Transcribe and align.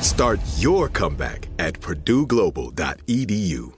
Start 0.00 0.40
your 0.56 0.88
comeback 0.88 1.48
at 1.58 1.74
purdueglobal.edu. 1.80 3.72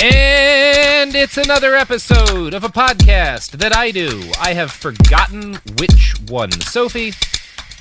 And 0.00 1.14
it's 1.16 1.36
another 1.36 1.74
episode 1.74 2.54
of 2.54 2.62
a 2.62 2.68
podcast 2.68 3.50
that 3.58 3.76
I 3.76 3.90
do. 3.90 4.22
I 4.40 4.54
have 4.54 4.70
forgotten 4.70 5.54
which 5.78 6.14
one. 6.28 6.52
Sophie, 6.60 7.12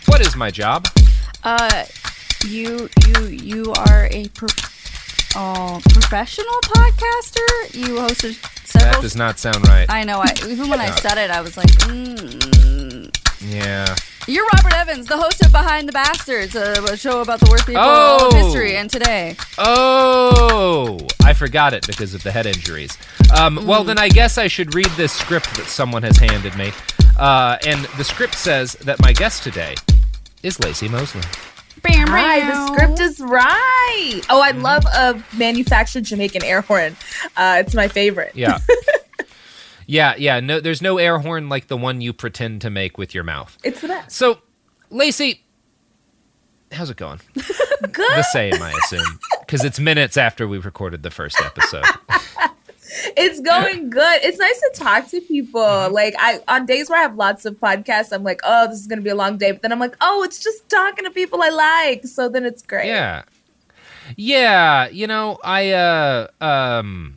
what 0.08 0.22
is 0.22 0.36
my 0.36 0.50
job? 0.50 0.88
Uh, 1.44 1.86
you 2.48 2.90
you 3.08 3.28
you 3.28 3.74
are 3.74 4.08
a 4.12 4.28
prof- 4.30 5.36
uh, 5.36 5.80
professional 5.90 6.60
podcaster. 6.64 7.76
You 7.76 7.96
hosted 7.98 8.36
several. 8.66 8.94
That 8.94 9.02
does 9.02 9.16
not 9.16 9.38
sound 9.38 9.68
right. 9.68 9.86
I 9.90 10.04
know. 10.04 10.20
I, 10.20 10.34
even 10.48 10.70
when 10.70 10.80
I 10.82 10.90
said 10.92 11.18
it, 11.20 11.30
I 11.30 11.42
was 11.42 11.56
like, 11.58 11.68
mm. 11.86 13.16
Yeah. 13.42 13.96
"You're 14.28 14.46
Robert 14.56 14.74
Evans, 14.76 15.08
the 15.08 15.18
host 15.18 15.44
of 15.46 15.52
Behind 15.52 15.88
the 15.88 15.94
Bastards, 15.94 16.56
a, 16.56 16.74
a 16.84 16.98
show 16.98 17.22
about 17.22 17.40
the 17.40 17.48
worst 17.50 17.66
people 17.66 17.82
Oh. 17.84 18.28
of 18.28 18.34
history 18.34 18.76
and 18.76 18.90
today." 18.90 19.36
Oh, 19.58 20.98
I 21.24 21.34
forgot 21.34 21.74
it 21.74 21.86
because 21.88 22.14
of 22.14 22.24
the 22.24 22.32
head 22.32 22.46
injuries. 22.46 22.98
Um, 23.36 23.66
Well, 23.66 23.84
then 23.84 23.98
I 23.98 24.10
guess 24.10 24.38
I 24.38 24.48
should 24.48 24.76
read 24.76 24.90
this 24.98 25.12
script 25.14 25.56
that 25.56 25.66
someone 25.68 26.04
has 26.04 26.18
handed 26.18 26.56
me. 26.56 26.72
Uh, 27.18 27.58
and 27.66 27.86
the 27.98 28.04
script 28.04 28.36
says 28.36 28.74
that 28.82 29.02
my 29.02 29.12
guest 29.14 29.44
today 29.44 29.76
is 30.44 30.58
Laci 30.60 30.90
Mosley. 30.90 31.22
Bam, 31.82 32.08
Hi, 32.08 32.40
the 32.50 32.68
script 32.68 33.00
is 33.00 33.20
right. 33.20 34.22
Oh, 34.30 34.42
I 34.42 34.52
love 34.52 34.84
a 34.86 35.24
manufactured 35.36 36.04
Jamaican 36.04 36.44
air 36.44 36.62
horn. 36.62 36.96
Uh, 37.36 37.58
it's 37.66 37.74
my 37.76 37.88
favorite. 37.88 38.34
Yeah. 38.36 38.60
yeah, 39.88 40.14
yeah. 40.18 40.40
No, 40.40 40.60
there's 40.60 40.82
no 40.82 40.98
air 40.98 41.18
horn 41.20 41.50
like 41.50 41.68
the 41.68 41.78
one 41.78 42.02
you 42.02 42.14
pretend 42.14 42.62
to 42.62 42.70
make 42.70 42.98
with 42.98 43.16
your 43.16 43.24
mouth. 43.24 43.58
It's 43.64 43.82
the 43.82 43.88
best. 43.88 44.16
So, 44.16 44.40
Laci, 44.92 45.40
how's 46.72 46.90
it 46.90 46.98
going? 46.98 47.20
Good. 47.34 47.96
The 47.96 48.24
same, 48.24 48.62
I 48.62 48.74
assume, 48.84 49.20
because 49.40 49.64
it's 49.64 49.80
minutes 49.80 50.18
after 50.18 50.48
we 50.48 50.58
recorded 50.58 51.04
the 51.04 51.12
first 51.12 51.42
episode. 51.42 51.86
It's 53.16 53.40
going 53.42 53.90
good. 53.90 54.20
It's 54.24 54.38
nice 54.38 54.60
to 54.60 54.72
talk 54.74 55.08
to 55.10 55.22
people. 55.22 55.62
Mm-hmm. 55.62 55.94
Like 55.94 56.16
I 56.18 56.40
on 56.48 56.66
days 56.66 56.90
where 56.90 57.00
I 57.00 57.02
have 57.02 57.16
lots 57.16 57.46
of 57.46 57.56
podcasts, 57.56 58.14
I'm 58.14 58.24
like, 58.24 58.40
oh, 58.44 58.68
this 58.68 58.80
is 58.80 58.88
gonna 58.88 59.02
be 59.02 59.10
a 59.10 59.16
long 59.16 59.38
day. 59.38 59.52
But 59.52 59.62
then 59.62 59.72
I'm 59.72 59.80
like, 59.80 59.96
oh, 60.02 60.24
it's 60.24 60.42
just 60.42 60.68
talking 60.70 61.04
to 61.04 61.12
people 61.12 61.42
I 61.42 61.50
like. 61.50 62.06
So 62.06 62.30
then 62.30 62.46
it's 62.46 62.62
great. 62.62 62.88
Yeah. 62.88 63.24
Yeah, 64.16 64.88
you 64.88 65.06
know, 65.06 65.38
I 65.44 65.72
uh 65.72 66.28
um 66.40 67.17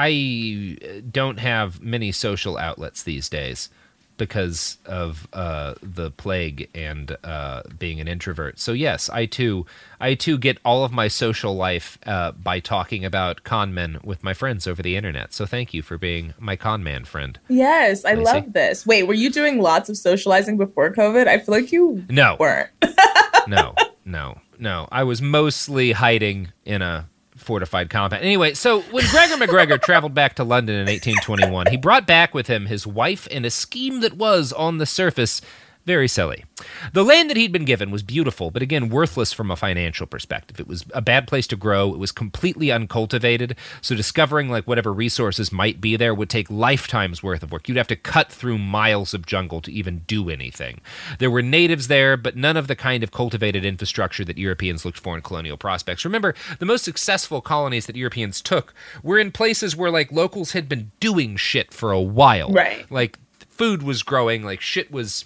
I 0.00 1.00
don't 1.10 1.38
have 1.40 1.82
many 1.82 2.12
social 2.12 2.56
outlets 2.56 3.02
these 3.02 3.28
days 3.28 3.68
because 4.16 4.78
of 4.84 5.28
uh 5.32 5.74
the 5.80 6.10
plague 6.10 6.68
and 6.74 7.16
uh 7.22 7.62
being 7.78 8.00
an 8.00 8.08
introvert. 8.08 8.58
So 8.58 8.72
yes, 8.72 9.08
I 9.08 9.26
too 9.26 9.64
I 10.00 10.14
too 10.14 10.38
get 10.38 10.58
all 10.64 10.84
of 10.84 10.90
my 10.92 11.06
social 11.08 11.54
life 11.54 11.98
uh 12.04 12.32
by 12.32 12.58
talking 12.60 13.04
about 13.04 13.44
con 13.44 13.72
men 13.74 13.98
with 14.02 14.24
my 14.24 14.34
friends 14.34 14.66
over 14.66 14.82
the 14.82 14.96
internet. 14.96 15.32
So 15.32 15.46
thank 15.46 15.72
you 15.72 15.82
for 15.82 15.96
being 15.98 16.34
my 16.38 16.56
con 16.56 16.82
man 16.82 17.04
friend. 17.04 17.38
Yes, 17.48 18.04
I 18.04 18.14
love 18.14 18.52
this. 18.52 18.84
Wait, 18.84 19.04
were 19.04 19.14
you 19.14 19.30
doing 19.30 19.60
lots 19.60 19.88
of 19.88 19.96
socializing 19.96 20.56
before 20.56 20.92
COVID? 20.92 21.28
I 21.28 21.38
feel 21.38 21.54
like 21.54 21.70
you 21.70 22.04
No. 22.08 22.36
weren't. 22.40 22.70
no, 23.46 23.74
no, 24.04 24.40
no. 24.58 24.88
I 24.90 25.04
was 25.04 25.22
mostly 25.22 25.92
hiding 25.92 26.48
in 26.64 26.82
a 26.82 27.08
fortified 27.38 27.90
compound. 27.90 28.22
Anyway, 28.22 28.54
so 28.54 28.80
when 28.82 29.06
Gregor 29.10 29.36
MacGregor 29.36 29.78
traveled 29.78 30.14
back 30.14 30.34
to 30.36 30.44
London 30.44 30.76
in 30.76 30.86
1821, 30.86 31.68
he 31.68 31.76
brought 31.76 32.06
back 32.06 32.34
with 32.34 32.46
him 32.46 32.66
his 32.66 32.86
wife 32.86 33.26
and 33.30 33.46
a 33.46 33.50
scheme 33.50 34.00
that 34.00 34.14
was, 34.14 34.52
on 34.52 34.78
the 34.78 34.86
surface, 34.86 35.40
very 35.88 36.06
silly. 36.06 36.44
The 36.92 37.02
land 37.02 37.30
that 37.30 37.38
he'd 37.38 37.50
been 37.50 37.64
given 37.64 37.90
was 37.90 38.02
beautiful, 38.02 38.50
but 38.50 38.60
again, 38.60 38.90
worthless 38.90 39.32
from 39.32 39.50
a 39.50 39.56
financial 39.56 40.06
perspective. 40.06 40.60
It 40.60 40.68
was 40.68 40.84
a 40.92 41.00
bad 41.00 41.26
place 41.26 41.46
to 41.46 41.56
grow. 41.56 41.94
It 41.94 41.98
was 41.98 42.12
completely 42.12 42.70
uncultivated. 42.70 43.56
So 43.80 43.94
discovering 43.94 44.50
like 44.50 44.68
whatever 44.68 44.92
resources 44.92 45.50
might 45.50 45.80
be 45.80 45.96
there 45.96 46.14
would 46.14 46.28
take 46.28 46.50
lifetimes 46.50 47.22
worth 47.22 47.42
of 47.42 47.52
work. 47.52 47.68
You'd 47.68 47.78
have 47.78 47.88
to 47.88 47.96
cut 47.96 48.30
through 48.30 48.58
miles 48.58 49.14
of 49.14 49.24
jungle 49.24 49.62
to 49.62 49.72
even 49.72 50.00
do 50.06 50.28
anything. 50.28 50.82
There 51.20 51.30
were 51.30 51.40
natives 51.40 51.88
there, 51.88 52.18
but 52.18 52.36
none 52.36 52.58
of 52.58 52.66
the 52.66 52.76
kind 52.76 53.02
of 53.02 53.10
cultivated 53.10 53.64
infrastructure 53.64 54.26
that 54.26 54.36
Europeans 54.36 54.84
looked 54.84 54.98
for 55.00 55.16
in 55.16 55.22
colonial 55.22 55.56
prospects. 55.56 56.04
Remember, 56.04 56.34
the 56.58 56.66
most 56.66 56.84
successful 56.84 57.40
colonies 57.40 57.86
that 57.86 57.96
Europeans 57.96 58.42
took 58.42 58.74
were 59.02 59.18
in 59.18 59.32
places 59.32 59.74
where 59.74 59.90
like 59.90 60.12
locals 60.12 60.52
had 60.52 60.68
been 60.68 60.92
doing 61.00 61.36
shit 61.36 61.72
for 61.72 61.92
a 61.92 62.00
while. 62.00 62.50
Right. 62.50 62.84
Like 62.90 63.18
food 63.48 63.82
was 63.82 64.02
growing, 64.02 64.44
like 64.44 64.60
shit 64.60 64.92
was 64.92 65.24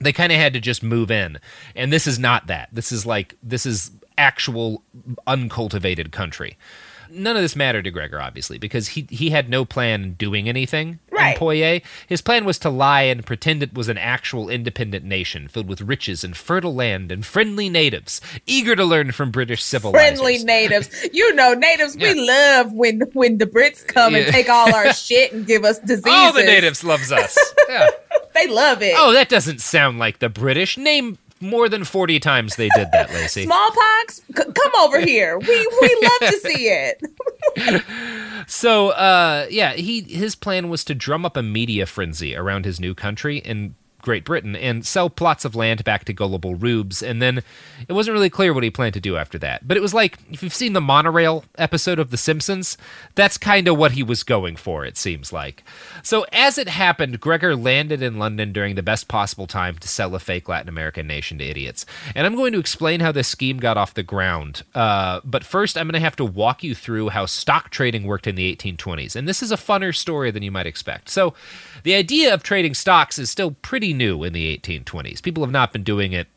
they 0.00 0.12
kind 0.12 0.32
of 0.32 0.38
had 0.38 0.52
to 0.54 0.60
just 0.60 0.82
move 0.82 1.10
in 1.10 1.38
and 1.74 1.92
this 1.92 2.06
is 2.06 2.18
not 2.18 2.46
that 2.46 2.68
this 2.72 2.90
is 2.92 3.04
like 3.06 3.36
this 3.42 3.66
is 3.66 3.90
actual 4.18 4.82
uncultivated 5.26 6.12
country 6.12 6.56
none 7.12 7.34
of 7.34 7.42
this 7.42 7.56
mattered 7.56 7.82
to 7.82 7.90
gregor 7.90 8.20
obviously 8.20 8.56
because 8.58 8.88
he 8.88 9.06
he 9.10 9.30
had 9.30 9.48
no 9.48 9.64
plan 9.64 10.02
in 10.02 10.14
doing 10.14 10.48
anything 10.48 10.98
Right. 11.10 11.34
in 11.34 11.40
Poyais 11.40 11.82
his 12.06 12.22
plan 12.22 12.44
was 12.44 12.58
to 12.60 12.70
lie 12.70 13.02
and 13.02 13.26
pretend 13.26 13.62
it 13.64 13.74
was 13.74 13.88
an 13.88 13.98
actual 13.98 14.48
independent 14.48 15.04
nation 15.04 15.48
filled 15.48 15.66
with 15.68 15.80
riches 15.82 16.22
and 16.22 16.36
fertile 16.36 16.74
land 16.74 17.10
and 17.10 17.26
friendly 17.26 17.68
natives 17.68 18.20
eager 18.46 18.76
to 18.76 18.84
learn 18.84 19.10
from 19.12 19.30
british 19.32 19.62
civilizers 19.64 20.18
Friendly 20.20 20.38
natives. 20.44 20.88
You 21.12 21.34
know, 21.34 21.52
natives, 21.54 21.96
we 21.96 22.14
love 22.14 22.72
when 22.72 23.00
when 23.12 23.38
the 23.38 23.46
Brits 23.46 23.84
come 23.86 24.14
Yeah. 24.14 24.20
and 24.22 24.32
take 24.32 24.48
all 24.48 24.72
our 24.74 24.92
shit 24.94 25.32
and 25.32 25.44
give 25.46 25.64
us 25.64 25.78
diseases. 25.80 26.04
all 26.06 26.32
the 26.32 26.44
natives 26.44 26.84
loves 26.84 27.10
us 27.10 27.36
yeah 27.68 27.88
they 28.40 28.52
love 28.52 28.82
it. 28.82 28.94
Oh, 28.96 29.12
that 29.12 29.28
doesn't 29.28 29.60
sound 29.60 29.98
like 29.98 30.18
the 30.18 30.28
British. 30.28 30.76
Name 30.78 31.18
more 31.40 31.68
than 31.70 31.84
40 31.84 32.20
times 32.20 32.56
they 32.56 32.68
did 32.76 32.88
that, 32.92 33.08
Laci. 33.08 33.44
Smallpox, 33.44 34.16
C- 34.26 34.52
come 34.52 34.72
over 34.80 35.00
here. 35.00 35.38
We 35.38 35.46
we 35.80 35.98
love 36.20 36.30
to 36.32 36.40
see 36.40 36.68
it. 36.68 37.02
So, 38.46 38.88
uh, 38.90 39.46
yeah, 39.48 39.74
he 39.74 40.00
his 40.00 40.34
plan 40.34 40.70
was 40.70 40.82
to 40.84 40.94
drum 40.94 41.24
up 41.24 41.36
a 41.36 41.42
media 41.42 41.86
frenzy 41.86 42.34
around 42.34 42.64
his 42.64 42.80
new 42.80 42.94
country 42.94 43.38
in 43.38 43.76
Great 44.02 44.24
Britain 44.24 44.56
and 44.56 44.86
sell 44.86 45.10
plots 45.10 45.44
of 45.44 45.54
land 45.54 45.84
back 45.84 46.04
to 46.04 46.12
gullible 46.12 46.54
rubes. 46.54 47.02
And 47.02 47.20
then 47.20 47.42
it 47.88 47.92
wasn't 47.92 48.14
really 48.14 48.30
clear 48.30 48.52
what 48.52 48.64
he 48.64 48.70
planned 48.70 48.94
to 48.94 49.00
do 49.00 49.16
after 49.16 49.38
that. 49.38 49.66
But 49.66 49.76
it 49.76 49.80
was 49.80 49.94
like 49.94 50.18
if 50.30 50.42
you've 50.42 50.54
seen 50.54 50.72
the 50.72 50.80
monorail 50.80 51.44
episode 51.58 51.98
of 51.98 52.10
The 52.10 52.16
Simpsons, 52.16 52.76
that's 53.14 53.38
kind 53.38 53.68
of 53.68 53.76
what 53.76 53.92
he 53.92 54.02
was 54.02 54.22
going 54.22 54.56
for. 54.56 54.84
It 54.84 54.96
seems 54.96 55.32
like. 55.32 55.64
So 56.02 56.26
as 56.32 56.58
it 56.58 56.68
happened, 56.68 57.20
Gregor 57.20 57.56
landed 57.56 58.02
in 58.02 58.18
London 58.18 58.52
during 58.52 58.74
the 58.74 58.82
best 58.82 59.08
possible 59.08 59.46
time 59.46 59.76
to 59.78 59.88
sell 59.88 60.14
a 60.14 60.18
fake 60.18 60.48
Latin 60.48 60.68
American 60.68 61.06
nation 61.06 61.38
to 61.38 61.44
idiots. 61.44 61.86
And 62.14 62.26
I'm 62.26 62.36
going 62.36 62.52
to 62.52 62.58
explain 62.58 63.00
how 63.00 63.12
this 63.12 63.28
scheme 63.28 63.58
got 63.58 63.76
off 63.76 63.94
the 63.94 64.02
ground. 64.02 64.62
Uh, 64.74 65.20
but 65.24 65.44
first, 65.44 65.76
I'm 65.76 65.86
going 65.86 65.94
to 65.94 66.00
have 66.00 66.16
to 66.16 66.24
walk 66.24 66.62
you 66.62 66.74
through 66.74 67.10
how 67.10 67.26
stock 67.26 67.70
trading 67.70 68.04
worked 68.04 68.26
in 68.26 68.34
the 68.34 68.54
1820s. 68.54 69.16
And 69.16 69.28
this 69.28 69.42
is 69.42 69.52
a 69.52 69.56
funner 69.56 69.94
story 69.94 70.30
than 70.30 70.42
you 70.42 70.50
might 70.50 70.66
expect. 70.66 71.08
So, 71.08 71.34
the 71.82 71.94
idea 71.94 72.34
of 72.34 72.42
trading 72.42 72.74
stocks 72.74 73.18
is 73.18 73.30
still 73.30 73.52
pretty 73.62 73.89
new 73.92 74.22
in 74.24 74.32
the 74.32 74.56
1820s. 74.58 75.22
People 75.22 75.42
have 75.42 75.52
not 75.52 75.72
been 75.72 75.82
doing 75.82 76.12
it 76.12 76.28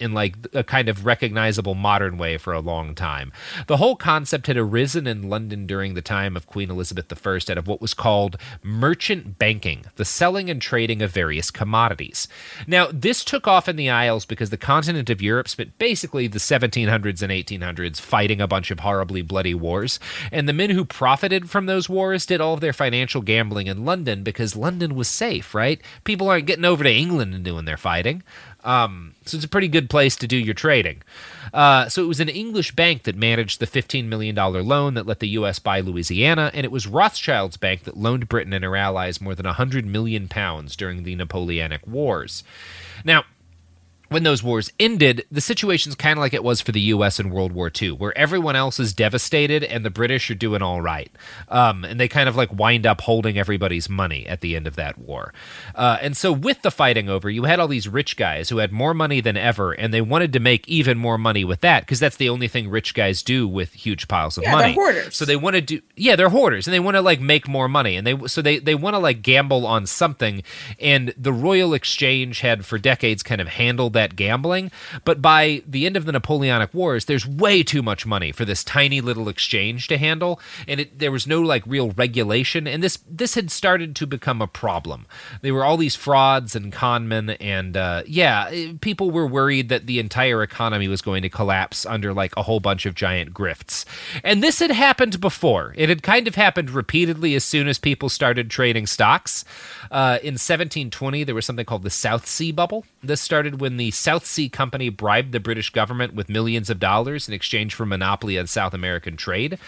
in 0.00 0.12
like 0.12 0.36
a 0.54 0.64
kind 0.64 0.88
of 0.88 1.04
recognizable 1.04 1.74
modern 1.74 2.18
way 2.18 2.38
for 2.38 2.52
a 2.52 2.60
long 2.60 2.94
time. 2.94 3.32
The 3.66 3.76
whole 3.76 3.96
concept 3.96 4.46
had 4.46 4.56
arisen 4.56 5.06
in 5.06 5.28
London 5.28 5.66
during 5.66 5.94
the 5.94 6.02
time 6.02 6.36
of 6.36 6.46
Queen 6.46 6.70
Elizabeth 6.70 7.06
I 7.26 7.30
out 7.30 7.58
of 7.58 7.68
what 7.68 7.80
was 7.80 7.94
called 7.94 8.36
merchant 8.62 9.38
banking, 9.38 9.84
the 9.96 10.04
selling 10.04 10.50
and 10.50 10.60
trading 10.60 11.02
of 11.02 11.12
various 11.12 11.50
commodities. 11.50 12.28
Now, 12.66 12.88
this 12.92 13.24
took 13.24 13.46
off 13.46 13.68
in 13.68 13.76
the 13.76 13.90
Isles 13.90 14.24
because 14.24 14.50
the 14.50 14.56
continent 14.56 15.10
of 15.10 15.22
Europe 15.22 15.48
spent 15.48 15.78
basically 15.78 16.26
the 16.26 16.38
1700s 16.38 17.22
and 17.22 17.32
1800s 17.32 18.00
fighting 18.00 18.40
a 18.40 18.48
bunch 18.48 18.70
of 18.70 18.80
horribly 18.80 19.22
bloody 19.22 19.54
wars, 19.54 20.00
and 20.32 20.48
the 20.48 20.52
men 20.52 20.70
who 20.70 20.84
profited 20.84 21.50
from 21.50 21.66
those 21.66 21.88
wars 21.88 22.26
did 22.26 22.40
all 22.40 22.54
of 22.54 22.60
their 22.60 22.72
financial 22.72 23.22
gambling 23.22 23.66
in 23.66 23.84
London 23.84 24.22
because 24.22 24.56
London 24.56 24.94
was 24.94 25.08
safe, 25.08 25.54
right? 25.54 25.80
People 26.04 26.28
aren't 26.28 26.46
getting 26.46 26.64
over 26.64 26.84
to 26.84 26.92
England 26.92 27.34
and 27.34 27.44
doing 27.44 27.64
their 27.64 27.76
fighting. 27.76 28.22
Um, 28.64 29.14
so 29.24 29.36
it's 29.36 29.44
a 29.44 29.48
pretty 29.48 29.68
good 29.68 29.88
place 29.88 30.16
to 30.16 30.26
do 30.26 30.36
your 30.36 30.54
trading. 30.54 31.02
Uh, 31.52 31.88
so 31.88 32.02
it 32.02 32.06
was 32.06 32.20
an 32.20 32.28
English 32.28 32.72
bank 32.72 33.04
that 33.04 33.16
managed 33.16 33.60
the 33.60 33.66
$15 33.66 34.06
million 34.06 34.34
loan 34.34 34.94
that 34.94 35.06
let 35.06 35.20
the 35.20 35.28
U.S. 35.28 35.58
buy 35.58 35.80
Louisiana, 35.80 36.50
and 36.54 36.64
it 36.64 36.72
was 36.72 36.86
Rothschild's 36.86 37.56
bank 37.56 37.84
that 37.84 37.96
loaned 37.96 38.28
Britain 38.28 38.52
and 38.52 38.64
her 38.64 38.76
allies 38.76 39.20
more 39.20 39.34
than 39.34 39.46
100 39.46 39.86
million 39.86 40.28
pounds 40.28 40.76
during 40.76 41.02
the 41.02 41.14
Napoleonic 41.14 41.86
Wars. 41.86 42.44
Now, 43.04 43.24
when 44.10 44.24
those 44.24 44.42
wars 44.42 44.70
ended, 44.78 45.24
the 45.30 45.40
situation's 45.40 45.94
kind 45.94 46.18
of 46.18 46.20
like 46.20 46.34
it 46.34 46.44
was 46.44 46.60
for 46.60 46.72
the 46.72 46.80
U.S. 46.80 47.18
in 47.20 47.30
World 47.30 47.52
War 47.52 47.70
II, 47.80 47.92
where 47.92 48.16
everyone 48.18 48.56
else 48.56 48.78
is 48.80 48.92
devastated 48.92 49.62
and 49.64 49.84
the 49.84 49.90
British 49.90 50.30
are 50.30 50.34
doing 50.34 50.62
all 50.62 50.80
right. 50.82 51.10
Um, 51.48 51.84
and 51.84 51.98
they 51.98 52.08
kind 52.08 52.28
of 52.28 52.34
like 52.36 52.52
wind 52.52 52.86
up 52.86 53.00
holding 53.02 53.38
everybody's 53.38 53.88
money 53.88 54.26
at 54.26 54.40
the 54.40 54.56
end 54.56 54.66
of 54.66 54.74
that 54.76 54.98
war. 54.98 55.32
Uh, 55.76 55.96
and 56.02 56.16
so, 56.16 56.32
with 56.32 56.60
the 56.62 56.72
fighting 56.72 57.08
over, 57.08 57.30
you 57.30 57.44
had 57.44 57.60
all 57.60 57.68
these 57.68 57.86
rich 57.88 58.16
guys 58.16 58.48
who 58.48 58.58
had 58.58 58.72
more 58.72 58.94
money 58.94 59.20
than 59.20 59.36
ever, 59.36 59.72
and 59.72 59.94
they 59.94 60.00
wanted 60.00 60.32
to 60.32 60.40
make 60.40 60.66
even 60.68 60.98
more 60.98 61.16
money 61.16 61.44
with 61.44 61.60
that 61.60 61.82
because 61.82 62.00
that's 62.00 62.16
the 62.16 62.28
only 62.28 62.48
thing 62.48 62.68
rich 62.68 62.94
guys 62.94 63.22
do 63.22 63.46
with 63.46 63.72
huge 63.74 64.08
piles 64.08 64.36
of 64.36 64.42
Yeah, 64.42 64.52
money. 64.52 64.74
they're 64.74 64.84
hoarders. 64.84 65.16
So 65.16 65.24
they 65.24 65.36
want 65.36 65.54
to 65.54 65.62
do, 65.62 65.80
yeah, 65.96 66.16
they're 66.16 66.30
hoarders, 66.30 66.66
and 66.66 66.74
they 66.74 66.80
want 66.80 66.96
to 66.96 67.00
like 67.00 67.20
make 67.20 67.46
more 67.46 67.68
money, 67.68 67.94
and 67.96 68.04
they 68.04 68.18
so 68.26 68.42
they 68.42 68.58
they 68.58 68.74
want 68.74 68.94
to 68.94 68.98
like 68.98 69.22
gamble 69.22 69.66
on 69.66 69.86
something. 69.86 70.42
And 70.80 71.14
the 71.16 71.32
Royal 71.32 71.74
Exchange 71.74 72.40
had 72.40 72.64
for 72.66 72.76
decades 72.76 73.22
kind 73.22 73.40
of 73.40 73.46
handled 73.46 73.92
that 73.92 73.99
gambling, 74.08 74.70
but 75.04 75.22
by 75.22 75.62
the 75.66 75.86
end 75.86 75.96
of 75.96 76.04
the 76.04 76.12
Napoleonic 76.12 76.72
Wars, 76.74 77.04
there's 77.04 77.26
way 77.26 77.62
too 77.62 77.82
much 77.82 78.06
money 78.06 78.32
for 78.32 78.44
this 78.44 78.64
tiny 78.64 79.00
little 79.00 79.28
exchange 79.28 79.88
to 79.88 79.98
handle, 79.98 80.40
and 80.66 80.80
it, 80.80 80.98
there 80.98 81.12
was 81.12 81.26
no 81.26 81.40
like 81.40 81.62
real 81.66 81.90
regulation, 81.92 82.66
and 82.66 82.82
this 82.82 82.98
this 83.08 83.34
had 83.34 83.50
started 83.50 83.94
to 83.96 84.06
become 84.06 84.42
a 84.42 84.46
problem. 84.46 85.06
There 85.42 85.54
were 85.54 85.64
all 85.64 85.76
these 85.76 85.96
frauds 85.96 86.56
and 86.56 86.72
conmen, 86.72 87.36
and 87.40 87.76
uh, 87.76 88.02
yeah, 88.06 88.48
eh, 88.50 88.72
people 88.80 89.10
were 89.10 89.26
worried 89.26 89.68
that 89.68 89.86
the 89.86 89.98
entire 89.98 90.42
economy 90.42 90.88
was 90.88 91.02
going 91.02 91.22
to 91.22 91.28
collapse 91.28 91.86
under 91.86 92.12
like 92.12 92.34
a 92.36 92.42
whole 92.42 92.60
bunch 92.60 92.86
of 92.86 92.94
giant 92.94 93.34
grifts, 93.34 93.84
and 94.24 94.42
this 94.42 94.58
had 94.58 94.70
happened 94.70 95.20
before. 95.20 95.74
It 95.76 95.88
had 95.88 96.02
kind 96.02 96.26
of 96.26 96.34
happened 96.34 96.70
repeatedly 96.70 97.34
as 97.34 97.44
soon 97.44 97.68
as 97.68 97.78
people 97.78 98.08
started 98.08 98.50
trading 98.50 98.86
stocks. 98.86 99.44
Uh, 99.90 100.18
in 100.22 100.34
1720, 100.34 101.24
there 101.24 101.34
was 101.34 101.44
something 101.44 101.64
called 101.64 101.82
the 101.82 101.90
South 101.90 102.26
Sea 102.26 102.52
Bubble. 102.52 102.84
This 103.02 103.20
started 103.20 103.60
when 103.60 103.76
the 103.76 103.89
South 103.90 104.26
Sea 104.26 104.48
Company 104.48 104.88
bribed 104.88 105.32
the 105.32 105.40
British 105.40 105.70
government 105.70 106.14
with 106.14 106.28
millions 106.28 106.70
of 106.70 106.78
dollars 106.78 107.28
in 107.28 107.34
exchange 107.34 107.74
for 107.74 107.86
monopoly 107.86 108.38
on 108.38 108.46
South 108.46 108.74
American 108.74 109.16
trade. 109.16 109.58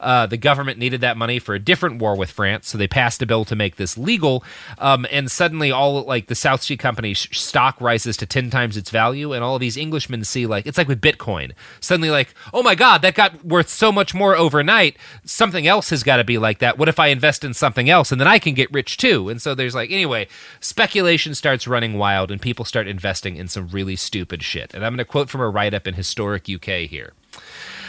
Uh, 0.00 0.26
the 0.26 0.36
government 0.36 0.78
needed 0.78 1.00
that 1.00 1.16
money 1.16 1.38
for 1.38 1.54
a 1.54 1.58
different 1.58 2.00
war 2.00 2.16
with 2.16 2.30
France, 2.30 2.68
so 2.68 2.78
they 2.78 2.88
passed 2.88 3.22
a 3.22 3.26
bill 3.26 3.44
to 3.44 3.56
make 3.56 3.76
this 3.76 3.96
legal. 3.98 4.44
Um, 4.78 5.06
and 5.10 5.30
suddenly, 5.30 5.70
all 5.70 6.02
like 6.02 6.26
the 6.26 6.34
South 6.34 6.62
Sea 6.62 6.76
Company's 6.76 7.28
stock 7.36 7.80
rises 7.80 8.16
to 8.18 8.26
10 8.26 8.50
times 8.50 8.76
its 8.76 8.90
value, 8.90 9.32
and 9.32 9.44
all 9.44 9.56
of 9.56 9.60
these 9.60 9.76
Englishmen 9.76 10.24
see 10.24 10.46
like 10.46 10.66
it's 10.66 10.78
like 10.78 10.88
with 10.88 11.00
Bitcoin. 11.00 11.52
Suddenly, 11.80 12.10
like, 12.10 12.34
oh 12.52 12.62
my 12.62 12.74
God, 12.74 13.02
that 13.02 13.14
got 13.14 13.44
worth 13.44 13.68
so 13.68 13.92
much 13.92 14.14
more 14.14 14.36
overnight. 14.36 14.96
Something 15.24 15.66
else 15.66 15.90
has 15.90 16.02
got 16.02 16.16
to 16.16 16.24
be 16.24 16.38
like 16.38 16.58
that. 16.58 16.78
What 16.78 16.88
if 16.88 16.98
I 16.98 17.08
invest 17.08 17.44
in 17.44 17.54
something 17.54 17.88
else 17.90 18.12
and 18.12 18.20
then 18.20 18.28
I 18.28 18.38
can 18.38 18.54
get 18.54 18.72
rich 18.72 18.96
too? 18.96 19.28
And 19.28 19.40
so 19.40 19.54
there's 19.54 19.74
like, 19.74 19.90
anyway, 19.90 20.28
speculation 20.60 21.34
starts 21.34 21.66
running 21.66 21.98
wild 21.98 22.30
and 22.30 22.40
people 22.40 22.64
start 22.64 22.86
investing 22.86 23.36
in 23.36 23.48
some 23.48 23.68
really 23.72 23.96
stupid 23.96 24.42
shit. 24.42 24.74
And 24.74 24.84
I'm 24.84 24.92
going 24.92 24.98
to 24.98 25.04
quote 25.04 25.30
from 25.30 25.40
a 25.40 25.48
write 25.48 25.74
up 25.74 25.86
in 25.86 25.94
Historic 25.94 26.48
UK 26.48 26.88
here. 26.88 27.12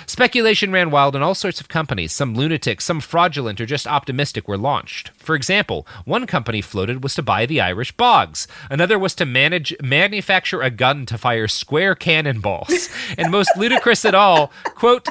Speculation 0.06 0.72
ran 0.72 0.92
wild 0.92 1.16
in 1.16 1.24
all 1.24 1.36
sorts 1.36 1.62
of 1.62 1.70
companies. 1.70 2.12
Some 2.12 2.36
lunatic, 2.36 2.82
some 2.82 3.00
fraudulent, 3.00 3.62
or 3.62 3.66
just 3.66 3.88
optimistic 3.88 4.48
were 4.48 4.58
launched. 4.58 5.12
For 5.16 5.36
example, 5.36 5.88
one 6.06 6.28
company 6.28 6.62
floated 6.62 7.04
was 7.04 7.16
to 7.16 7.24
buy 7.24 7.46
the 7.46 7.62
Irish 7.62 7.92
bogs. 7.94 8.48
Another 8.70 9.00
was 9.00 9.16
to 9.16 9.26
manage 9.26 9.74
manufacture 9.82 10.62
a 10.62 10.70
gun 10.70 11.06
to 11.06 11.18
fire 11.18 11.48
square 11.48 11.96
cannonballs. 11.96 12.90
and 13.18 13.32
most 13.32 13.52
ludicrous 13.58 14.04
at 14.06 14.16
all, 14.16 14.52
quote, 14.76 15.08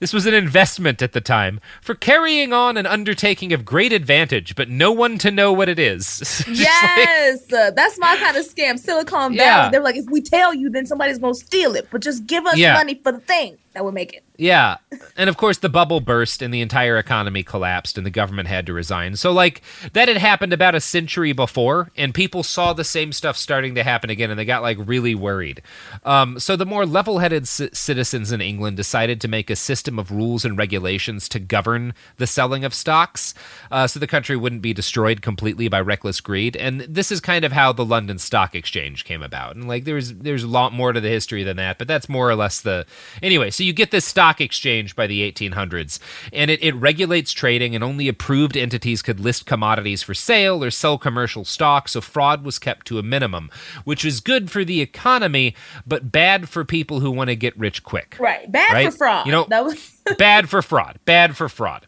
this 0.00 0.12
was 0.12 0.26
an 0.26 0.34
investment 0.34 1.00
at 1.02 1.12
the 1.12 1.20
time 1.20 1.60
for 1.80 1.94
carrying 1.94 2.52
on 2.52 2.76
an 2.76 2.86
undertaking 2.86 3.52
of 3.52 3.64
great 3.64 3.92
advantage, 3.92 4.54
but 4.56 4.68
no 4.68 4.90
one 4.90 5.16
to 5.18 5.30
know 5.30 5.52
what 5.52 5.68
it 5.68 5.78
is. 5.78 6.18
Just 6.20 6.48
like- 6.48 6.56
Yes, 6.56 7.52
uh, 7.52 7.70
that's 7.70 7.98
my 7.98 8.16
kind 8.16 8.36
of 8.36 8.44
scam. 8.46 8.78
Silicon 8.78 9.36
Valley. 9.36 9.36
Yeah. 9.36 9.70
They're 9.70 9.82
like, 9.82 9.96
if 9.96 10.06
we 10.10 10.20
tell 10.20 10.52
you, 10.52 10.68
then 10.70 10.86
somebody's 10.86 11.18
gonna 11.18 11.34
steal 11.34 11.76
it. 11.76 11.86
But 11.90 12.00
just 12.02 12.26
give 12.26 12.44
us 12.46 12.56
Yeah. 12.56 12.74
money 12.74 12.94
for 13.02 13.12
the 13.12 13.20
thing 13.20 13.56
that 13.72 13.84
would 13.84 13.94
make 13.94 14.12
it. 14.12 14.24
Yeah. 14.36 14.78
And 15.18 15.28
of 15.28 15.36
course, 15.36 15.58
the 15.58 15.68
bubble 15.68 16.00
burst 16.00 16.40
and 16.40 16.52
the 16.52 16.62
entire 16.62 16.96
economy 16.96 17.42
collapsed 17.42 17.98
and 17.98 18.06
the 18.06 18.10
government 18.10 18.48
had 18.48 18.66
to 18.66 18.72
resign. 18.72 19.16
So, 19.16 19.32
like, 19.32 19.60
that 19.92 20.08
had 20.08 20.16
happened 20.16 20.54
about 20.54 20.74
a 20.74 20.80
century 20.80 21.32
before, 21.32 21.92
and 21.94 22.14
people 22.14 22.42
saw 22.42 22.72
the 22.72 22.82
same 22.82 23.12
stuff 23.12 23.36
starting 23.36 23.74
to 23.74 23.84
happen 23.84 24.08
again 24.08 24.30
and 24.30 24.38
they 24.38 24.46
got, 24.46 24.62
like, 24.62 24.78
really 24.80 25.14
worried. 25.14 25.62
Um, 26.04 26.40
so, 26.40 26.56
the 26.56 26.64
more 26.64 26.86
level 26.86 27.18
headed 27.18 27.46
c- 27.46 27.68
citizens 27.74 28.32
in 28.32 28.40
England 28.40 28.78
decided 28.78 29.20
to 29.20 29.28
make 29.28 29.50
a 29.50 29.56
system 29.56 29.98
of 29.98 30.10
rules 30.10 30.44
and 30.44 30.56
regulations 30.56 31.28
to 31.28 31.38
govern 31.38 31.92
the 32.16 32.26
selling 32.26 32.64
of 32.64 32.74
stocks 32.74 33.34
uh, 33.70 33.86
so 33.86 34.00
the 34.00 34.06
country 34.06 34.36
wouldn't 34.36 34.62
be 34.62 34.72
destroyed 34.72 35.20
completely 35.20 35.68
by 35.68 35.80
reckless 35.80 36.20
greed. 36.20 36.56
And 36.56 36.80
this 36.80 37.12
is 37.12 37.20
kind 37.20 37.44
of 37.44 37.52
how 37.52 37.72
the 37.72 37.84
London 37.84 38.18
Stock 38.18 38.54
Exchange 38.54 39.04
came 39.04 39.22
about. 39.22 39.54
And, 39.54 39.68
like, 39.68 39.84
there's, 39.84 40.14
there's 40.14 40.44
a 40.44 40.48
lot 40.48 40.72
more 40.72 40.94
to 40.94 41.00
the 41.00 41.10
history 41.10 41.44
than 41.44 41.58
that, 41.58 41.76
but 41.76 41.86
that's 41.86 42.08
more 42.08 42.28
or 42.28 42.34
less 42.34 42.62
the. 42.62 42.86
Anyway, 43.22 43.50
so 43.60 43.64
you 43.64 43.74
get 43.74 43.90
this 43.90 44.06
stock 44.06 44.40
exchange 44.40 44.96
by 44.96 45.06
the 45.06 45.30
1800s, 45.30 45.98
and 46.32 46.50
it, 46.50 46.62
it 46.64 46.74
regulates 46.76 47.30
trading, 47.30 47.74
and 47.74 47.84
only 47.84 48.08
approved 48.08 48.56
entities 48.56 49.02
could 49.02 49.20
list 49.20 49.44
commodities 49.44 50.02
for 50.02 50.14
sale 50.14 50.64
or 50.64 50.70
sell 50.70 50.96
commercial 50.96 51.44
stock, 51.44 51.86
so 51.86 52.00
fraud 52.00 52.42
was 52.42 52.58
kept 52.58 52.86
to 52.86 52.98
a 52.98 53.02
minimum, 53.02 53.50
which 53.84 54.02
is 54.02 54.20
good 54.20 54.50
for 54.50 54.64
the 54.64 54.80
economy, 54.80 55.54
but 55.86 56.10
bad 56.10 56.48
for 56.48 56.64
people 56.64 57.00
who 57.00 57.10
want 57.10 57.28
to 57.28 57.36
get 57.36 57.54
rich 57.58 57.82
quick. 57.84 58.16
Right. 58.18 58.50
Bad 58.50 58.72
Right. 58.72 58.90
for 58.90 58.96
fraud. 58.96 59.26
You 59.26 59.32
know- 59.32 59.46
that 59.50 59.62
was 59.62 60.00
bad 60.18 60.48
for 60.48 60.62
fraud. 60.62 60.98
Bad 61.04 61.36
for 61.36 61.50
fraud. 61.50 61.86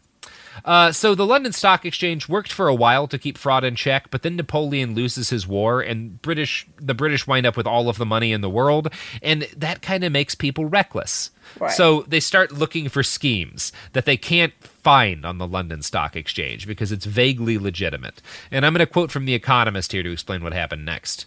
Uh, 0.65 0.91
so 0.91 1.15
the 1.15 1.25
London 1.25 1.51
Stock 1.51 1.85
Exchange 1.85 2.29
worked 2.29 2.51
for 2.51 2.67
a 2.67 2.75
while 2.75 3.07
to 3.07 3.17
keep 3.17 3.37
fraud 3.37 3.63
in 3.63 3.75
check, 3.75 4.09
but 4.11 4.21
then 4.21 4.35
Napoleon 4.35 4.95
loses 4.95 5.29
his 5.29 5.47
war, 5.47 5.81
and 5.81 6.21
British 6.21 6.67
the 6.79 6.93
British 6.93 7.27
wind 7.27 7.45
up 7.45 7.57
with 7.57 7.67
all 7.67 7.89
of 7.89 7.97
the 7.97 8.05
money 8.05 8.31
in 8.31 8.41
the 8.41 8.49
world, 8.49 8.93
and 9.21 9.43
that 9.55 9.81
kind 9.81 10.03
of 10.03 10.11
makes 10.11 10.35
people 10.35 10.65
reckless. 10.65 11.31
Right. 11.59 11.71
So 11.71 12.03
they 12.07 12.19
start 12.19 12.51
looking 12.51 12.89
for 12.89 13.03
schemes 13.03 13.71
that 13.93 14.05
they 14.05 14.17
can't 14.17 14.53
find 14.63 15.25
on 15.25 15.37
the 15.37 15.47
London 15.47 15.81
Stock 15.81 16.15
Exchange 16.15 16.67
because 16.67 16.91
it's 16.91 17.05
vaguely 17.05 17.57
legitimate. 17.57 18.21
And 18.51 18.65
I'm 18.65 18.73
going 18.73 18.79
to 18.79 18.91
quote 18.91 19.11
from 19.11 19.25
The 19.25 19.33
Economist 19.33 19.91
here 19.91 20.03
to 20.03 20.11
explain 20.11 20.43
what 20.43 20.53
happened 20.53 20.85
next. 20.85 21.25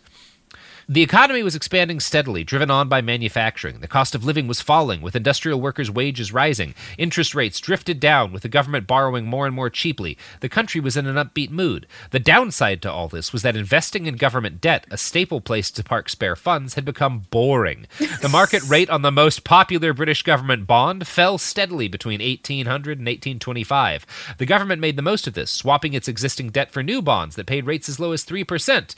The 0.88 1.02
economy 1.02 1.42
was 1.42 1.56
expanding 1.56 1.98
steadily, 1.98 2.44
driven 2.44 2.70
on 2.70 2.88
by 2.88 3.00
manufacturing. 3.00 3.80
The 3.80 3.88
cost 3.88 4.14
of 4.14 4.24
living 4.24 4.46
was 4.46 4.60
falling, 4.60 5.00
with 5.00 5.16
industrial 5.16 5.60
workers' 5.60 5.90
wages 5.90 6.32
rising. 6.32 6.76
Interest 6.96 7.34
rates 7.34 7.58
drifted 7.58 7.98
down, 7.98 8.30
with 8.30 8.44
the 8.44 8.48
government 8.48 8.86
borrowing 8.86 9.26
more 9.26 9.46
and 9.46 9.54
more 9.54 9.68
cheaply. 9.68 10.16
The 10.38 10.48
country 10.48 10.80
was 10.80 10.96
in 10.96 11.08
an 11.08 11.16
upbeat 11.16 11.50
mood. 11.50 11.88
The 12.12 12.20
downside 12.20 12.82
to 12.82 12.92
all 12.92 13.08
this 13.08 13.32
was 13.32 13.42
that 13.42 13.56
investing 13.56 14.06
in 14.06 14.14
government 14.14 14.60
debt, 14.60 14.86
a 14.88 14.96
staple 14.96 15.40
place 15.40 15.72
to 15.72 15.82
park 15.82 16.08
spare 16.08 16.36
funds, 16.36 16.74
had 16.74 16.84
become 16.84 17.26
boring. 17.30 17.88
The 18.22 18.28
market 18.28 18.62
rate 18.68 18.88
on 18.88 19.02
the 19.02 19.10
most 19.10 19.42
popular 19.42 19.92
British 19.92 20.22
government 20.22 20.68
bond 20.68 21.08
fell 21.08 21.36
steadily 21.36 21.88
between 21.88 22.20
1800 22.20 22.98
and 23.00 23.08
1825. 23.08 24.06
The 24.38 24.46
government 24.46 24.80
made 24.80 24.94
the 24.94 25.02
most 25.02 25.26
of 25.26 25.34
this, 25.34 25.50
swapping 25.50 25.94
its 25.94 26.06
existing 26.06 26.50
debt 26.50 26.70
for 26.70 26.84
new 26.84 27.02
bonds 27.02 27.34
that 27.34 27.46
paid 27.46 27.66
rates 27.66 27.88
as 27.88 27.98
low 27.98 28.12
as 28.12 28.24
3%. 28.24 28.94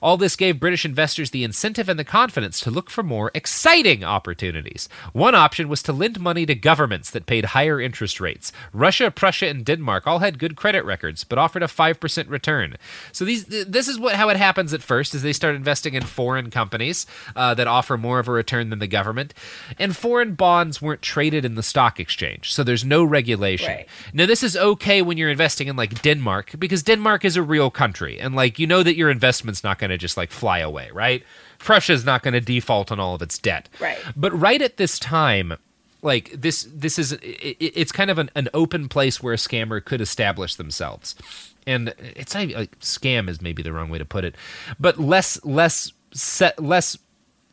All 0.00 0.16
this 0.16 0.34
gave 0.34 0.58
British 0.58 0.86
investors 0.86 1.25
the 1.30 1.44
incentive 1.44 1.88
and 1.88 1.98
the 1.98 2.04
confidence 2.04 2.60
to 2.60 2.70
look 2.70 2.90
for 2.90 3.02
more 3.02 3.30
exciting 3.34 4.04
opportunities. 4.04 4.88
One 5.12 5.34
option 5.34 5.68
was 5.68 5.82
to 5.84 5.92
lend 5.92 6.20
money 6.20 6.46
to 6.46 6.54
governments 6.54 7.10
that 7.10 7.26
paid 7.26 7.46
higher 7.46 7.80
interest 7.80 8.20
rates. 8.20 8.52
Russia, 8.72 9.10
Prussia, 9.10 9.48
and 9.48 9.64
Denmark 9.64 10.06
all 10.06 10.20
had 10.20 10.38
good 10.38 10.56
credit 10.56 10.84
records, 10.84 11.24
but 11.24 11.38
offered 11.38 11.62
a 11.62 11.66
5% 11.66 12.30
return. 12.30 12.76
So 13.12 13.24
these 13.24 13.44
this 13.46 13.88
is 13.88 13.98
what 13.98 14.14
how 14.16 14.28
it 14.28 14.36
happens 14.36 14.72
at 14.72 14.82
first 14.82 15.14
is 15.14 15.22
they 15.22 15.32
start 15.32 15.54
investing 15.54 15.94
in 15.94 16.02
foreign 16.02 16.50
companies 16.50 17.06
uh, 17.34 17.54
that 17.54 17.66
offer 17.66 17.96
more 17.96 18.18
of 18.18 18.28
a 18.28 18.32
return 18.32 18.70
than 18.70 18.78
the 18.78 18.86
government. 18.86 19.34
And 19.78 19.96
foreign 19.96 20.34
bonds 20.34 20.80
weren't 20.80 21.02
traded 21.02 21.44
in 21.44 21.54
the 21.54 21.62
stock 21.62 22.00
exchange, 22.00 22.52
so 22.52 22.62
there's 22.62 22.84
no 22.84 23.04
regulation. 23.04 23.74
Right. 23.74 23.88
Now 24.12 24.26
this 24.26 24.42
is 24.42 24.56
okay 24.56 25.02
when 25.02 25.18
you're 25.18 25.30
investing 25.30 25.68
in 25.68 25.76
like 25.76 26.02
Denmark 26.02 26.54
because 26.58 26.82
Denmark 26.82 27.24
is 27.24 27.36
a 27.36 27.42
real 27.42 27.70
country 27.70 28.18
and 28.18 28.34
like 28.34 28.58
you 28.58 28.66
know 28.66 28.82
that 28.82 28.96
your 28.96 29.10
investment's 29.10 29.64
not 29.64 29.78
going 29.78 29.90
to 29.90 29.98
just 29.98 30.16
like 30.16 30.30
fly 30.30 30.58
away, 30.58 30.90
right? 30.92 31.15
Prussia's 31.58 32.04
not 32.04 32.22
going 32.22 32.34
to 32.34 32.40
default 32.40 32.92
on 32.92 33.00
all 33.00 33.14
of 33.14 33.22
its 33.22 33.38
debt. 33.38 33.68
Right. 33.80 33.98
But 34.14 34.38
right 34.38 34.60
at 34.60 34.76
this 34.76 34.98
time, 34.98 35.54
like 36.02 36.30
this 36.30 36.68
this 36.72 36.98
is 36.98 37.12
it, 37.12 37.56
it's 37.60 37.92
kind 37.92 38.10
of 38.10 38.18
an, 38.18 38.30
an 38.34 38.48
open 38.54 38.88
place 38.88 39.22
where 39.22 39.34
a 39.34 39.38
scammer 39.38 39.84
could 39.84 40.00
establish 40.00 40.54
themselves. 40.54 41.14
And 41.66 41.94
it's 41.98 42.34
not 42.34 42.48
like 42.50 42.78
scam 42.80 43.28
is 43.28 43.42
maybe 43.42 43.62
the 43.62 43.72
wrong 43.72 43.88
way 43.88 43.98
to 43.98 44.04
put 44.04 44.24
it, 44.24 44.36
but 44.78 45.00
less 45.00 45.44
less 45.44 45.92
set 46.12 46.62
less 46.62 46.96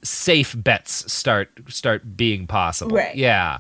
safe 0.04 0.54
bets 0.58 1.12
start 1.12 1.50
start 1.68 2.16
being 2.16 2.46
possible. 2.46 2.96
Right. 2.96 3.16
Yeah. 3.16 3.60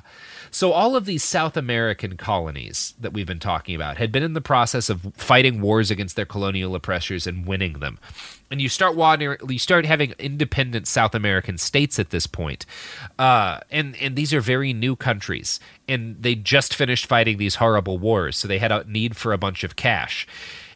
So 0.51 0.71
all 0.71 0.95
of 0.95 1.05
these 1.05 1.23
South 1.23 1.57
American 1.57 2.15
colonies 2.15 2.93
that 2.99 3.11
we've 3.11 3.25
been 3.25 3.39
talking 3.39 3.73
about 3.73 3.97
had 3.97 4.11
been 4.11 4.21
in 4.21 4.33
the 4.33 4.41
process 4.41 4.87
of 4.87 5.11
fighting 5.15 5.61
wars 5.61 5.89
against 5.89 6.15
their 6.15 6.27
colonial 6.27 6.75
oppressors 6.75 7.25
and 7.25 7.47
winning 7.47 7.79
them. 7.79 7.97
And 8.53 8.61
you 8.61 8.69
start 8.69 8.95
you 9.19 9.57
start 9.57 9.87
having 9.87 10.13
independent 10.19 10.87
South 10.87 11.15
American 11.15 11.57
states 11.57 11.97
at 11.97 12.11
this 12.11 12.27
point. 12.27 12.67
Uh, 13.17 13.61
and 13.71 13.95
and 13.95 14.15
these 14.15 14.31
are 14.31 14.41
very 14.41 14.73
new 14.73 14.95
countries 14.95 15.59
and 15.87 16.21
they 16.21 16.35
just 16.35 16.75
finished 16.75 17.07
fighting 17.07 17.37
these 17.37 17.55
horrible 17.55 17.97
wars, 17.97 18.37
so 18.37 18.47
they 18.47 18.59
had 18.59 18.71
a 18.71 18.83
need 18.83 19.17
for 19.17 19.33
a 19.33 19.39
bunch 19.39 19.63
of 19.63 19.75
cash 19.75 20.27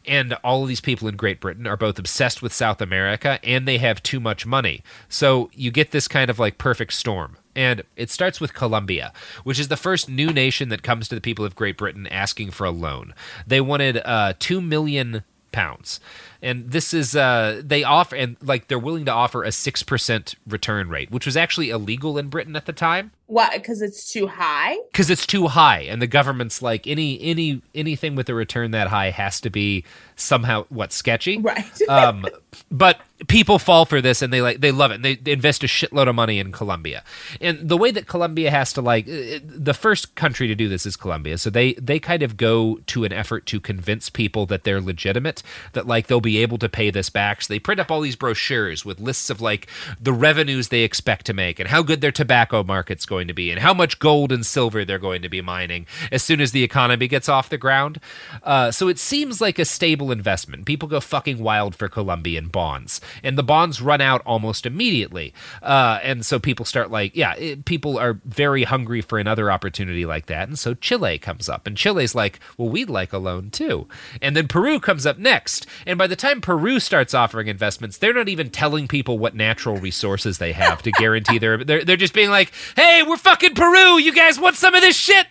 and 0.08 0.32
all 0.42 0.62
of 0.62 0.68
these 0.68 0.80
people 0.80 1.06
in 1.06 1.16
Great 1.16 1.38
Britain 1.38 1.66
are 1.66 1.76
both 1.76 1.98
obsessed 1.98 2.42
with 2.42 2.52
South 2.52 2.80
America 2.80 3.38
and 3.44 3.68
they 3.68 3.78
have 3.78 4.02
too 4.02 4.18
much 4.18 4.46
money. 4.46 4.82
So 5.08 5.50
you 5.52 5.70
get 5.70 5.90
this 5.90 6.08
kind 6.08 6.30
of 6.30 6.38
like 6.38 6.58
perfect 6.58 6.94
storm. 6.94 7.36
And 7.54 7.82
it 7.96 8.10
starts 8.10 8.40
with 8.40 8.54
Colombia, 8.54 9.12
which 9.44 9.58
is 9.58 9.68
the 9.68 9.76
first 9.76 10.08
new 10.08 10.32
nation 10.32 10.68
that 10.68 10.82
comes 10.82 11.08
to 11.08 11.14
the 11.14 11.20
people 11.20 11.44
of 11.44 11.56
Great 11.56 11.76
Britain 11.76 12.06
asking 12.06 12.52
for 12.52 12.64
a 12.64 12.70
loan. 12.70 13.14
They 13.46 13.60
wanted 13.60 14.00
uh, 14.04 14.34
2 14.38 14.60
million 14.60 15.24
pounds. 15.52 16.00
And 16.42 16.70
this 16.70 16.94
is 16.94 17.16
uh 17.16 17.62
they 17.64 17.84
offer 17.84 18.16
and 18.16 18.36
like 18.42 18.68
they're 18.68 18.78
willing 18.78 19.04
to 19.06 19.12
offer 19.12 19.44
a 19.44 19.48
6% 19.48 20.34
return 20.46 20.88
rate, 20.88 21.10
which 21.10 21.26
was 21.26 21.36
actually 21.36 21.70
illegal 21.70 22.18
in 22.18 22.28
Britain 22.28 22.56
at 22.56 22.66
the 22.66 22.72
time 22.72 23.12
Why? 23.28 23.50
Because 23.56 23.80
it's 23.82 24.10
too 24.10 24.26
high. 24.26 24.76
because 24.90 25.10
it's 25.10 25.26
too 25.26 25.46
high 25.48 25.80
and 25.82 26.00
the 26.02 26.06
government's 26.06 26.60
like 26.62 26.86
any 26.86 27.20
any 27.20 27.62
anything 27.74 28.16
with 28.16 28.28
a 28.28 28.34
return 28.34 28.70
that 28.72 28.88
high 28.88 29.10
has 29.10 29.40
to 29.42 29.50
be 29.50 29.84
somehow 30.16 30.64
what 30.70 30.92
sketchy 30.92 31.38
Right. 31.38 31.82
um 31.88 32.26
but 32.72 33.00
people 33.28 33.58
fall 33.58 33.84
for 33.84 34.00
this 34.00 34.22
and 34.22 34.32
they 34.32 34.40
like 34.40 34.60
they 34.60 34.72
love 34.72 34.90
it 34.90 34.96
and 34.96 35.04
they, 35.04 35.14
they 35.14 35.32
invest 35.32 35.62
a 35.62 35.66
shitload 35.66 36.08
of 36.08 36.14
money 36.14 36.38
in 36.38 36.50
colombia 36.52 37.04
and 37.40 37.68
the 37.68 37.76
way 37.76 37.90
that 37.90 38.06
colombia 38.06 38.50
has 38.50 38.72
to 38.72 38.80
like 38.80 39.06
uh, 39.08 39.38
the 39.44 39.74
first 39.74 40.14
country 40.14 40.48
to 40.48 40.54
do 40.54 40.68
this 40.68 40.86
is 40.86 40.96
colombia 40.96 41.36
so 41.38 41.50
they 41.50 41.74
they 41.74 41.98
kind 42.00 42.22
of 42.22 42.36
go 42.36 42.80
to 42.86 43.04
an 43.04 43.12
effort 43.12 43.44
to 43.46 43.60
convince 43.60 44.08
people 44.10 44.46
that 44.46 44.64
they're 44.64 44.80
legitimate 44.80 45.42
that 45.74 45.86
like 45.86 46.06
they'll 46.06 46.20
be 46.20 46.38
able 46.38 46.58
to 46.58 46.68
pay 46.68 46.90
this 46.90 47.10
back 47.10 47.42
so 47.42 47.52
they 47.52 47.58
print 47.58 47.78
up 47.80 47.90
all 47.90 48.00
these 48.00 48.16
brochures 48.16 48.84
with 48.84 48.98
lists 48.98 49.30
of 49.30 49.40
like 49.40 49.68
the 50.00 50.12
revenues 50.12 50.68
they 50.68 50.82
expect 50.82 51.26
to 51.26 51.34
make 51.34 51.60
and 51.60 51.68
how 51.68 51.82
good 51.82 52.00
their 52.00 52.12
tobacco 52.12 52.62
market's 52.64 53.04
going 53.06 53.17
to 53.26 53.34
be 53.34 53.50
and 53.50 53.60
how 53.60 53.74
much 53.74 53.98
gold 53.98 54.30
and 54.30 54.46
silver 54.46 54.84
they're 54.84 54.98
going 55.00 55.22
to 55.22 55.28
be 55.28 55.40
mining 55.40 55.86
as 56.12 56.22
soon 56.22 56.40
as 56.40 56.52
the 56.52 56.62
economy 56.62 57.08
gets 57.08 57.28
off 57.28 57.48
the 57.48 57.58
ground. 57.58 57.98
Uh, 58.44 58.70
so 58.70 58.86
it 58.86 58.98
seems 58.98 59.40
like 59.40 59.58
a 59.58 59.64
stable 59.64 60.12
investment. 60.12 60.64
People 60.64 60.88
go 60.88 61.00
fucking 61.00 61.42
wild 61.42 61.74
for 61.74 61.88
colombian 61.88 62.48
bonds 62.48 63.00
and 63.22 63.36
the 63.36 63.42
bonds 63.42 63.80
run 63.80 64.00
out 64.00 64.22
almost 64.24 64.66
immediately. 64.66 65.34
Uh, 65.62 65.98
and 66.02 66.24
so 66.24 66.38
people 66.38 66.64
start 66.64 66.90
like 66.90 67.16
yeah 67.16 67.34
it, 67.34 67.64
people 67.64 67.98
are 67.98 68.20
very 68.24 68.64
hungry 68.64 69.00
for 69.00 69.18
another 69.18 69.50
opportunity 69.50 70.06
like 70.06 70.26
that. 70.26 70.48
And 70.48 70.58
so 70.58 70.74
chile 70.74 71.18
comes 71.18 71.48
up 71.48 71.66
and 71.66 71.76
chile's 71.76 72.14
like 72.14 72.38
well 72.56 72.68
we'd 72.68 72.90
like 72.90 73.12
a 73.12 73.18
loan 73.18 73.50
too. 73.50 73.88
And 74.22 74.36
then 74.36 74.46
peru 74.48 74.78
comes 74.78 75.06
up 75.06 75.18
next. 75.18 75.66
And 75.86 75.98
by 75.98 76.06
the 76.06 76.16
time 76.16 76.40
peru 76.40 76.78
starts 76.78 77.14
offering 77.14 77.48
investments 77.48 77.98
they're 77.98 78.12
not 78.12 78.28
even 78.28 78.50
telling 78.50 78.86
people 78.86 79.18
what 79.18 79.34
natural 79.34 79.76
resources 79.76 80.38
they 80.38 80.52
have 80.52 80.82
to 80.82 80.90
guarantee 80.92 81.38
their 81.38 81.64
they're, 81.64 81.84
they're 81.84 81.96
just 81.96 82.14
being 82.14 82.30
like 82.30 82.52
hey 82.76 83.02
we're 83.08 83.16
fucking 83.16 83.54
peru 83.54 83.98
you 83.98 84.12
guys 84.12 84.38
want 84.38 84.54
some 84.56 84.74
of 84.74 84.82
this 84.82 84.96
shit 84.96 85.26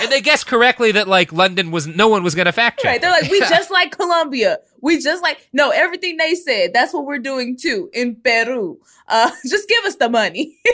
and 0.00 0.10
they 0.10 0.20
guessed 0.20 0.46
correctly 0.46 0.92
that 0.92 1.06
like 1.08 1.32
london 1.32 1.70
was 1.70 1.86
no 1.86 2.08
one 2.08 2.22
was 2.22 2.34
going 2.34 2.46
to 2.46 2.52
fact 2.52 2.80
check 2.80 2.90
Right. 2.92 3.00
They're 3.00 3.10
like, 3.10 3.30
we 3.30 3.40
just 3.40 3.70
like 3.70 3.96
Colombia. 3.96 4.58
We 4.80 5.00
just 5.00 5.22
like 5.22 5.48
no 5.52 5.70
everything 5.70 6.16
they 6.16 6.34
said. 6.34 6.72
That's 6.74 6.92
what 6.92 7.06
we're 7.06 7.18
doing 7.18 7.56
too 7.56 7.88
in 7.92 8.16
Peru. 8.16 8.78
Uh, 9.08 9.30
just 9.48 9.68
give 9.68 9.84
us 9.84 9.96
the 9.96 10.08
money. 10.08 10.58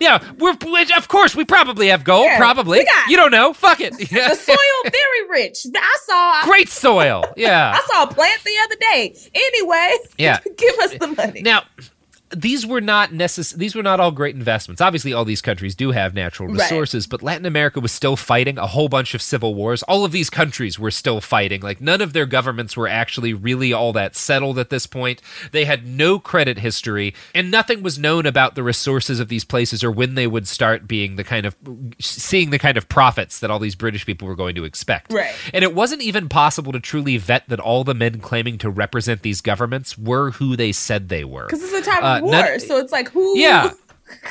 Yeah, 0.00 0.22
we're 0.38 0.54
which, 0.64 0.90
of 0.92 1.08
course 1.08 1.34
we 1.36 1.44
probably 1.44 1.88
have 1.88 2.02
gold. 2.02 2.24
Yeah, 2.24 2.38
probably 2.38 2.78
we 2.78 2.84
got- 2.84 3.08
you 3.08 3.16
don't 3.16 3.30
know. 3.30 3.52
Fuck 3.52 3.80
it. 3.80 3.92
Yeah. 4.12 4.28
the 4.30 4.34
soil 4.36 4.56
very 4.84 5.28
rich. 5.42 5.66
I 5.74 5.98
saw. 6.06 6.44
Great 6.44 6.68
soil. 6.68 7.24
Yeah. 7.36 7.72
I 7.76 7.80
saw 7.92 8.04
a 8.04 8.06
plant 8.12 8.42
the 8.42 8.54
other 8.64 8.76
day. 8.76 9.14
Anyway, 9.34 9.96
Yeah. 10.18 10.38
give 10.56 10.78
us 10.78 10.94
the 10.98 11.08
money. 11.08 11.42
Now, 11.42 11.64
these 12.36 12.66
were 12.66 12.80
not 12.80 13.10
necess- 13.10 13.54
These 13.56 13.74
were 13.74 13.82
not 13.82 14.00
all 14.00 14.10
great 14.10 14.34
investments. 14.34 14.80
Obviously, 14.80 15.12
all 15.12 15.24
these 15.24 15.42
countries 15.42 15.74
do 15.74 15.90
have 15.92 16.14
natural 16.14 16.48
Right. 16.48 16.60
resources, 16.62 17.06
but 17.06 17.22
Latin 17.22 17.46
America 17.46 17.80
was 17.80 17.92
still 17.92 18.16
fighting 18.16 18.58
a 18.58 18.66
whole 18.66 18.88
bunch 18.88 19.14
of 19.14 19.22
civil 19.22 19.54
wars. 19.54 19.82
All 19.84 20.04
of 20.04 20.12
these 20.12 20.30
countries 20.30 20.78
were 20.78 20.90
still 20.90 21.20
fighting. 21.20 21.60
Like 21.60 21.80
none 21.80 22.00
of 22.00 22.12
their 22.12 22.26
governments 22.26 22.76
were 22.76 22.88
actually 22.88 23.34
really 23.34 23.72
all 23.72 23.92
that 23.92 24.16
settled 24.16 24.58
at 24.58 24.70
this 24.70 24.86
point. 24.86 25.20
They 25.52 25.64
had 25.64 25.86
no 25.86 26.18
credit 26.18 26.58
history, 26.58 27.14
and 27.34 27.50
nothing 27.50 27.82
was 27.82 27.98
known 27.98 28.26
about 28.26 28.54
the 28.54 28.62
resources 28.62 29.20
of 29.20 29.28
these 29.28 29.44
places 29.44 29.84
or 29.84 29.90
when 29.90 30.14
they 30.14 30.26
would 30.26 30.48
start 30.48 30.88
being 30.88 31.16
the 31.16 31.24
kind 31.24 31.46
of 31.46 31.54
seeing 32.00 32.50
the 32.50 32.58
kind 32.58 32.76
of 32.76 32.88
profits 32.88 33.38
that 33.40 33.50
all 33.50 33.58
these 33.58 33.74
British 33.74 34.06
people 34.06 34.26
were 34.28 34.34
going 34.36 34.54
to 34.54 34.64
expect. 34.64 35.12
Right. 35.12 35.34
And 35.52 35.62
it 35.62 35.74
wasn't 35.74 36.02
even 36.02 36.28
possible 36.28 36.72
to 36.72 36.80
truly 36.80 37.16
vet 37.16 37.48
that 37.48 37.60
all 37.60 37.84
the 37.84 37.94
men 37.94 38.20
claiming 38.20 38.58
to 38.58 38.70
represent 38.70 39.22
these 39.22 39.40
governments 39.40 39.96
were 39.98 40.30
who 40.32 40.56
they 40.56 40.72
said 40.72 41.08
they 41.08 41.24
were. 41.24 41.46
Because 41.46 41.62
it's 41.62 41.72
a 41.86 41.90
time 41.90 42.02
Uh, 42.04 42.16
of 42.18 42.21
war, 42.22 42.32
none- 42.32 42.60
so 42.60 42.78
it's 42.78 42.92
like 42.92 43.08
who? 43.10 43.38
Yeah. 43.38 43.72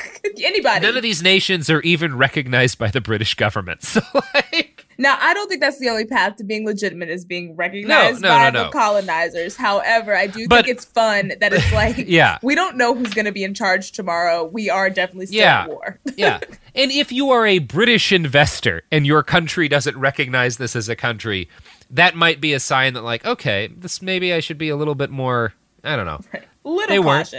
anybody. 0.42 0.86
None 0.86 0.96
of 0.96 1.02
these 1.02 1.22
nations 1.22 1.68
are 1.68 1.80
even 1.80 2.16
recognized 2.16 2.78
by 2.78 2.88
the 2.88 3.00
British 3.00 3.34
government. 3.34 3.82
So, 3.92 4.00
like, 4.34 4.86
Now, 4.98 5.18
I 5.20 5.34
don't 5.34 5.48
think 5.48 5.60
that's 5.60 5.78
the 5.78 5.88
only 5.88 6.04
path 6.04 6.36
to 6.36 6.44
being 6.44 6.64
legitimate 6.64 7.08
is 7.08 7.24
being 7.24 7.56
recognized 7.56 8.20
no, 8.20 8.28
by 8.28 8.50
no, 8.50 8.58
the 8.60 8.64
no. 8.66 8.70
colonizers. 8.70 9.56
However, 9.56 10.14
I 10.14 10.26
do 10.28 10.46
But- 10.48 10.64
think 10.66 10.76
it's 10.76 10.84
fun 10.84 11.32
that 11.40 11.52
it's 11.52 11.72
like, 11.74 11.96
Yeah. 12.06 12.38
we 12.42 12.54
don't 12.54 12.76
know 12.76 12.94
who's 12.94 13.12
going 13.12 13.24
to 13.24 13.32
be 13.32 13.42
in 13.44 13.54
charge 13.54 13.90
tomorrow. 13.92 14.44
We 14.44 14.70
are 14.70 14.88
definitely 14.88 15.26
still 15.26 15.40
Yeah. 15.40 15.62
at 15.62 15.68
war. 15.70 15.98
yeah. 16.16 16.40
And 16.74 16.90
if 16.92 17.10
you 17.10 17.30
are 17.30 17.46
a 17.46 17.58
British 17.58 18.12
investor 18.12 18.82
and 18.92 19.04
your 19.06 19.22
country 19.22 19.68
doesn't 19.68 19.96
recognize 19.96 20.58
this 20.58 20.76
as 20.76 20.88
a 20.88 20.96
country, 20.96 21.48
that 21.90 22.14
might 22.14 22.40
be 22.40 22.52
a 22.52 22.60
sign 22.60 22.94
that, 22.94 23.02
like, 23.02 23.24
okay, 23.26 23.68
this 23.76 24.00
maybe 24.00 24.32
I 24.32 24.40
should 24.40 24.58
be 24.58 24.68
a 24.68 24.76
little 24.76 24.94
bit 24.94 25.10
more, 25.10 25.54
I 25.82 25.96
don't 25.96 26.06
know. 26.06 26.20
Little 26.64 26.88
They 26.88 26.98
weren't. 27.00 27.34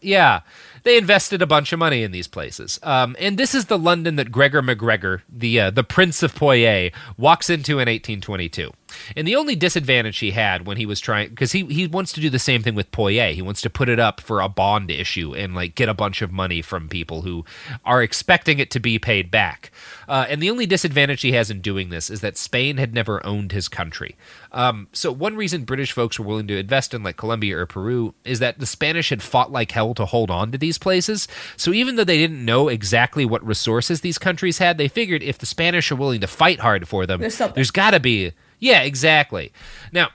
Yeah, 0.00 0.40
they 0.84 0.96
invested 0.96 1.42
a 1.42 1.46
bunch 1.46 1.72
of 1.72 1.78
money 1.78 2.02
in 2.02 2.12
these 2.12 2.28
places, 2.28 2.78
um, 2.82 3.16
and 3.18 3.36
this 3.36 3.54
is 3.54 3.66
the 3.66 3.78
London 3.78 4.16
that 4.16 4.30
Gregor 4.30 4.62
MacGregor, 4.62 5.22
the 5.28 5.60
uh, 5.60 5.70
the 5.70 5.84
Prince 5.84 6.22
of 6.22 6.34
Poyais, 6.34 6.92
walks 7.16 7.50
into 7.50 7.72
in 7.72 7.88
1822. 7.88 8.72
And 9.16 9.26
the 9.26 9.36
only 9.36 9.56
disadvantage 9.56 10.18
he 10.18 10.32
had 10.32 10.66
when 10.66 10.76
he 10.76 10.86
was 10.86 11.00
trying, 11.00 11.30
because 11.30 11.52
he, 11.52 11.64
he 11.64 11.86
wants 11.86 12.12
to 12.12 12.20
do 12.20 12.30
the 12.30 12.38
same 12.38 12.62
thing 12.62 12.74
with 12.74 12.90
Poyais. 12.90 13.34
He 13.34 13.42
wants 13.42 13.60
to 13.62 13.70
put 13.70 13.88
it 13.88 13.98
up 13.98 14.20
for 14.20 14.40
a 14.40 14.48
bond 14.48 14.90
issue 14.90 15.34
and 15.34 15.54
like 15.54 15.74
get 15.74 15.88
a 15.88 15.94
bunch 15.94 16.22
of 16.22 16.32
money 16.32 16.62
from 16.62 16.88
people 16.88 17.22
who 17.22 17.44
are 17.84 18.02
expecting 18.02 18.58
it 18.58 18.70
to 18.70 18.80
be 18.80 18.98
paid 18.98 19.30
back. 19.30 19.70
Uh, 20.08 20.26
and 20.28 20.42
the 20.42 20.50
only 20.50 20.66
disadvantage 20.66 21.22
he 21.22 21.32
has 21.32 21.50
in 21.50 21.60
doing 21.60 21.90
this 21.90 22.08
is 22.10 22.20
that 22.20 22.36
Spain 22.36 22.78
had 22.78 22.94
never 22.94 23.24
owned 23.26 23.52
his 23.52 23.68
country. 23.68 24.16
Um, 24.52 24.88
so 24.92 25.12
one 25.12 25.36
reason 25.36 25.64
British 25.64 25.92
folks 25.92 26.18
were 26.18 26.24
willing 26.24 26.46
to 26.48 26.56
invest 26.56 26.94
in 26.94 27.02
like 27.02 27.16
Colombia 27.16 27.58
or 27.58 27.66
Peru 27.66 28.14
is 28.24 28.38
that 28.38 28.58
the 28.58 28.66
Spanish 28.66 29.10
had 29.10 29.22
fought 29.22 29.52
like 29.52 29.72
hell 29.72 29.94
to 29.94 30.06
hold 30.06 30.30
on 30.30 30.50
to 30.52 30.58
these 30.58 30.78
places. 30.78 31.28
So 31.56 31.72
even 31.72 31.96
though 31.96 32.04
they 32.04 32.16
didn't 32.16 32.44
know 32.44 32.68
exactly 32.68 33.26
what 33.26 33.46
resources 33.46 34.00
these 34.00 34.18
countries 34.18 34.58
had, 34.58 34.78
they 34.78 34.88
figured 34.88 35.22
if 35.22 35.38
the 35.38 35.46
Spanish 35.46 35.92
are 35.92 35.96
willing 35.96 36.20
to 36.22 36.26
fight 36.26 36.60
hard 36.60 36.88
for 36.88 37.06
them, 37.06 37.20
There's 37.20 37.38
there's 37.54 37.70
got 37.70 37.90
to 37.90 38.00
be 38.00 38.32
yeah, 38.58 38.82
exactly. 38.82 39.52
Now, 39.92 40.08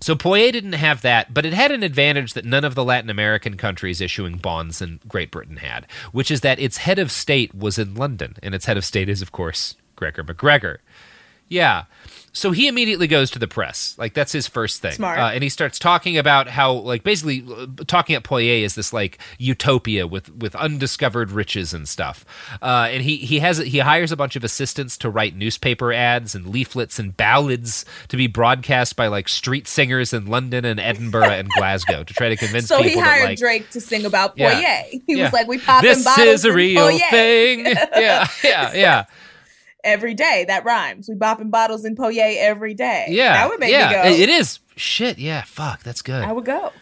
so 0.00 0.14
Poyais 0.14 0.52
didn't 0.52 0.74
have 0.74 1.02
that, 1.02 1.32
but 1.32 1.46
it 1.46 1.54
had 1.54 1.72
an 1.72 1.82
advantage 1.82 2.34
that 2.34 2.44
none 2.44 2.64
of 2.64 2.74
the 2.74 2.84
Latin 2.84 3.10
American 3.10 3.56
countries 3.56 4.00
issuing 4.00 4.36
bonds 4.36 4.82
in 4.82 5.00
Great 5.08 5.30
Britain 5.30 5.56
had, 5.56 5.86
which 6.12 6.30
is 6.30 6.42
that 6.42 6.58
its 6.58 6.78
head 6.78 6.98
of 6.98 7.10
state 7.10 7.54
was 7.54 7.78
in 7.78 7.94
London, 7.94 8.36
and 8.42 8.54
its 8.54 8.66
head 8.66 8.76
of 8.76 8.84
state 8.84 9.08
is, 9.08 9.22
of 9.22 9.32
course, 9.32 9.74
Gregor 9.96 10.22
MacGregor. 10.22 10.80
Yeah. 11.48 11.84
So 12.36 12.50
he 12.50 12.68
immediately 12.68 13.06
goes 13.06 13.30
to 13.30 13.38
the 13.38 13.48
press. 13.48 13.94
Like 13.96 14.12
that's 14.12 14.30
his 14.30 14.46
first 14.46 14.82
thing. 14.82 14.92
Smart. 14.92 15.18
Uh, 15.18 15.30
and 15.32 15.42
he 15.42 15.48
starts 15.48 15.78
talking 15.78 16.18
about 16.18 16.48
how, 16.48 16.72
like, 16.74 17.02
basically 17.02 17.42
uh, 17.50 17.66
talking 17.86 18.14
at 18.14 18.24
Poyais 18.24 18.62
is 18.62 18.74
this 18.74 18.92
like 18.92 19.18
utopia 19.38 20.06
with 20.06 20.30
with 20.36 20.54
undiscovered 20.54 21.30
riches 21.30 21.72
and 21.72 21.88
stuff. 21.88 22.26
Uh, 22.60 22.88
and 22.90 23.02
he 23.02 23.16
he 23.16 23.38
has 23.38 23.56
he 23.56 23.78
hires 23.78 24.12
a 24.12 24.16
bunch 24.16 24.36
of 24.36 24.44
assistants 24.44 24.98
to 24.98 25.08
write 25.08 25.34
newspaper 25.34 25.94
ads 25.94 26.34
and 26.34 26.46
leaflets 26.46 26.98
and 26.98 27.16
ballads 27.16 27.86
to 28.08 28.18
be 28.18 28.26
broadcast 28.26 28.96
by 28.96 29.06
like 29.06 29.28
street 29.30 29.66
singers 29.66 30.12
in 30.12 30.26
London 30.26 30.66
and 30.66 30.78
Edinburgh 30.78 31.30
and 31.30 31.48
Glasgow 31.56 32.04
to 32.04 32.12
try 32.12 32.28
to 32.28 32.36
convince 32.36 32.68
So 32.68 32.82
people 32.82 33.00
he 33.00 33.00
hired 33.00 33.22
that 33.22 33.28
like 33.30 33.38
Drake 33.38 33.70
to 33.70 33.80
sing 33.80 34.04
about 34.04 34.36
Yeah. 34.36 34.82
He 34.90 35.00
Yeah. 35.06 35.24
was 35.24 35.32
like, 35.32 35.48
"We 35.48 35.58
popping 35.58 35.88
this 35.88 36.04
bottles 36.04 36.28
is 36.28 36.44
a 36.44 36.52
real 36.52 36.86
thing. 37.10 37.64
yeah, 37.96 38.28
yeah, 38.44 38.74
yeah. 38.74 39.04
Every 39.86 40.14
day." 40.14 40.44
That 40.46 40.64
rhymes. 40.64 41.08
We 41.08 41.14
bopping 41.14 41.50
bottles 41.50 41.84
in 41.84 41.96
Poyais 41.96 42.36
every 42.38 42.74
day. 42.74 43.06
Yeah, 43.08 43.32
that 43.34 43.48
would 43.48 43.60
make 43.60 43.70
yeah, 43.70 43.88
me 43.88 43.94
go. 43.94 44.02
it- 44.14 44.20
it 44.20 44.28
is 44.28 44.58
shit. 44.76 45.18
Yeah, 45.18 45.42
fuck, 45.46 45.82
that's 45.82 46.02
good. 46.02 46.22
I 46.24 46.32
would 46.32 46.44
go. 46.44 46.72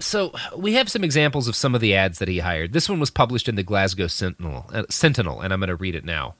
So 0.00 0.32
we 0.56 0.74
have 0.74 0.90
some 0.90 1.02
examples 1.04 1.48
of 1.48 1.56
some 1.56 1.74
of 1.74 1.80
the 1.80 1.94
ads 1.94 2.18
that 2.18 2.28
he 2.28 2.40
hired. 2.40 2.72
This 2.72 2.88
one 2.88 3.00
was 3.00 3.10
published 3.10 3.48
in 3.48 3.54
the 3.54 3.62
Glasgow 3.62 4.06
Sentinel, 4.06 4.66
uh, 4.72 4.82
Sentinel, 4.90 5.40
and 5.40 5.52
I'm 5.52 5.60
going 5.60 5.68
to 5.68 5.76
read 5.76 5.94
it 5.94 6.04
now. 6.04 6.34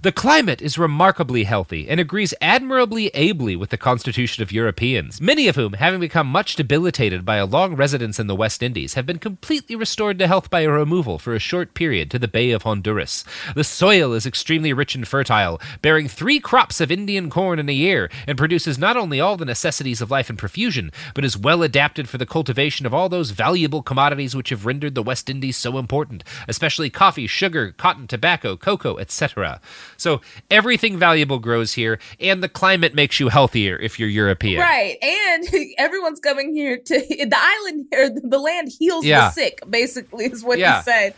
The 0.00 0.10
climate 0.10 0.62
is 0.62 0.78
remarkably 0.78 1.44
healthy 1.44 1.86
and 1.86 2.00
agrees 2.00 2.32
admirably 2.40 3.08
ably 3.14 3.54
with 3.56 3.68
the 3.68 3.76
constitution 3.76 4.42
of 4.42 4.50
Europeans, 4.50 5.20
many 5.20 5.48
of 5.48 5.56
whom, 5.56 5.74
having 5.74 6.00
become 6.00 6.26
much 6.26 6.56
debilitated 6.56 7.26
by 7.26 7.36
a 7.36 7.44
long 7.44 7.76
residence 7.76 8.18
in 8.18 8.26
the 8.26 8.34
West 8.34 8.62
Indies, 8.62 8.94
have 8.94 9.04
been 9.04 9.18
completely 9.18 9.76
restored 9.76 10.18
to 10.18 10.26
health 10.26 10.48
by 10.48 10.60
a 10.60 10.70
removal 10.70 11.18
for 11.18 11.34
a 11.34 11.38
short 11.38 11.74
period 11.74 12.10
to 12.10 12.18
the 12.18 12.26
Bay 12.26 12.52
of 12.52 12.62
Honduras. 12.62 13.22
The 13.54 13.64
soil 13.64 14.14
is 14.14 14.24
extremely 14.24 14.72
rich 14.72 14.94
and 14.94 15.06
fertile, 15.06 15.60
bearing 15.82 16.08
three 16.08 16.40
crops 16.40 16.80
of 16.80 16.90
Indian 16.90 17.28
corn 17.28 17.58
in 17.58 17.68
a 17.68 17.72
year, 17.72 18.10
and 18.26 18.38
produces 18.38 18.78
not 18.78 18.96
only 18.96 19.20
all 19.20 19.36
the 19.36 19.44
necessities 19.44 20.00
of 20.00 20.10
life 20.10 20.30
in 20.30 20.38
profusion, 20.38 20.90
but 21.14 21.24
is 21.24 21.36
well 21.36 21.62
adapted 21.62 22.08
for 22.08 22.16
the 22.16 22.26
cultivation 22.26 22.86
of 22.86 22.94
all 22.94 23.10
those 23.10 23.30
valuable 23.30 23.82
commodities 23.82 24.34
which 24.34 24.48
have 24.48 24.64
rendered 24.64 24.94
the 24.94 25.02
West 25.02 25.28
Indies 25.28 25.58
so 25.58 25.76
important, 25.76 26.24
especially 26.48 26.88
coffee, 26.88 27.26
sugar, 27.26 27.72
cotton, 27.72 28.06
tobacco, 28.06 28.56
cocoa, 28.56 28.96
etc. 28.96 29.60
So 29.96 30.20
everything 30.50 30.98
valuable 30.98 31.38
grows 31.38 31.72
here, 31.72 31.98
and 32.20 32.42
the 32.42 32.48
climate 32.48 32.94
makes 32.94 33.18
you 33.20 33.28
healthier 33.28 33.76
if 33.76 33.98
you're 33.98 34.08
European. 34.08 34.60
Right. 34.60 34.96
And 35.02 35.48
everyone's 35.78 36.20
coming 36.20 36.54
here 36.54 36.78
to 36.78 36.98
the 37.08 37.36
island 37.38 37.86
here, 37.90 38.10
the 38.22 38.38
land 38.38 38.70
heals 38.78 39.04
Yeah. 39.04 39.26
the 39.28 39.30
sick, 39.30 39.60
basically, 39.68 40.26
is 40.26 40.42
what 40.44 40.58
Yeah. 40.58 40.78
he 40.78 40.82
said. 40.84 41.14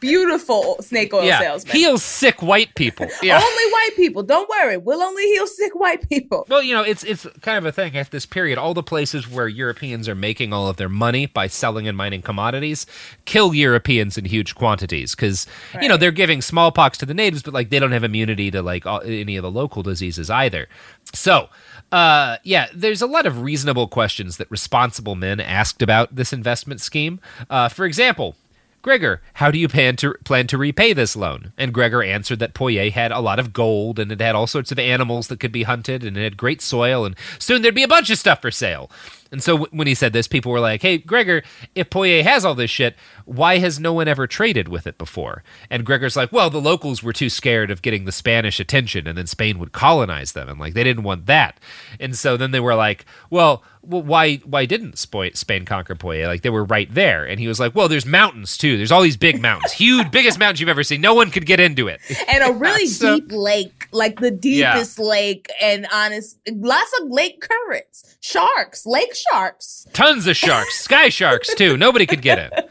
Beautiful 0.00 0.76
snake 0.80 1.12
oil 1.14 1.24
Yeah, 1.24 1.38
salesman. 1.40 1.76
heals 1.76 2.02
sick 2.02 2.42
white 2.42 2.74
people. 2.74 3.06
Yeah. 3.22 3.36
Only 3.36 3.72
white 3.72 3.90
people. 3.96 4.22
Don't 4.22 4.48
worry. 4.48 4.76
We'll 4.78 5.02
only 5.02 5.22
heal 5.24 5.46
sick 5.46 5.74
white 5.74 6.08
people. 6.08 6.46
Well, 6.48 6.62
you 6.62 6.74
know, 6.74 6.82
it's 6.82 7.04
it's 7.04 7.26
kind 7.42 7.58
of 7.58 7.66
a 7.66 7.72
thing 7.72 7.96
at 7.96 8.10
this 8.10 8.24
period. 8.24 8.56
All 8.58 8.72
the 8.72 8.82
places 8.82 9.28
where 9.28 9.46
Europeans 9.46 10.08
are 10.08 10.14
making 10.14 10.52
all 10.52 10.68
of 10.68 10.76
their 10.78 10.88
money 10.88 11.26
by 11.26 11.48
selling 11.48 11.86
and 11.86 11.96
mining 11.96 12.22
commodities 12.22 12.86
kill 13.26 13.52
Europeans 13.54 14.16
in 14.16 14.24
huge 14.24 14.54
quantities 14.54 15.14
because 15.14 15.46
you 15.82 15.88
know 15.88 15.96
they're 15.98 16.10
giving 16.12 16.40
smallpox 16.40 16.96
to 16.98 17.06
the 17.06 17.14
natives, 17.14 17.42
but 17.42 17.52
like 17.52 17.68
they 17.68 17.78
don't 17.78 17.92
have 17.92 18.04
immunity 18.04 18.50
to 18.50 18.62
like 18.62 18.86
all, 18.86 19.02
any 19.02 19.36
of 19.36 19.42
the 19.42 19.50
local 19.50 19.82
diseases 19.82 20.30
either. 20.30 20.68
So. 21.14 21.48
Uh, 21.92 22.36
yeah, 22.44 22.68
there's 22.72 23.02
a 23.02 23.06
lot 23.06 23.26
of 23.26 23.42
reasonable 23.42 23.88
questions 23.88 24.36
that 24.36 24.48
responsible 24.48 25.16
men 25.16 25.40
asked 25.40 25.82
about 25.82 26.14
this 26.14 26.32
investment 26.32 26.80
scheme. 26.80 27.18
Uh, 27.50 27.68
for 27.68 27.84
example, 27.84 28.36
Gregor, 28.82 29.20
how 29.34 29.50
do 29.50 29.58
you 29.58 29.68
plan 29.68 29.96
to 29.96 30.14
plan 30.24 30.46
to 30.46 30.56
repay 30.56 30.94
this 30.94 31.14
loan? 31.14 31.52
And 31.58 31.74
Gregor 31.74 32.02
answered 32.02 32.38
that 32.38 32.54
Poyais 32.54 32.92
had 32.92 33.12
a 33.12 33.20
lot 33.20 33.38
of 33.38 33.52
gold 33.52 33.98
and 33.98 34.10
it 34.10 34.20
had 34.20 34.34
all 34.34 34.46
sorts 34.46 34.72
of 34.72 34.78
animals 34.78 35.28
that 35.28 35.38
could 35.38 35.52
be 35.52 35.64
hunted 35.64 36.02
and 36.02 36.16
it 36.16 36.24
had 36.24 36.36
great 36.38 36.62
soil 36.62 37.04
and 37.04 37.14
soon 37.38 37.60
there'd 37.60 37.74
be 37.74 37.82
a 37.82 37.88
bunch 37.88 38.08
of 38.08 38.18
stuff 38.18 38.40
for 38.40 38.50
sale. 38.50 38.90
And 39.32 39.42
so 39.42 39.52
w- 39.58 39.70
when 39.76 39.86
he 39.86 39.94
said 39.94 40.12
this, 40.12 40.26
people 40.26 40.50
were 40.52 40.60
like, 40.60 40.82
"Hey, 40.82 40.98
Gregor, 40.98 41.42
if 41.74 41.88
Poyais 41.90 42.22
has 42.24 42.44
all 42.44 42.54
this 42.54 42.70
shit, 42.70 42.96
why 43.24 43.58
has 43.58 43.78
no 43.78 43.92
one 43.92 44.08
ever 44.08 44.26
traded 44.26 44.68
with 44.68 44.86
it 44.86 44.98
before?" 44.98 45.42
And 45.70 45.84
Gregor's 45.86 46.16
like, 46.16 46.32
"Well, 46.32 46.50
the 46.50 46.60
locals 46.60 47.02
were 47.02 47.12
too 47.12 47.28
scared 47.30 47.70
of 47.70 47.82
getting 47.82 48.04
the 48.04 48.12
Spanish 48.12 48.58
attention, 48.60 49.06
and 49.06 49.16
then 49.16 49.26
Spain 49.26 49.58
would 49.58 49.72
colonize 49.72 50.32
them, 50.32 50.48
and 50.48 50.58
like 50.58 50.74
they 50.74 50.84
didn't 50.84 51.04
want 51.04 51.26
that." 51.26 51.60
And 52.00 52.16
so 52.16 52.36
then 52.36 52.50
they 52.50 52.60
were 52.60 52.74
like, 52.74 53.04
"Well, 53.30 53.62
well 53.82 54.02
why 54.02 54.36
why 54.38 54.66
didn't 54.66 54.98
Spain 54.98 55.64
conquer 55.64 55.94
Poyais? 55.94 56.26
Like 56.26 56.42
they 56.42 56.50
were 56.50 56.64
right 56.64 56.92
there." 56.92 57.24
And 57.24 57.38
he 57.38 57.46
was 57.46 57.60
like, 57.60 57.74
"Well, 57.74 57.88
there's 57.88 58.06
mountains 58.06 58.56
too. 58.58 58.76
There's 58.76 58.90
all 58.92 59.02
these 59.02 59.16
big 59.16 59.40
mountains, 59.40 59.72
huge, 59.72 60.10
biggest 60.10 60.38
mountains 60.38 60.60
you've 60.60 60.68
ever 60.68 60.82
seen. 60.82 61.00
No 61.00 61.14
one 61.14 61.30
could 61.30 61.46
get 61.46 61.60
into 61.60 61.86
it." 61.88 62.00
And 62.28 62.42
a 62.44 62.52
really 62.58 62.86
So- 63.00 63.20
deep 63.20 63.30
lake, 63.32 63.86
like 63.92 64.20
the 64.20 64.30
deepest 64.30 64.98
lake, 64.98 65.48
and 65.60 65.86
honest, 65.92 66.38
lots 66.50 66.92
of 67.00 67.08
lake 67.10 67.40
currents, 67.48 68.09
sharks, 68.20 68.86
lake 68.86 69.14
sharks. 69.14 69.86
Tons 69.92 70.26
of 70.26 70.36
sharks, 70.36 70.78
sky 70.84 71.08
sharks 71.08 71.54
too. 71.54 71.76
Nobody 71.76 72.06
could 72.06 72.22
get 72.22 72.38
it. 72.38 72.70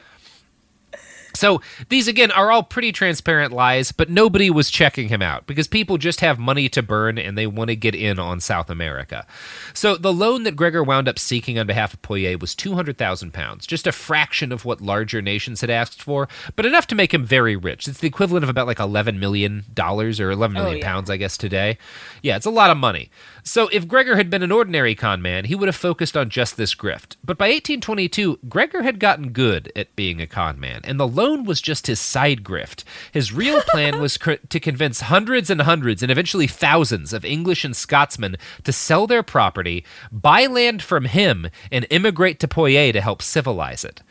So 1.35 1.61
these 1.87 2.09
again 2.09 2.31
are 2.31 2.51
all 2.51 2.63
pretty 2.63 2.91
transparent 2.91 3.53
lies, 3.53 3.93
but 3.93 4.09
nobody 4.09 4.49
was 4.49 4.69
checking 4.69 5.07
him 5.07 5.21
out 5.21 5.47
because 5.47 5.69
people 5.69 5.97
just 5.97 6.19
have 6.19 6.37
money 6.37 6.67
to 6.69 6.81
burn 6.83 7.17
and 7.17 7.37
they 7.37 7.47
want 7.47 7.69
to 7.69 7.77
get 7.77 7.95
in 7.95 8.19
on 8.19 8.41
South 8.41 8.69
America. 8.69 9.25
So 9.73 9.95
the 9.95 10.11
loan 10.11 10.43
that 10.43 10.57
Gregor 10.57 10.83
wound 10.83 11.07
up 11.07 11.17
seeking 11.17 11.57
on 11.57 11.65
behalf 11.65 11.93
of 11.93 12.01
Poyais 12.01 12.41
was 12.41 12.53
two 12.55 12.73
hundred 12.73 12.97
thousand 12.97 13.33
pounds, 13.33 13.65
just 13.65 13.87
a 13.87 13.93
fraction 13.93 14.51
of 14.51 14.65
what 14.65 14.81
larger 14.81 15.21
nations 15.21 15.61
had 15.61 15.69
asked 15.69 16.01
for, 16.03 16.27
but 16.57 16.65
enough 16.65 16.87
to 16.87 16.95
make 16.95 17.13
him 17.13 17.23
very 17.23 17.55
rich. 17.55 17.87
It's 17.87 17.99
the 17.99 18.07
equivalent 18.07 18.43
of 18.43 18.49
about 18.49 18.67
like 18.67 18.79
eleven 18.79 19.17
million 19.17 19.63
dollars 19.73 20.19
or 20.19 20.31
eleven 20.31 20.55
million 20.55 20.73
Oh, 20.73 20.77
yeah. 20.79 20.85
pounds, 20.91 21.09
I 21.09 21.15
guess 21.15 21.37
today. 21.37 21.77
Yeah, 22.21 22.35
it's 22.35 22.47
a 22.47 22.49
lot 22.51 22.69
of 22.69 22.75
money. 22.75 23.11
So 23.43 23.67
if 23.69 23.87
Gregor 23.87 24.15
had 24.15 24.29
been 24.29 24.43
an 24.43 24.51
ordinary 24.51 24.95
con 24.95 25.21
man, 25.21 25.45
he 25.45 25.55
would 25.55 25.67
have 25.67 25.75
focused 25.75 26.17
on 26.17 26.29
just 26.29 26.57
this 26.57 26.75
grift. 26.75 27.15
But 27.23 27.37
by 27.37 27.45
1822, 27.45 28.39
Gregor 28.47 28.83
had 28.83 28.99
gotten 28.99 29.31
good 29.31 29.71
at 29.75 29.95
being 29.95 30.21
a 30.21 30.27
con 30.27 30.59
man, 30.59 30.81
and 30.83 30.99
the 30.99 31.07
loan 31.07 31.45
was 31.45 31.61
just 31.61 31.87
his 31.87 31.99
side 31.99 32.43
grift. 32.43 32.83
His 33.11 33.33
real 33.33 33.61
plan 33.67 33.99
was 33.99 34.17
cr- 34.17 34.33
to 34.49 34.59
convince 34.59 35.01
hundreds 35.01 35.49
and 35.49 35.61
hundreds 35.61 36.01
and 36.03 36.11
eventually 36.11 36.47
thousands 36.47 37.13
of 37.13 37.25
English 37.25 37.63
and 37.65 37.75
Scotsmen 37.75 38.37
to 38.63 38.71
sell 38.71 39.07
their 39.07 39.23
property, 39.23 39.85
buy 40.11 40.45
land 40.45 40.81
from 40.81 41.05
him, 41.05 41.49
and 41.71 41.87
immigrate 41.89 42.39
to 42.39 42.47
Poyais 42.47 42.93
to 42.93 43.01
help 43.01 43.21
civilize 43.21 43.83
it. 43.83 44.01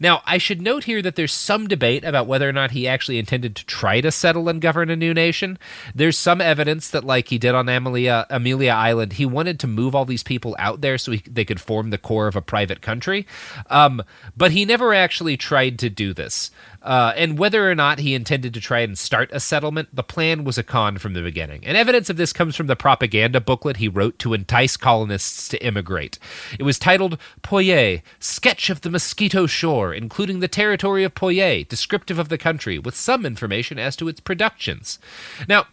Now, 0.00 0.22
I 0.26 0.38
should 0.38 0.62
note 0.62 0.84
here 0.84 1.02
that 1.02 1.16
there's 1.16 1.32
some 1.32 1.66
debate 1.66 2.04
about 2.04 2.26
whether 2.26 2.48
or 2.48 2.52
not 2.52 2.70
he 2.70 2.86
actually 2.86 3.18
intended 3.18 3.56
to 3.56 3.66
try 3.66 4.00
to 4.00 4.10
settle 4.10 4.48
and 4.48 4.60
govern 4.60 4.90
a 4.90 4.96
new 4.96 5.12
nation. 5.12 5.58
There's 5.94 6.16
some 6.16 6.40
evidence 6.40 6.88
that, 6.90 7.04
like 7.04 7.28
he 7.28 7.38
did 7.38 7.54
on 7.54 7.68
Amelia, 7.68 8.26
Amelia 8.30 8.72
Island, 8.72 9.14
he 9.14 9.26
wanted 9.26 9.58
to 9.60 9.66
move 9.66 9.94
all 9.94 10.04
these 10.04 10.22
people 10.22 10.54
out 10.58 10.80
there 10.80 10.98
so 10.98 11.12
he, 11.12 11.22
they 11.26 11.44
could 11.44 11.60
form 11.60 11.90
the 11.90 11.98
core 11.98 12.28
of 12.28 12.36
a 12.36 12.42
private 12.42 12.80
country. 12.80 13.26
Um, 13.68 14.02
but 14.36 14.52
he 14.52 14.64
never 14.64 14.94
actually 14.94 15.36
tried 15.36 15.78
to 15.80 15.90
do 15.90 16.14
this. 16.14 16.50
Uh, 16.82 17.12
and 17.16 17.38
whether 17.38 17.70
or 17.70 17.74
not 17.74 17.98
he 17.98 18.14
intended 18.14 18.54
to 18.54 18.60
try 18.60 18.80
and 18.80 18.98
start 18.98 19.30
a 19.32 19.40
settlement, 19.40 19.88
the 19.92 20.02
plan 20.02 20.44
was 20.44 20.58
a 20.58 20.62
con 20.62 20.98
from 20.98 21.12
the 21.12 21.22
beginning. 21.22 21.64
And 21.66 21.76
evidence 21.76 22.08
of 22.08 22.16
this 22.16 22.32
comes 22.32 22.54
from 22.54 22.68
the 22.68 22.76
propaganda 22.76 23.40
booklet 23.40 23.78
he 23.78 23.88
wrote 23.88 24.18
to 24.20 24.34
entice 24.34 24.76
colonists 24.76 25.48
to 25.48 25.64
immigrate. 25.64 26.18
It 26.58 26.62
was 26.62 26.78
titled 26.78 27.18
Poyais, 27.42 28.02
Sketch 28.20 28.70
of 28.70 28.82
the 28.82 28.90
Mosquito 28.90 29.46
Shore, 29.46 29.92
including 29.92 30.40
the 30.40 30.48
territory 30.48 31.04
of 31.04 31.14
Poyais, 31.14 31.68
descriptive 31.68 32.18
of 32.18 32.28
the 32.28 32.38
country, 32.38 32.78
with 32.78 32.94
some 32.94 33.26
information 33.26 33.78
as 33.78 33.96
to 33.96 34.08
its 34.08 34.20
productions. 34.20 34.98
Now, 35.48 35.66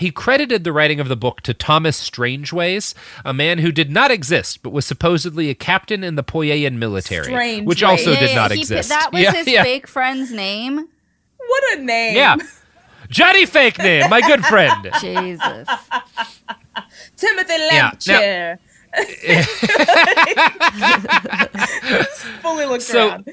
he 0.00 0.10
credited 0.10 0.64
the 0.64 0.72
writing 0.72 0.98
of 0.98 1.08
the 1.08 1.16
book 1.16 1.42
to 1.42 1.54
Thomas 1.54 1.96
Strangeways, 1.96 2.94
a 3.24 3.32
man 3.32 3.58
who 3.58 3.70
did 3.70 3.90
not 3.90 4.10
exist 4.10 4.62
but 4.62 4.70
was 4.70 4.84
supposedly 4.86 5.50
a 5.50 5.54
captain 5.54 6.02
in 6.02 6.16
the 6.16 6.24
Poyean 6.24 6.76
military, 6.78 7.60
which 7.60 7.82
also 7.82 8.14
Strangeways. 8.14 8.28
did 8.30 8.34
not 8.34 8.50
he, 8.50 8.58
exist. 8.60 8.88
That 8.88 9.10
was 9.12 9.22
Yeah, 9.22 9.32
his 9.32 9.46
yeah. 9.46 9.62
fake 9.62 9.86
friend's 9.86 10.32
name. 10.32 10.88
What 11.36 11.78
a 11.78 11.82
name. 11.82 12.16
Yeah. 12.16 12.36
Johnny 13.08 13.44
Fake 13.44 13.76
Name, 13.78 14.08
my 14.08 14.20
good 14.20 14.44
friend. 14.44 14.88
Jesus. 15.00 15.68
Timothy 17.16 17.54
Yeah, 17.72 17.90
Lampchair. 17.90 18.58
Just 21.88 22.22
fully 22.42 22.66
looked 22.66 22.82
So- 22.82 23.08
around. 23.08 23.28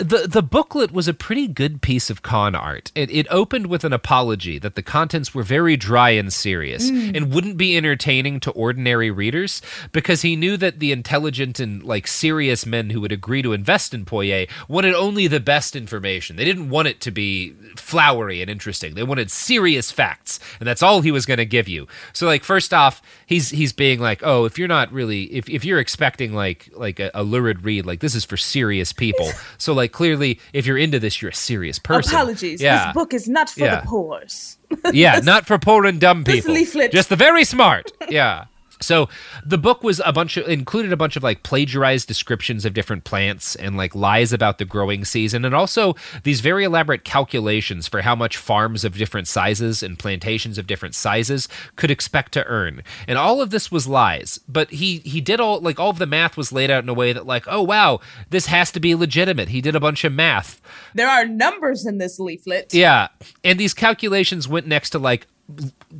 The 0.00 0.26
the 0.26 0.42
booklet 0.42 0.92
was 0.92 1.08
a 1.08 1.14
pretty 1.14 1.46
good 1.46 1.82
piece 1.82 2.08
of 2.08 2.22
con 2.22 2.54
art. 2.54 2.90
It, 2.94 3.10
it 3.10 3.26
opened 3.28 3.66
with 3.66 3.84
an 3.84 3.92
apology 3.92 4.58
that 4.58 4.74
the 4.74 4.82
contents 4.82 5.34
were 5.34 5.42
very 5.42 5.76
dry 5.76 6.10
and 6.10 6.32
serious 6.32 6.90
mm. 6.90 7.14
and 7.14 7.30
wouldn't 7.34 7.58
be 7.58 7.76
entertaining 7.76 8.40
to 8.40 8.50
ordinary 8.52 9.10
readers 9.10 9.60
because 9.92 10.22
he 10.22 10.36
knew 10.36 10.56
that 10.56 10.78
the 10.78 10.90
intelligent 10.90 11.60
and 11.60 11.82
like 11.82 12.06
serious 12.06 12.64
men 12.64 12.88
who 12.88 13.02
would 13.02 13.12
agree 13.12 13.42
to 13.42 13.52
invest 13.52 13.92
in 13.92 14.06
Poyais 14.06 14.48
wanted 14.68 14.94
only 14.94 15.26
the 15.26 15.38
best 15.38 15.76
information. 15.76 16.36
They 16.36 16.46
didn't 16.46 16.70
want 16.70 16.88
it 16.88 17.02
to 17.02 17.10
be 17.10 17.52
flowery 17.76 18.40
and 18.40 18.50
interesting. 18.50 18.94
They 18.94 19.02
wanted 19.02 19.30
serious 19.30 19.90
facts, 19.90 20.40
and 20.60 20.66
that's 20.66 20.82
all 20.82 21.02
he 21.02 21.12
was 21.12 21.26
going 21.26 21.38
to 21.38 21.44
give 21.44 21.68
you. 21.68 21.86
So 22.14 22.26
like 22.26 22.42
first 22.42 22.72
off, 22.72 23.02
he's 23.26 23.50
he's 23.50 23.74
being 23.74 24.00
like, 24.00 24.22
"Oh, 24.24 24.46
if 24.46 24.58
you're 24.58 24.66
not 24.66 24.90
really 24.92 25.24
if 25.24 25.46
if 25.50 25.62
you're 25.62 25.78
expecting 25.78 26.32
like 26.32 26.70
like 26.72 26.98
a, 27.00 27.10
a 27.12 27.22
lurid 27.22 27.64
read, 27.64 27.84
like 27.84 28.00
this 28.00 28.14
is 28.14 28.24
for 28.24 28.38
serious 28.38 28.94
people." 28.94 29.28
so 29.58 29.74
like 29.74 29.89
clearly 29.92 30.38
if 30.52 30.66
you're 30.66 30.78
into 30.78 30.98
this, 30.98 31.20
you're 31.20 31.30
a 31.30 31.34
serious 31.34 31.78
person. 31.78 32.14
Apologies. 32.14 32.60
Yeah. 32.62 32.86
This 32.86 32.94
book 32.94 33.14
is 33.14 33.28
not 33.28 33.50
for 33.50 33.60
Yeah. 33.60 33.80
the 33.80 33.86
pores. 33.86 34.58
yeah, 34.92 35.20
not 35.24 35.46
for 35.46 35.58
poor 35.58 35.84
and 35.86 36.00
dumb 36.00 36.24
This 36.24 36.36
people. 36.36 36.54
leaflet. 36.54 36.92
Just 36.92 37.08
the 37.08 37.16
very 37.16 37.44
smart. 37.44 37.92
Yeah. 38.08 38.44
So 38.80 39.08
the 39.44 39.58
book 39.58 39.82
was 39.82 40.00
a 40.04 40.12
bunch 40.12 40.36
of 40.36 40.48
included 40.48 40.92
a 40.92 40.96
bunch 40.96 41.16
of 41.16 41.22
like 41.22 41.42
plagiarized 41.42 42.08
descriptions 42.08 42.64
of 42.64 42.74
different 42.74 43.04
plants 43.04 43.54
and 43.54 43.76
like 43.76 43.94
lies 43.94 44.32
about 44.32 44.58
the 44.58 44.64
growing 44.64 45.04
season 45.04 45.44
and 45.44 45.54
also 45.54 45.94
these 46.22 46.40
very 46.40 46.64
elaborate 46.64 47.04
calculations 47.04 47.86
for 47.86 48.02
how 48.02 48.14
much 48.14 48.36
farms 48.36 48.84
of 48.84 48.96
different 48.96 49.28
sizes 49.28 49.82
and 49.82 49.98
plantations 49.98 50.56
of 50.58 50.66
different 50.66 50.94
sizes 50.94 51.48
could 51.76 51.90
expect 51.90 52.32
to 52.32 52.46
earn. 52.46 52.82
And 53.06 53.18
all 53.18 53.40
of 53.40 53.50
this 53.50 53.70
was 53.70 53.86
lies, 53.86 54.40
but 54.48 54.70
he 54.70 54.98
he 54.98 55.20
did 55.20 55.40
all 55.40 55.60
like 55.60 55.78
all 55.78 55.90
of 55.90 55.98
the 55.98 56.06
math 56.06 56.36
was 56.36 56.52
laid 56.52 56.70
out 56.70 56.82
in 56.82 56.88
a 56.88 56.94
way 56.94 57.12
that 57.12 57.26
like, 57.26 57.44
"Oh 57.46 57.62
wow, 57.62 58.00
this 58.30 58.46
has 58.46 58.70
to 58.72 58.80
be 58.80 58.94
legitimate." 58.94 59.48
He 59.48 59.60
did 59.60 59.76
a 59.76 59.80
bunch 59.80 60.04
of 60.04 60.12
math. 60.12 60.60
There 60.94 61.08
are 61.08 61.26
numbers 61.26 61.86
in 61.86 61.98
this 61.98 62.18
leaflet. 62.18 62.72
Yeah, 62.72 63.08
and 63.44 63.58
these 63.58 63.74
calculations 63.74 64.48
went 64.48 64.66
next 64.66 64.90
to 64.90 64.98
like 64.98 65.26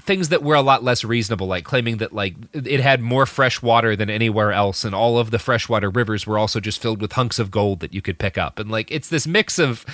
things 0.01 0.29
that 0.31 0.43
were 0.43 0.55
a 0.55 0.63
lot 0.63 0.83
less 0.85 1.05
reasonable, 1.05 1.47
like 1.47 1.65
claiming 1.65 1.99
that 1.99 2.13
like 2.13 2.35
it 2.53 2.81
had 2.81 3.01
more 3.01 3.27
fresh 3.27 3.61
water 3.63 3.97
than 3.97 4.09
anywhere 4.11 4.53
else, 4.53 4.85
and 4.85 4.95
all 4.95 5.19
of 5.19 5.31
the 5.31 5.39
freshwater 5.39 5.91
rivers 5.91 6.27
were 6.27 6.39
also 6.39 6.61
just 6.61 6.81
filled 6.81 7.01
with 7.01 7.13
hunks 7.13 7.39
of 7.39 7.51
gold 7.51 7.81
that 7.81 7.93
you 7.95 8.03
could 8.03 8.19
pick 8.19 8.39
up, 8.39 8.59
and 8.59 8.71
like 8.71 8.91
it's 8.91 9.09
this 9.09 9.27
mix 9.27 9.59
of 9.59 9.85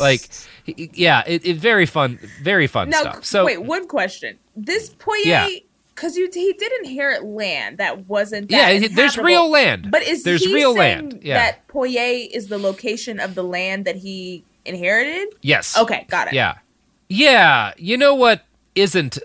like, 0.00 0.28
yeah, 0.66 1.22
it, 1.26 1.44
it 1.44 1.56
very 1.56 1.86
fun, 1.86 2.18
very 2.42 2.66
fun 2.66 2.90
Now, 2.90 3.00
stuff. 3.00 3.24
So 3.24 3.44
wait, 3.44 3.62
one 3.62 3.86
question. 3.88 4.38
This 4.56 4.90
Poyais, 4.90 5.24
Yeah. 5.24 5.48
because 5.94 6.16
you 6.16 6.28
he 6.32 6.52
did 6.52 6.72
inherit 6.84 7.24
land 7.24 7.78
that 7.78 8.06
wasn't 8.08 8.48
that 8.50 8.80
Yeah, 8.82 8.88
there's 8.88 9.16
real 9.18 9.50
land. 9.50 9.90
But 9.90 10.02
is 10.02 10.22
There's 10.24 10.44
he 10.44 10.54
real 10.54 10.74
land, 10.74 11.20
yeah. 11.22 11.34
that 11.34 11.68
Poyais 11.68 12.28
is 12.32 12.48
the 12.48 12.58
location 12.58 13.18
of 13.20 13.34
the 13.34 13.44
land 13.44 13.84
that 13.84 13.96
he 13.96 14.44
inherited? 14.64 15.28
yes, 15.42 15.76
Okay, 15.78 16.06
got 16.08 16.28
it. 16.28 16.34
yeah, 16.34 16.58
yeah. 17.08 17.72
You 17.76 17.96
know 17.98 18.14
what 18.14 18.42
isn't 18.74 19.18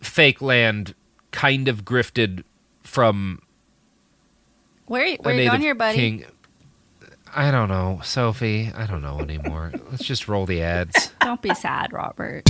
fake 0.00 0.40
land? 0.42 0.94
Kind 1.30 1.68
of 1.68 1.84
grifted 1.84 2.42
from 2.82 3.42
Where, 4.86 5.04
a 5.04 5.16
where 5.16 5.34
you 5.34 5.48
going 5.48 5.60
here, 5.60 5.74
buddy? 5.74 5.96
king. 5.96 6.24
I 7.34 7.50
don't 7.50 7.68
know, 7.68 8.00
Sophie. 8.02 8.72
I 8.74 8.86
don't 8.86 9.02
know 9.02 9.20
anymore. 9.20 9.72
Let's 9.90 10.04
just 10.04 10.28
roll 10.28 10.46
the 10.46 10.62
ads. 10.62 11.12
Don't 11.20 11.42
be 11.42 11.54
sad, 11.54 11.92
Robert. 11.92 12.42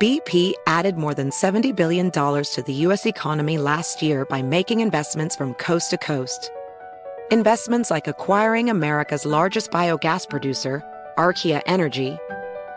BP 0.00 0.54
added 0.66 0.96
more 0.96 1.12
than 1.12 1.30
$70 1.30 1.74
billion 1.76 2.10
to 2.10 2.62
the 2.64 2.72
U.S. 2.72 3.04
economy 3.06 3.58
last 3.58 4.00
year 4.00 4.24
by 4.24 4.40
making 4.40 4.80
investments 4.80 5.36
from 5.36 5.52
coast 5.54 5.90
to 5.90 5.98
coast. 5.98 6.50
Investments 7.30 7.90
like 7.90 8.08
acquiring 8.08 8.70
America's 8.70 9.26
largest 9.26 9.70
biogas 9.70 10.28
producer, 10.28 10.82
Archaea 11.18 11.60
Energy, 11.66 12.16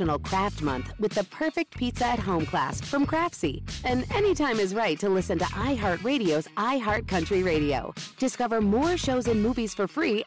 National 0.00 0.18
Craft 0.18 0.62
Month 0.62 0.94
with 0.98 1.12
the 1.12 1.24
perfect 1.24 1.76
pizza 1.76 2.06
at 2.06 2.18
home 2.18 2.46
class 2.46 2.80
from 2.80 3.04
Craftsy. 3.04 3.62
And 3.84 4.10
anytime 4.14 4.58
is 4.58 4.74
right 4.74 4.98
to 4.98 5.10
listen 5.10 5.38
to 5.38 5.44
iHeartRadio's 5.44 6.48
iHeart 6.56 7.06
Country 7.06 7.42
Radio. 7.42 7.92
Discover 8.18 8.62
more 8.62 8.96
shows 8.96 9.28
and 9.28 9.42
movies 9.42 9.74
for 9.74 9.86
free 9.86 10.24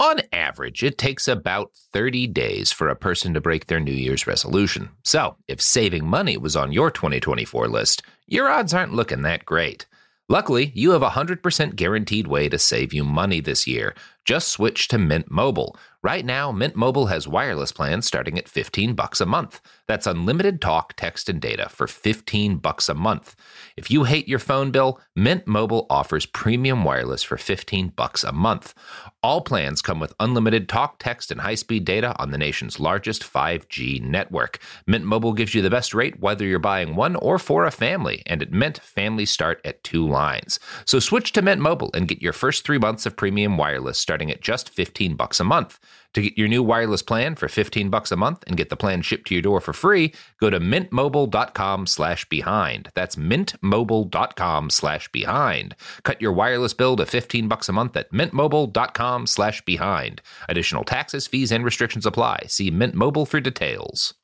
On 0.00 0.20
average, 0.32 0.82
it 0.82 0.98
takes 0.98 1.28
about 1.28 1.70
30 1.92 2.26
days 2.26 2.72
for 2.72 2.88
a 2.88 2.96
person 2.96 3.32
to 3.34 3.40
break 3.40 3.66
their 3.66 3.80
New 3.80 3.92
Year's 3.92 4.26
resolution. 4.26 4.90
So, 5.04 5.36
if 5.46 5.60
saving 5.60 6.04
money 6.04 6.36
was 6.36 6.56
on 6.56 6.72
your 6.72 6.90
2024 6.90 7.68
list, 7.68 8.02
your 8.26 8.48
odds 8.48 8.74
aren't 8.74 8.92
looking 8.92 9.22
that 9.22 9.44
great. 9.44 9.86
Luckily, 10.28 10.72
you 10.74 10.90
have 10.90 11.04
a 11.04 11.10
100% 11.10 11.76
guaranteed 11.76 12.26
way 12.26 12.48
to 12.48 12.58
save 12.58 12.92
you 12.92 13.04
money 13.04 13.40
this 13.40 13.64
year. 13.64 13.94
Just 14.24 14.48
switch 14.48 14.88
to 14.88 14.98
Mint 14.98 15.30
Mobile. 15.30 15.76
Right 16.02 16.24
now, 16.24 16.50
Mint 16.50 16.74
Mobile 16.74 17.06
has 17.06 17.28
wireless 17.28 17.70
plans 17.70 18.06
starting 18.06 18.36
at 18.36 18.48
15 18.48 18.94
bucks 18.94 19.20
a 19.20 19.26
month. 19.26 19.60
That's 19.88 20.06
unlimited 20.06 20.60
talk, 20.60 20.94
text, 20.96 21.28
and 21.28 21.40
data 21.40 21.68
for 21.68 21.86
15 21.86 22.56
bucks 22.58 22.88
a 22.88 22.94
month. 22.94 23.36
If 23.76 23.90
you 23.90 24.04
hate 24.04 24.26
your 24.28 24.38
phone 24.38 24.70
bill, 24.70 25.00
Mint 25.14 25.46
Mobile 25.46 25.86
offers 25.88 26.26
premium 26.26 26.84
wireless 26.84 27.22
for 27.22 27.36
15 27.36 27.90
bucks 27.90 28.24
a 28.24 28.32
month. 28.32 28.74
All 29.22 29.40
plans 29.40 29.82
come 29.82 30.00
with 30.00 30.14
unlimited 30.20 30.68
talk, 30.68 30.98
text, 30.98 31.30
and 31.30 31.40
high-speed 31.40 31.84
data 31.84 32.14
on 32.18 32.30
the 32.30 32.38
nation's 32.38 32.80
largest 32.80 33.22
5G 33.22 34.00
network. 34.02 34.58
Mint 34.86 35.04
Mobile 35.04 35.32
gives 35.32 35.54
you 35.54 35.62
the 35.62 35.70
best 35.70 35.94
rate 35.94 36.20
whether 36.20 36.44
you're 36.44 36.58
buying 36.58 36.96
one 36.96 37.16
or 37.16 37.38
for 37.38 37.64
a 37.64 37.70
family, 37.70 38.22
and 38.26 38.42
at 38.42 38.52
Mint, 38.52 38.78
families 38.78 39.30
start 39.30 39.60
at 39.64 39.82
two 39.84 40.06
lines. 40.06 40.58
So 40.84 40.98
switch 40.98 41.32
to 41.32 41.42
Mint 41.42 41.60
Mobile 41.60 41.90
and 41.94 42.08
get 42.08 42.22
your 42.22 42.32
first 42.32 42.64
three 42.64 42.78
months 42.78 43.06
of 43.06 43.16
premium 43.16 43.56
wireless 43.56 43.98
starting 43.98 44.30
at 44.30 44.40
just 44.40 44.68
15 44.68 45.14
bucks 45.16 45.40
a 45.40 45.44
month. 45.44 45.78
To 46.16 46.22
get 46.22 46.38
your 46.38 46.48
new 46.48 46.62
wireless 46.62 47.02
plan 47.02 47.34
for 47.34 47.46
15 47.46 47.90
bucks 47.90 48.10
a 48.10 48.16
month 48.16 48.42
and 48.46 48.56
get 48.56 48.70
the 48.70 48.76
plan 48.76 49.02
shipped 49.02 49.26
to 49.26 49.34
your 49.34 49.42
door 49.42 49.60
for 49.60 49.74
free, 49.74 50.14
go 50.40 50.48
to 50.48 50.58
mintmobile.com 50.58 51.86
slash 51.86 52.26
behind. 52.30 52.88
That's 52.94 53.16
mintmobile.com 53.16 54.70
slash 54.70 55.12
behind. 55.12 55.76
Cut 56.04 56.22
your 56.22 56.32
wireless 56.32 56.72
bill 56.72 56.96
to 56.96 57.04
15 57.04 57.48
bucks 57.48 57.68
a 57.68 57.74
month 57.74 57.98
at 57.98 58.10
mintmobile.com 58.12 59.26
slash 59.26 59.62
behind. 59.66 60.22
Additional 60.48 60.84
taxes, 60.84 61.26
fees, 61.26 61.52
and 61.52 61.66
restrictions 61.66 62.06
apply. 62.06 62.44
See 62.46 62.70
Mint 62.70 62.94
Mobile 62.94 63.26
for 63.26 63.38
details. 63.38 64.14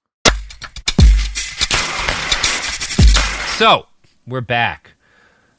So, 3.58 3.86
we're 4.26 4.40
back. 4.40 4.92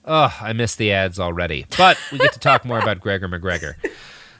Oh, 0.03 0.35
I 0.41 0.53
missed 0.53 0.79
the 0.79 0.93
ads 0.93 1.19
already. 1.19 1.67
But 1.77 1.99
we 2.11 2.17
get 2.17 2.33
to 2.33 2.39
talk 2.39 2.65
more 2.65 2.79
about 2.79 3.01
Gregor 3.01 3.27
MacGregor. 3.27 3.77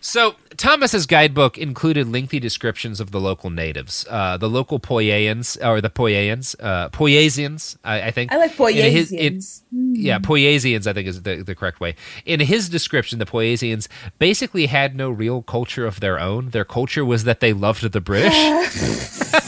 So, 0.06 0.36
Thomas's 0.58 1.06
guidebook 1.06 1.58
included 1.58 2.10
lengthy 2.12 2.38
descriptions 2.38 3.00
of 3.00 3.12
the 3.12 3.22
local 3.22 3.50
natives, 3.50 4.06
uh, 4.10 4.36
the 4.36 4.50
local 4.50 4.78
Poyayans, 4.78 5.58
or 5.66 5.80
the 5.80 5.90
Poyayans, 5.90 6.58
uh, 6.60 6.90
Poyasians, 6.90 7.78
I, 7.86 8.02
I 8.02 8.12
think. 8.12 8.34
I 8.34 8.36
like 8.36 8.52
In 8.86 8.92
his- 8.92 9.14
in- 9.14 9.40
yeah, 9.72 10.20
Poyasians, 10.20 10.88
I 10.88 10.92
think 10.94 11.08
is 11.08 11.22
the, 11.22 11.38
the 11.38 11.56
correct 11.56 11.80
way. 11.80 11.96
In 12.26 12.42
his 12.42 12.68
description, 12.68 13.18
the 13.18 13.26
Poyasians 13.26 13.88
basically 14.20 14.66
had 14.66 14.94
no 14.94 15.10
real 15.10 15.42
culture 15.42 15.86
of 15.88 16.02
their 16.02 16.20
own. 16.20 16.50
Their 16.50 16.66
culture 16.66 17.06
was 17.06 17.24
that 17.24 17.40
they 17.40 17.54
loved 17.54 17.90
the 17.90 18.02
British. 18.02 18.34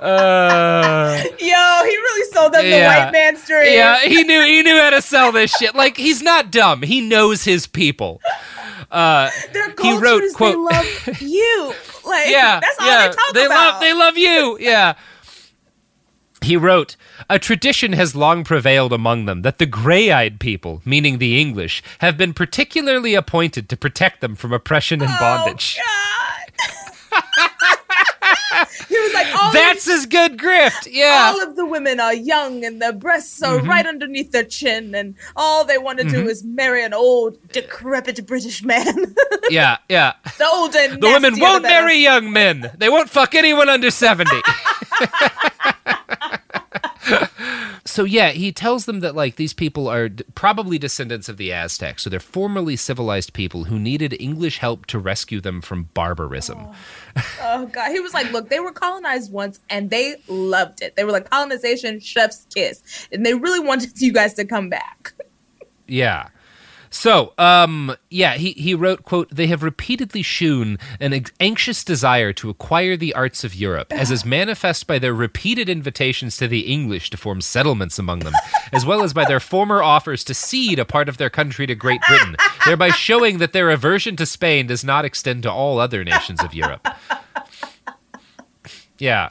uh, 0.00 1.22
Yo, 1.24 1.26
he 1.38 1.96
really 1.96 2.32
sold 2.32 2.52
them 2.52 2.64
the 2.64 2.80
white 2.86 3.10
man's 3.12 3.44
dream. 3.46 3.72
yeah, 3.72 4.00
he 4.00 4.22
knew 4.24 4.40
he 4.44 4.62
knew 4.62 4.76
how 4.78 4.90
to 4.90 5.02
sell 5.02 5.32
this 5.32 5.50
shit. 5.52 5.74
Like 5.74 5.96
he's 5.96 6.22
not 6.22 6.50
dumb. 6.50 6.82
He 6.82 7.00
knows 7.00 7.44
his 7.44 7.66
people. 7.66 8.20
Uh, 8.90 9.30
Their 9.52 9.72
he 9.82 9.96
wrote, 9.98 10.22
quote, 10.34 10.52
they 10.52 10.56
love 10.76 11.20
you. 11.22 11.74
Like 12.06 12.28
yeah, 12.28 12.60
that's 12.60 12.78
all 12.80 12.86
yeah, 12.86 13.08
they 13.08 13.14
talk 13.14 13.34
they 13.34 13.46
about. 13.46 13.72
love 13.74 13.80
they 13.80 13.92
love 13.92 14.18
you. 14.18 14.58
Yeah. 14.60 14.94
He 16.42 16.56
wrote, 16.56 16.96
A 17.28 17.38
tradition 17.38 17.92
has 17.92 18.16
long 18.16 18.44
prevailed 18.44 18.94
among 18.94 19.26
them 19.26 19.42
that 19.42 19.58
the 19.58 19.66
gray 19.66 20.10
eyed 20.10 20.40
people, 20.40 20.80
meaning 20.86 21.18
the 21.18 21.38
English, 21.38 21.82
have 21.98 22.16
been 22.16 22.32
particularly 22.32 23.14
appointed 23.14 23.68
to 23.68 23.76
protect 23.76 24.22
them 24.22 24.34
from 24.34 24.50
oppression 24.50 25.02
and 25.02 25.12
bondage. 25.20 25.78
He 28.88 28.98
was 28.98 29.12
like, 29.14 29.26
all 29.40 29.52
That's 29.52 29.86
of, 29.86 29.92
his 29.94 30.06
good 30.06 30.38
grift. 30.38 30.88
Yeah. 30.90 31.32
all 31.32 31.42
of 31.42 31.56
the 31.56 31.66
women 31.66 32.00
are 32.00 32.14
young 32.14 32.64
and 32.64 32.80
their 32.80 32.92
breasts 32.92 33.42
are 33.42 33.58
Mhm. 33.58 33.68
right 33.68 33.86
underneath 33.86 34.32
their 34.32 34.44
chin, 34.44 34.94
and 34.94 35.14
all 35.36 35.64
they 35.64 35.78
want 35.78 35.98
to 35.98 36.04
do 36.04 36.24
Mhm. 36.24 36.30
is 36.30 36.44
marry 36.44 36.84
an 36.84 36.94
old, 36.94 37.36
decrepit 37.52 38.24
British 38.26 38.62
man. 38.62 39.14
yeah, 39.50 39.78
yeah. 39.88 40.12
the 40.38 40.48
older 40.48 40.78
and 40.78 41.02
The 41.02 41.06
women 41.08 41.38
won't 41.38 41.62
marry 41.62 41.96
young 41.96 42.32
men. 42.32 42.70
They 42.78 42.88
won't 42.88 43.10
fuck 43.10 43.34
anyone 43.34 43.68
under 43.68 43.90
70. 43.90 44.30
so 47.90 48.04
yeah, 48.04 48.30
he 48.30 48.52
tells 48.52 48.86
them 48.86 49.00
that 49.00 49.14
like 49.14 49.36
these 49.36 49.52
people 49.52 49.88
are 49.88 50.08
d- 50.08 50.24
probably 50.34 50.78
descendants 50.78 51.28
of 51.28 51.36
the 51.36 51.52
Aztecs. 51.52 52.04
So 52.04 52.10
they're 52.10 52.20
formerly 52.20 52.76
civilized 52.76 53.32
people 53.32 53.64
who 53.64 53.78
needed 53.78 54.16
English 54.20 54.58
help 54.58 54.86
to 54.86 54.98
rescue 54.98 55.40
them 55.40 55.60
from 55.60 55.84
barbarism. 55.94 56.68
Oh, 56.68 56.74
oh 57.42 57.66
god, 57.66 57.90
he 57.90 58.00
was 58.00 58.14
like, 58.14 58.30
look, 58.32 58.48
they 58.48 58.60
were 58.60 58.72
colonized 58.72 59.32
once 59.32 59.60
and 59.68 59.90
they 59.90 60.16
loved 60.28 60.82
it. 60.82 60.94
They 60.96 61.04
were 61.04 61.12
like 61.12 61.28
colonization, 61.28 62.00
chef's 62.00 62.46
kiss, 62.54 63.08
and 63.12 63.26
they 63.26 63.34
really 63.34 63.60
wanted 63.60 64.00
you 64.00 64.12
guys 64.12 64.34
to 64.34 64.44
come 64.44 64.68
back. 64.68 65.12
Yeah. 65.86 66.28
So, 66.92 67.32
um, 67.38 67.94
yeah, 68.10 68.34
he, 68.34 68.50
he 68.52 68.74
wrote, 68.74 69.04
quote, 69.04 69.30
they 69.30 69.46
have 69.46 69.62
repeatedly 69.62 70.22
shewn 70.22 70.76
an 70.98 71.24
anxious 71.38 71.84
desire 71.84 72.32
to 72.34 72.50
acquire 72.50 72.96
the 72.96 73.14
arts 73.14 73.44
of 73.44 73.54
Europe, 73.54 73.92
as 73.92 74.10
is 74.10 74.24
manifest 74.24 74.88
by 74.88 74.98
their 74.98 75.14
repeated 75.14 75.68
invitations 75.68 76.36
to 76.38 76.48
the 76.48 76.60
English 76.60 77.10
to 77.10 77.16
form 77.16 77.40
settlements 77.40 77.98
among 77.98 78.20
them, 78.20 78.34
as 78.72 78.84
well 78.84 79.02
as 79.02 79.14
by 79.14 79.24
their 79.24 79.40
former 79.40 79.82
offers 79.82 80.24
to 80.24 80.34
cede 80.34 80.80
a 80.80 80.84
part 80.84 81.08
of 81.08 81.16
their 81.16 81.30
country 81.30 81.66
to 81.66 81.76
Great 81.76 82.00
Britain, 82.08 82.36
thereby 82.66 82.90
showing 82.90 83.38
that 83.38 83.52
their 83.52 83.70
aversion 83.70 84.16
to 84.16 84.26
Spain 84.26 84.66
does 84.66 84.84
not 84.84 85.04
extend 85.04 85.44
to 85.44 85.52
all 85.52 85.78
other 85.78 86.02
nations 86.02 86.42
of 86.42 86.54
Europe. 86.54 86.86
Yeah. 89.00 89.30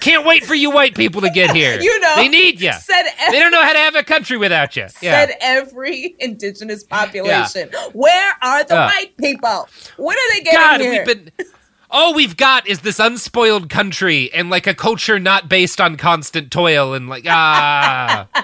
Can't 0.00 0.26
wait 0.26 0.44
for 0.44 0.54
you 0.54 0.70
white 0.70 0.94
people 0.94 1.20
to 1.22 1.30
get 1.30 1.54
here. 1.56 1.80
You 1.80 1.98
know, 2.00 2.14
They 2.16 2.28
need 2.28 2.60
you. 2.60 2.72
said 2.72 3.04
They 3.30 3.38
don't 3.40 3.50
know 3.52 3.62
how 3.62 3.72
to 3.72 3.78
have 3.78 3.94
a 3.94 4.02
country 4.02 4.36
without 4.36 4.76
you. 4.76 4.86
Yeah. 5.00 5.26
Said 5.26 5.36
every 5.40 6.14
indigenous 6.18 6.84
population. 6.84 7.70
Where 7.92 8.34
are 8.42 8.64
the 8.64 8.74
Yeah. 8.74 8.86
white 8.86 9.16
people? 9.16 9.68
When 9.96 10.16
are 10.16 10.32
they 10.32 10.40
getting 10.42 10.58
God, 10.60 10.80
here? 10.80 11.04
we've 11.06 11.06
been. 11.06 11.32
All 11.90 12.12
we've 12.12 12.36
got 12.36 12.66
is 12.66 12.80
this 12.80 12.98
unspoiled 12.98 13.70
country 13.70 14.28
and 14.34 14.50
like 14.50 14.66
a 14.66 14.74
culture 14.74 15.20
not 15.20 15.48
based 15.48 15.80
on 15.80 15.96
constant 15.96 16.50
toil 16.50 16.92
and 16.92 17.08
like 17.08 17.24
ah. 17.28 18.26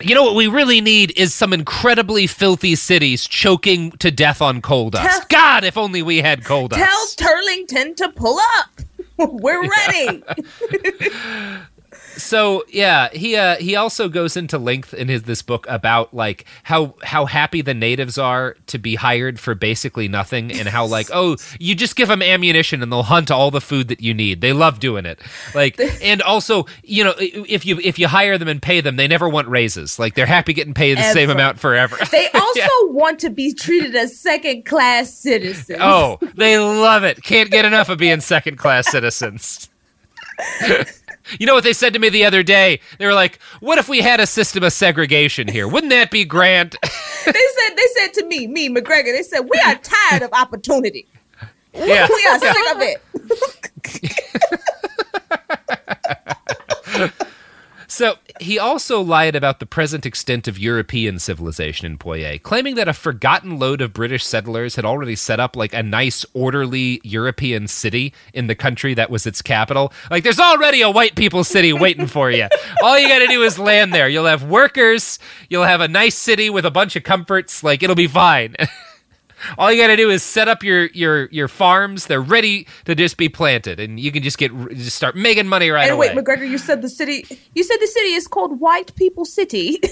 You 0.00 0.14
know 0.14 0.24
what 0.24 0.34
we 0.34 0.48
really 0.48 0.80
need 0.80 1.16
is 1.16 1.32
some 1.32 1.52
incredibly 1.52 2.26
filthy 2.26 2.74
cities 2.74 3.26
choking 3.26 3.92
to 3.92 4.10
death 4.10 4.42
on 4.42 4.60
coal 4.60 4.90
dust. 4.90 5.28
God, 5.28 5.62
if 5.64 5.78
only 5.78 6.02
we 6.02 6.18
had 6.20 6.44
coal 6.44 6.68
dust. 6.68 7.16
Tell 7.18 7.28
Turlington 7.30 7.96
to 7.96 8.08
pull 8.10 8.38
up. 8.58 8.80
We're 9.18 9.68
ready. 9.88 10.22
so 12.16 12.64
yeah, 12.68 13.08
he 13.12 13.36
uh, 13.36 13.56
he 13.56 13.76
also 13.76 14.08
goes 14.08 14.36
into 14.36 14.58
length 14.58 14.94
in 14.94 15.08
his 15.08 15.24
this 15.24 15.42
book 15.42 15.66
about 15.68 16.14
like 16.14 16.44
how 16.62 16.94
how 17.02 17.26
happy 17.26 17.60
the 17.60 17.74
natives 17.74 18.18
are 18.18 18.56
to 18.68 18.78
be 18.78 18.94
hired 18.94 19.40
for 19.40 19.54
basically 19.54 20.08
nothing, 20.08 20.52
and 20.52 20.68
how 20.68 20.86
like 20.86 21.08
oh 21.12 21.36
you 21.58 21.74
just 21.74 21.96
give 21.96 22.08
them 22.08 22.22
ammunition 22.22 22.82
and 22.82 22.92
they'll 22.92 23.02
hunt 23.02 23.30
all 23.30 23.50
the 23.50 23.60
food 23.60 23.88
that 23.88 24.00
you 24.00 24.14
need. 24.14 24.40
They 24.40 24.52
love 24.52 24.80
doing 24.80 25.06
it. 25.06 25.20
Like 25.54 25.80
and 26.02 26.22
also 26.22 26.66
you 26.82 27.04
know 27.04 27.14
if 27.18 27.66
you 27.66 27.80
if 27.82 27.98
you 27.98 28.08
hire 28.08 28.38
them 28.38 28.48
and 28.48 28.60
pay 28.62 28.80
them, 28.80 28.96
they 28.96 29.08
never 29.08 29.28
want 29.28 29.48
raises. 29.48 29.98
Like 29.98 30.14
they're 30.14 30.26
happy 30.26 30.52
getting 30.52 30.74
paid 30.74 30.98
the 30.98 31.12
same 31.12 31.30
amount 31.30 31.58
forever. 31.58 31.96
They 32.10 32.28
also 32.34 32.60
Yeah. 32.60 32.68
want 32.84 33.18
to 33.20 33.30
be 33.30 33.52
treated 33.52 33.94
as 33.96 34.18
second 34.18 34.64
class 34.64 35.12
citizens. 35.12 35.78
Oh, 35.82 36.18
they 36.36 36.58
love 36.58 37.04
it. 37.04 37.22
Can't 37.22 37.50
get 37.50 37.64
enough 37.64 37.88
of 37.88 37.98
being 37.98 38.20
second 38.20 38.56
class 38.56 38.90
citizens. 38.90 39.68
You 41.38 41.46
know 41.46 41.54
what 41.54 41.64
they 41.64 41.72
said 41.72 41.92
to 41.94 41.98
me 41.98 42.08
the 42.08 42.24
other 42.24 42.42
day? 42.42 42.80
They 42.98 43.06
were 43.06 43.14
like, 43.14 43.38
"What 43.60 43.78
if 43.78 43.88
we 43.88 44.00
had 44.00 44.20
a 44.20 44.26
system 44.26 44.62
of 44.62 44.72
segregation 44.72 45.48
here? 45.48 45.66
Wouldn't 45.66 45.90
that 45.90 46.10
be 46.10 46.24
grand?" 46.24 46.76
they 46.82 47.32
said 47.32 47.76
they 47.76 47.86
said 47.96 48.14
to 48.14 48.26
me, 48.26 48.46
me 48.46 48.68
MacGregor, 48.68 49.12
they 49.12 49.22
said 49.22 49.40
we 49.40 49.58
are 49.66 49.74
tired 49.76 50.22
of 50.22 50.32
opportunity. 50.32 51.06
Yeah. 51.76 52.06
we 52.08 52.24
are 52.26 52.38
sick 52.38 52.56
of 52.72 52.82
it. 52.82 53.02
So 57.94 58.16
he 58.40 58.58
also 58.58 59.00
lied 59.00 59.36
about 59.36 59.60
the 59.60 59.66
present 59.66 60.04
extent 60.04 60.48
of 60.48 60.58
European 60.58 61.20
civilization 61.20 61.86
in 61.86 61.96
Poyais, 61.96 62.42
claiming 62.42 62.74
that 62.74 62.88
a 62.88 62.92
forgotten 62.92 63.56
load 63.60 63.80
of 63.80 63.92
British 63.92 64.26
settlers 64.26 64.74
had 64.74 64.84
already 64.84 65.14
set 65.14 65.38
up 65.38 65.54
like 65.54 65.72
a 65.72 65.80
nice, 65.80 66.26
orderly 66.34 67.00
European 67.04 67.68
city 67.68 68.12
in 68.32 68.48
the 68.48 68.56
country 68.56 68.94
that 68.94 69.10
was 69.10 69.28
its 69.28 69.40
capital. 69.40 69.92
Like, 70.10 70.24
there's 70.24 70.40
already 70.40 70.82
a 70.82 70.90
white 70.90 71.14
people 71.14 71.44
city 71.44 71.72
waiting 71.72 72.08
for 72.08 72.32
you. 72.32 72.48
All 72.82 72.98
you 72.98 73.06
got 73.06 73.20
to 73.20 73.28
do 73.28 73.44
is 73.44 73.60
land 73.60 73.94
there. 73.94 74.08
You'll 74.08 74.26
have 74.26 74.42
workers. 74.42 75.20
You'll 75.48 75.62
have 75.62 75.80
a 75.80 75.86
nice 75.86 76.18
city 76.18 76.50
with 76.50 76.66
a 76.66 76.72
bunch 76.72 76.96
of 76.96 77.04
comforts. 77.04 77.62
Like, 77.62 77.84
it'll 77.84 77.94
be 77.94 78.08
fine. 78.08 78.56
All 79.58 79.72
you 79.72 79.80
got 79.80 79.88
to 79.88 79.96
do 79.96 80.10
is 80.10 80.22
set 80.22 80.48
up 80.48 80.62
your 80.62 80.86
your 80.86 81.26
your 81.30 81.48
farms. 81.48 82.06
They're 82.06 82.20
ready 82.20 82.66
to 82.84 82.94
just 82.94 83.16
be 83.16 83.28
planted, 83.28 83.80
and 83.80 83.98
you 84.00 84.10
can 84.12 84.22
just 84.22 84.38
get 84.38 84.50
just 84.70 84.96
start 84.96 85.16
making 85.16 85.46
money 85.48 85.70
right 85.70 85.84
and 85.84 85.92
away. 85.92 86.08
wait, 86.08 86.16
MacGregor, 86.16 86.44
you 86.44 86.58
said 86.58 86.82
the 86.82 86.88
city. 86.88 87.26
You 87.54 87.62
said 87.64 87.76
the 87.80 87.86
city 87.86 88.14
is 88.14 88.26
called 88.26 88.60
White 88.60 88.94
People 88.96 89.24
City. 89.24 89.80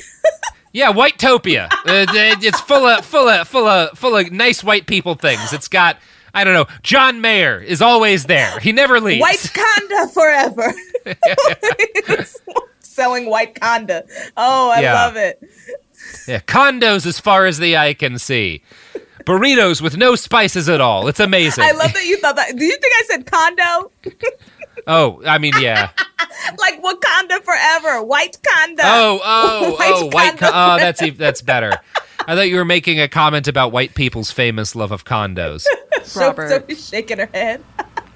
Yeah, 0.74 0.90
Whitetopia. 0.90 1.70
uh, 1.70 1.76
it's 1.86 2.58
full 2.62 2.86
of 2.86 3.04
full 3.04 3.28
of 3.28 3.46
full 3.46 3.66
of 3.66 3.98
full 3.98 4.16
of 4.16 4.32
nice 4.32 4.64
white 4.64 4.86
people 4.86 5.14
things. 5.16 5.52
It's 5.52 5.68
got 5.68 5.98
I 6.32 6.44
don't 6.44 6.54
know. 6.54 6.64
John 6.82 7.20
Mayer 7.20 7.60
is 7.60 7.82
always 7.82 8.24
there. 8.24 8.58
He 8.58 8.72
never 8.72 8.98
leaves. 8.98 9.20
white 9.20 9.36
Conda 9.52 10.10
forever. 10.14 10.72
Selling 12.80 13.26
white 13.28 13.54
Conda. 13.54 14.04
Oh, 14.36 14.70
I 14.70 14.80
Yeah. 14.80 14.94
love 14.94 15.16
it. 15.16 15.42
Yeah, 16.26 16.40
condos 16.40 17.06
as 17.06 17.20
far 17.20 17.46
as 17.46 17.58
the 17.58 17.76
eye 17.76 17.94
can 17.94 18.18
see. 18.18 18.62
Burritos 19.24 19.80
with 19.80 19.96
no 19.96 20.14
spices 20.14 20.68
at 20.68 20.80
all. 20.80 21.08
It's 21.08 21.20
amazing. 21.20 21.64
I 21.64 21.72
love 21.72 21.92
that 21.92 22.04
you 22.04 22.18
thought 22.18 22.36
that. 22.36 22.56
Do 22.56 22.64
you 22.64 22.76
think 22.78 22.92
I 22.96 23.04
said 23.08 23.26
condo? 23.26 23.92
oh, 24.86 25.22
I 25.26 25.38
mean, 25.38 25.54
yeah. 25.60 25.90
like 26.58 26.82
Wakanda 26.82 27.42
forever, 27.42 28.02
white 28.02 28.38
Conda. 28.42 28.80
Oh, 28.82 29.20
oh, 29.24 29.76
White 29.78 29.92
oh, 29.94 30.06
white. 30.06 30.38
Con- 30.38 30.52
condo 30.52 30.74
oh, 30.74 30.76
that's 30.78 31.02
e- 31.02 31.10
that's 31.10 31.42
better. 31.42 31.72
I 32.26 32.34
thought 32.36 32.48
you 32.48 32.56
were 32.56 32.64
making 32.64 33.00
a 33.00 33.08
comment 33.08 33.48
about 33.48 33.72
white 33.72 33.94
people's 33.94 34.30
famous 34.30 34.76
love 34.76 34.92
of 34.92 35.04
condos. 35.04 35.66
Robert, 36.16 36.48
So- 36.48 36.56
Robert. 36.58 36.76
Shaking 36.78 37.18
her 37.18 37.30
head. 37.32 37.64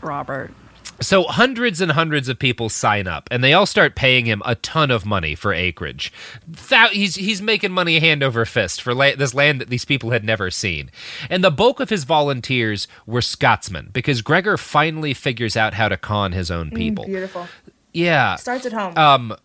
Robert. 0.00 0.52
So 1.00 1.24
hundreds 1.24 1.80
and 1.80 1.92
hundreds 1.92 2.28
of 2.28 2.38
people 2.38 2.68
sign 2.68 3.06
up, 3.06 3.28
and 3.30 3.44
they 3.44 3.52
all 3.52 3.66
start 3.66 3.94
paying 3.94 4.24
him 4.24 4.40
a 4.46 4.54
ton 4.54 4.90
of 4.90 5.04
money 5.04 5.34
for 5.34 5.52
acreage. 5.52 6.12
Thou- 6.46 6.88
he's 6.88 7.16
he's 7.16 7.42
making 7.42 7.72
money 7.72 7.98
hand 8.00 8.22
over 8.22 8.44
fist 8.46 8.80
for 8.80 8.94
la- 8.94 9.14
this 9.14 9.34
land 9.34 9.60
that 9.60 9.68
these 9.68 9.84
people 9.84 10.10
had 10.10 10.24
never 10.24 10.50
seen. 10.50 10.90
And 11.28 11.44
the 11.44 11.50
bulk 11.50 11.80
of 11.80 11.90
his 11.90 12.04
volunteers 12.04 12.88
were 13.06 13.20
Scotsmen, 13.22 13.90
because 13.92 14.22
Gregor 14.22 14.56
finally 14.56 15.12
figures 15.12 15.56
out 15.56 15.74
how 15.74 15.88
to 15.88 15.96
con 15.96 16.32
his 16.32 16.50
own 16.50 16.70
people. 16.70 17.04
Beautiful. 17.04 17.46
Yeah, 17.92 18.36
Starts 18.36 18.66
at 18.66 18.72
home. 18.72 18.96
um, 18.96 19.36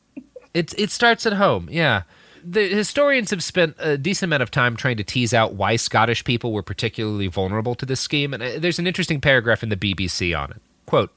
it 0.54 0.74
it 0.78 0.92
starts 0.92 1.26
at 1.26 1.34
home. 1.34 1.68
Yeah. 1.72 2.04
The 2.44 2.68
historians 2.70 3.30
have 3.30 3.44
spent 3.44 3.76
a 3.78 3.98
decent 4.00 4.30
amount 4.30 4.42
of 4.42 4.50
time 4.50 4.76
trying 4.76 4.98
to 4.98 5.04
tease 5.04 5.32
out 5.32 5.54
why 5.54 5.76
Scottish 5.76 6.24
people 6.24 6.52
were 6.54 6.64
particularly 6.64 7.28
vulnerable 7.28 7.76
to 7.76 7.86
this 7.86 8.00
scheme, 8.00 8.34
and 8.34 8.42
uh, 8.42 8.50
there's 8.58 8.80
an 8.80 8.88
interesting 8.88 9.22
paragraph 9.22 9.62
in 9.64 9.70
the 9.70 9.78
BBC 9.78 10.36
on 10.38 10.52
it. 10.52 10.62
Quote. 10.88 11.12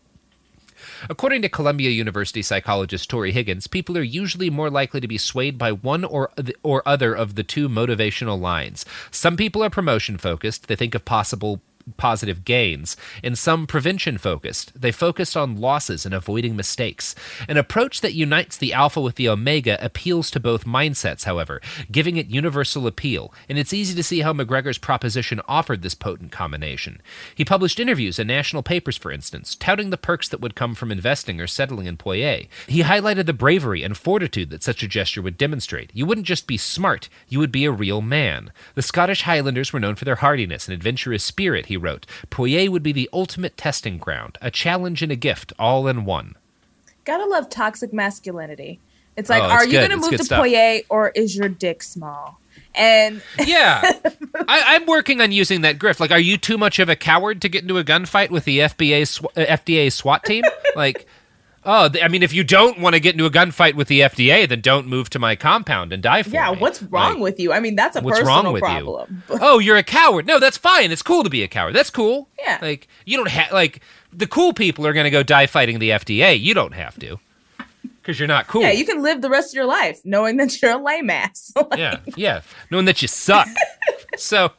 According 1.08 1.42
to 1.42 1.48
Columbia 1.48 1.90
University 1.90 2.42
psychologist 2.42 3.08
Tory 3.10 3.32
Higgins, 3.32 3.66
people 3.66 3.96
are 3.98 4.02
usually 4.02 4.50
more 4.50 4.70
likely 4.70 5.00
to 5.00 5.08
be 5.08 5.18
swayed 5.18 5.58
by 5.58 5.72
one 5.72 6.04
or 6.04 6.30
or 6.62 6.86
other 6.86 7.14
of 7.14 7.34
the 7.34 7.42
two 7.42 7.68
motivational 7.68 8.40
lines. 8.40 8.84
Some 9.10 9.36
people 9.36 9.62
are 9.62 9.70
promotion 9.70 10.18
focused; 10.18 10.68
they 10.68 10.76
think 10.76 10.94
of 10.94 11.04
possible 11.04 11.60
positive 11.96 12.44
gains, 12.44 12.96
and 13.22 13.36
some 13.36 13.66
prevention 13.66 14.18
focused. 14.18 14.72
They 14.80 14.92
focused 14.92 15.36
on 15.36 15.60
losses 15.60 16.04
and 16.04 16.14
avoiding 16.14 16.56
mistakes. 16.56 17.14
An 17.48 17.56
approach 17.56 18.00
that 18.00 18.14
unites 18.14 18.56
the 18.56 18.72
alpha 18.72 19.00
with 19.00 19.16
the 19.16 19.28
omega 19.28 19.82
appeals 19.84 20.30
to 20.30 20.40
both 20.40 20.64
mindsets, 20.64 21.24
however, 21.24 21.60
giving 21.90 22.16
it 22.16 22.28
universal 22.28 22.86
appeal, 22.86 23.32
and 23.48 23.58
it's 23.58 23.72
easy 23.72 23.94
to 23.94 24.02
see 24.02 24.20
how 24.20 24.32
MacGregor's 24.32 24.78
proposition 24.78 25.40
offered 25.46 25.82
this 25.82 25.94
potent 25.94 26.32
combination. 26.32 27.00
He 27.34 27.44
published 27.44 27.80
interviews 27.80 28.18
in 28.18 28.26
national 28.26 28.62
papers, 28.62 28.96
for 28.96 29.12
instance, 29.12 29.54
touting 29.54 29.90
the 29.90 29.96
perks 29.96 30.28
that 30.28 30.40
would 30.40 30.54
come 30.54 30.74
from 30.74 30.90
investing 30.90 31.40
or 31.40 31.46
settling 31.46 31.86
in 31.86 31.96
Poyais. 31.96 32.48
He 32.66 32.82
highlighted 32.82 33.26
the 33.26 33.32
bravery 33.32 33.82
and 33.82 33.96
fortitude 33.96 34.50
that 34.50 34.62
such 34.62 34.82
a 34.82 34.88
gesture 34.88 35.22
would 35.22 35.38
demonstrate. 35.38 35.90
You 35.94 36.06
wouldn't 36.06 36.26
just 36.26 36.46
be 36.46 36.56
smart, 36.56 37.08
you 37.28 37.38
would 37.38 37.52
be 37.52 37.64
a 37.64 37.72
real 37.72 38.00
man. 38.00 38.52
The 38.74 38.82
Scottish 38.82 39.22
Highlanders 39.22 39.72
were 39.72 39.80
known 39.80 39.94
for 39.94 40.04
their 40.04 40.16
hardiness 40.16 40.66
and 40.66 40.74
adventurous 40.74 41.24
spirit, 41.24 41.66
he 41.66 41.73
wrote. 41.76 42.06
Poyais 42.30 42.68
would 42.68 42.82
be 42.82 42.92
the 42.92 43.08
ultimate 43.12 43.56
testing 43.56 43.98
ground, 43.98 44.38
a 44.40 44.50
challenge 44.50 45.02
and 45.02 45.10
a 45.12 45.16
gift, 45.16 45.52
all 45.58 45.86
in 45.86 46.04
one. 46.04 46.34
Gotta 47.04 47.26
love 47.26 47.48
toxic 47.50 47.92
masculinity. 47.92 48.80
It's 49.16 49.30
like, 49.30 49.42
Oh, 49.42 49.46
are 49.46 49.66
you 49.66 49.74
gonna 49.74 49.96
It's 49.96 50.10
move 50.10 50.18
to 50.18 50.24
stuff. 50.24 50.44
Poyais 50.44 50.84
or 50.88 51.08
is 51.10 51.36
your 51.36 51.48
dick 51.48 51.82
small? 51.82 52.40
And 52.74 53.22
Yeah. 53.46 53.80
I, 54.48 54.62
I'm 54.74 54.86
working 54.86 55.20
on 55.20 55.30
using 55.30 55.60
that 55.60 55.78
grift. 55.78 56.00
Like, 56.00 56.10
are 56.10 56.18
you 56.18 56.36
too 56.36 56.58
much 56.58 56.78
of 56.78 56.88
a 56.88 56.96
coward 56.96 57.40
to 57.42 57.48
get 57.48 57.62
into 57.62 57.78
a 57.78 57.84
gunfight 57.84 58.30
with 58.30 58.44
the 58.44 58.60
FBA, 58.60 59.06
sw- 59.06 59.20
FDA 59.36 59.92
SWAT 59.92 60.24
team? 60.24 60.44
Like, 60.76 61.06
oh, 61.64 61.90
I 62.02 62.08
mean, 62.08 62.22
if 62.22 62.32
you 62.32 62.44
don't 62.44 62.78
want 62.80 62.94
to 62.94 63.00
get 63.00 63.14
into 63.14 63.26
a 63.26 63.30
gunfight 63.30 63.74
with 63.74 63.88
the 63.88 64.00
FDA, 64.00 64.48
then 64.48 64.60
don't 64.60 64.86
move 64.86 65.10
to 65.10 65.18
my 65.18 65.36
compound 65.36 65.92
and 65.92 66.02
die 66.02 66.22
for 66.22 66.30
it. 66.30 66.34
yeah, 66.34 66.50
me. 66.52 66.58
what's 66.58 66.82
wrong 66.82 67.14
Like, 67.14 67.22
with 67.22 67.40
you? 67.40 67.52
I 67.52 67.60
mean, 67.60 67.76
that's 67.76 67.96
a 67.96 68.00
what's 68.00 68.18
personal 68.18 68.42
wrong 68.44 68.52
with 68.52 68.62
problem. 68.62 69.22
you? 69.28 69.38
oh, 69.42 69.58
you're 69.58 69.76
a 69.76 69.82
coward. 69.82 70.26
No, 70.26 70.38
that's 70.38 70.56
fine. 70.58 70.92
It's 70.92 71.02
cool 71.02 71.24
to 71.24 71.30
be 71.30 71.42
a 71.42 71.48
coward. 71.48 71.74
That's 71.74 71.90
cool. 71.90 72.28
Yeah. 72.38 72.58
Like, 72.62 72.88
you 73.04 73.16
don't 73.16 73.28
have, 73.28 73.52
like, 73.52 73.80
the 74.12 74.26
cool 74.26 74.52
people 74.52 74.86
are 74.86 74.92
going 74.92 75.04
to 75.04 75.10
go 75.10 75.22
die 75.22 75.46
fighting 75.46 75.78
the 75.78 75.90
FDA. 75.90 76.38
You 76.38 76.54
don't 76.54 76.74
have 76.74 76.98
to. 77.00 77.18
Because 77.82 78.18
you're 78.18 78.28
not 78.28 78.48
cool. 78.48 78.60
Yeah, 78.60 78.72
you 78.72 78.84
can 78.84 79.02
live 79.02 79.22
the 79.22 79.30
rest 79.30 79.52
of 79.52 79.54
your 79.54 79.64
life 79.64 80.00
knowing 80.04 80.36
that 80.36 80.60
you're 80.60 80.72
a 80.72 80.76
lame 80.82 81.08
ass. 81.08 81.52
yeah, 81.76 82.00
yeah, 82.16 82.42
knowing 82.70 82.84
that 82.84 83.00
you 83.00 83.08
suck. 83.08 83.48
so, 84.18 84.52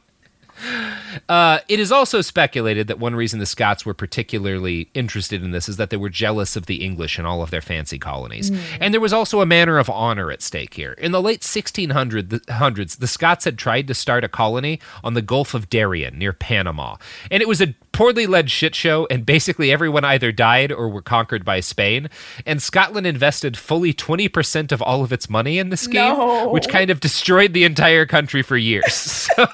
uh, 1.28 1.58
it 1.68 1.80
is 1.80 1.92
also 1.92 2.20
speculated 2.20 2.86
that 2.88 2.98
one 2.98 3.14
reason 3.14 3.38
the 3.38 3.46
Scots 3.46 3.84
were 3.84 3.94
particularly 3.94 4.88
interested 4.94 5.42
in 5.42 5.50
this 5.50 5.68
is 5.68 5.76
that 5.76 5.90
they 5.90 5.96
were 5.96 6.08
jealous 6.08 6.56
of 6.56 6.66
the 6.66 6.84
English 6.84 7.18
and 7.18 7.26
all 7.26 7.42
of 7.42 7.50
their 7.50 7.60
fancy 7.60 7.98
colonies. 7.98 8.50
And 8.80 8.92
there 8.92 9.00
was 9.00 9.12
also 9.12 9.40
a 9.40 9.46
matter 9.46 9.78
of 9.78 9.88
honor 9.90 10.30
at 10.30 10.42
stake 10.42 10.74
here. 10.74 10.92
In 10.92 11.12
the 11.12 11.22
late 11.22 11.40
1600s, 11.40 12.98
the 12.98 13.06
Scots 13.06 13.44
had 13.44 13.58
tried 13.58 13.86
to 13.88 13.94
start 13.94 14.24
a 14.24 14.28
colony 14.28 14.80
on 15.04 15.14
the 15.14 15.22
Gulf 15.22 15.54
of 15.54 15.68
Darien 15.70 16.18
near 16.18 16.32
Panama. 16.32 16.96
And 17.30 17.42
it 17.42 17.48
was 17.48 17.60
a 17.60 17.74
poorly 17.92 18.26
led 18.26 18.50
shit 18.50 18.74
show, 18.74 19.06
and 19.10 19.24
basically 19.24 19.72
everyone 19.72 20.04
either 20.04 20.30
died 20.32 20.70
or 20.70 20.88
were 20.88 21.02
conquered 21.02 21.44
by 21.44 21.60
Spain. 21.60 22.08
And 22.44 22.62
Scotland 22.62 23.06
invested 23.06 23.56
fully 23.56 23.94
20% 23.94 24.72
of 24.72 24.82
all 24.82 25.02
of 25.02 25.12
its 25.12 25.30
money 25.30 25.58
in 25.58 25.70
the 25.70 25.76
scheme, 25.76 25.94
No. 26.16 26.50
which 26.50 26.68
kind 26.68 26.90
of 26.90 27.00
destroyed 27.00 27.52
the 27.54 27.64
entire 27.64 28.04
country 28.06 28.42
for 28.42 28.56
years. 28.56 29.18
So, 29.36 29.46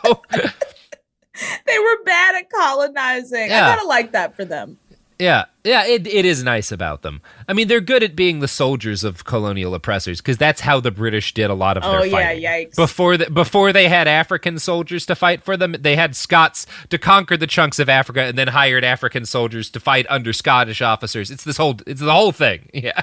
they 1.66 1.78
were 1.78 2.02
bad 2.04 2.34
at 2.36 2.50
colonizing. 2.50 3.48
Yeah. 3.48 3.66
I 3.66 3.68
kind 3.70 3.80
of 3.80 3.86
like 3.86 4.12
that 4.12 4.34
for 4.36 4.44
them. 4.44 4.78
yeah, 5.18 5.44
yeah, 5.62 5.86
it, 5.86 6.06
it 6.08 6.24
is 6.24 6.42
nice 6.42 6.72
about 6.72 7.02
them. 7.02 7.20
I 7.48 7.52
mean, 7.52 7.68
they're 7.68 7.80
good 7.80 8.02
at 8.02 8.16
being 8.16 8.40
the 8.40 8.48
soldiers 8.48 9.04
of 9.04 9.24
colonial 9.24 9.72
oppressors 9.74 10.20
because 10.20 10.36
that's 10.36 10.60
how 10.62 10.80
the 10.80 10.90
British 10.90 11.32
did 11.34 11.48
a 11.50 11.54
lot 11.54 11.76
of 11.76 11.84
Oh, 11.84 11.92
their 11.92 12.06
yeah, 12.06 12.12
fighting. 12.12 12.42
yikes. 12.44 12.74
Before, 12.76 13.16
the, 13.16 13.30
before 13.30 13.72
they 13.72 13.88
had 13.88 14.08
African 14.08 14.58
soldiers 14.58 15.06
to 15.06 15.14
fight 15.14 15.44
for 15.44 15.56
them, 15.56 15.76
they 15.78 15.94
had 15.94 16.16
Scots 16.16 16.66
to 16.90 16.98
conquer 16.98 17.36
the 17.36 17.46
chunks 17.46 17.78
of 17.78 17.88
Africa 17.88 18.22
and 18.22 18.36
then 18.36 18.48
hired 18.48 18.82
African 18.84 19.24
soldiers 19.24 19.70
to 19.70 19.78
fight 19.80 20.06
under 20.08 20.32
Scottish 20.32 20.82
officers. 20.82 21.30
It's 21.30 21.44
this 21.44 21.56
whole, 21.56 21.76
it's 21.86 22.00
the 22.00 22.12
whole 22.12 22.32
thing. 22.32 22.68
Yeah. 22.74 23.02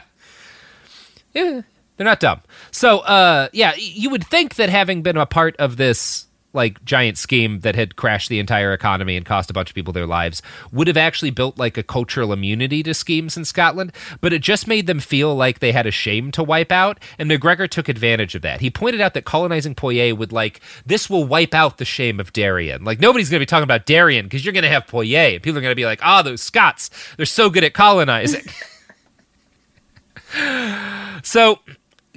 Yeah, 1.34 1.62
they're 1.96 2.06
not 2.06 2.20
dumb. 2.20 2.42
So, 2.72 3.00
uh, 3.00 3.50
yeah, 3.54 3.74
you 3.78 4.10
would 4.10 4.26
think 4.26 4.56
that 4.56 4.70
having 4.70 5.04
been 5.04 5.16
a 5.16 5.26
part 5.28 5.56
of 5.58 5.78
this 5.78 6.26
like 6.54 6.84
giant 6.84 7.18
scheme 7.18 7.60
that 7.62 7.76
had 7.76 7.96
crashed 7.96 8.30
the 8.30 8.40
entire 8.40 8.74
economy 8.74 9.16
and 9.16 9.26
cost 9.26 9.50
a 9.50 9.54
bunch 9.54 9.70
of 9.70 9.76
people 9.76 9.94
their 9.94 10.08
lives 10.08 10.42
would 10.72 10.88
have 10.88 10.98
actually 10.98 11.30
built 11.30 11.58
like 11.58 11.78
a 11.78 11.84
cultural 11.84 12.34
immunity 12.34 12.82
to 12.84 12.94
schemes 12.94 13.38
in 13.38 13.46
Scotland, 13.46 13.92
but 14.22 14.34
it 14.34 14.42
just 14.42 14.68
made 14.68 14.88
them 14.88 15.00
feel 15.00 15.36
like 15.36 15.60
they 15.60 15.72
had 15.72 15.86
a 15.86 15.92
shame 15.92 16.32
to 16.32 16.44
wipe 16.44 16.72
out, 16.72 17.00
and 17.18 17.30
MacGregor 17.30 17.68
took 17.68 17.88
advantage 17.88 18.36
of 18.36 18.42
that. 18.42 18.62
He 18.62 18.70
pointed 18.70 19.02
out 19.02 19.14
that 19.14 19.26
colonizing 19.26 19.76
Poyais 19.76 20.18
would 20.18 20.32
like 20.32 20.62
this 20.86 21.10
will 21.10 21.26
wipe 21.26 21.54
out 21.54 21.78
the 21.78 21.86
shame 21.86 22.20
of 22.20 22.34
Darien. 22.34 22.84
Like 22.84 23.00
nobody's 23.00 23.30
going 23.30 23.40
to 23.40 23.44
be 23.44 23.50
talking 23.50 23.64
about 23.64 23.86
Darien 23.86 24.26
because 24.26 24.44
you're 24.44 24.54
going 24.54 24.64
to 24.64 24.70
have 24.70 24.88
Poyais, 24.88 25.36
and 25.36 25.44
people 25.44 25.58
are 25.60 25.62
going 25.62 25.72
to 25.72 25.76
be 25.76 25.86
like, 25.86 26.00
"Ah, 26.04 26.22
those 26.22 26.42
Scots, 26.42 26.90
they're 27.18 27.26
so 27.26 27.50
good 27.50 27.64
at 27.64 27.74
colonizing." 27.74 28.46
So, 31.24 31.60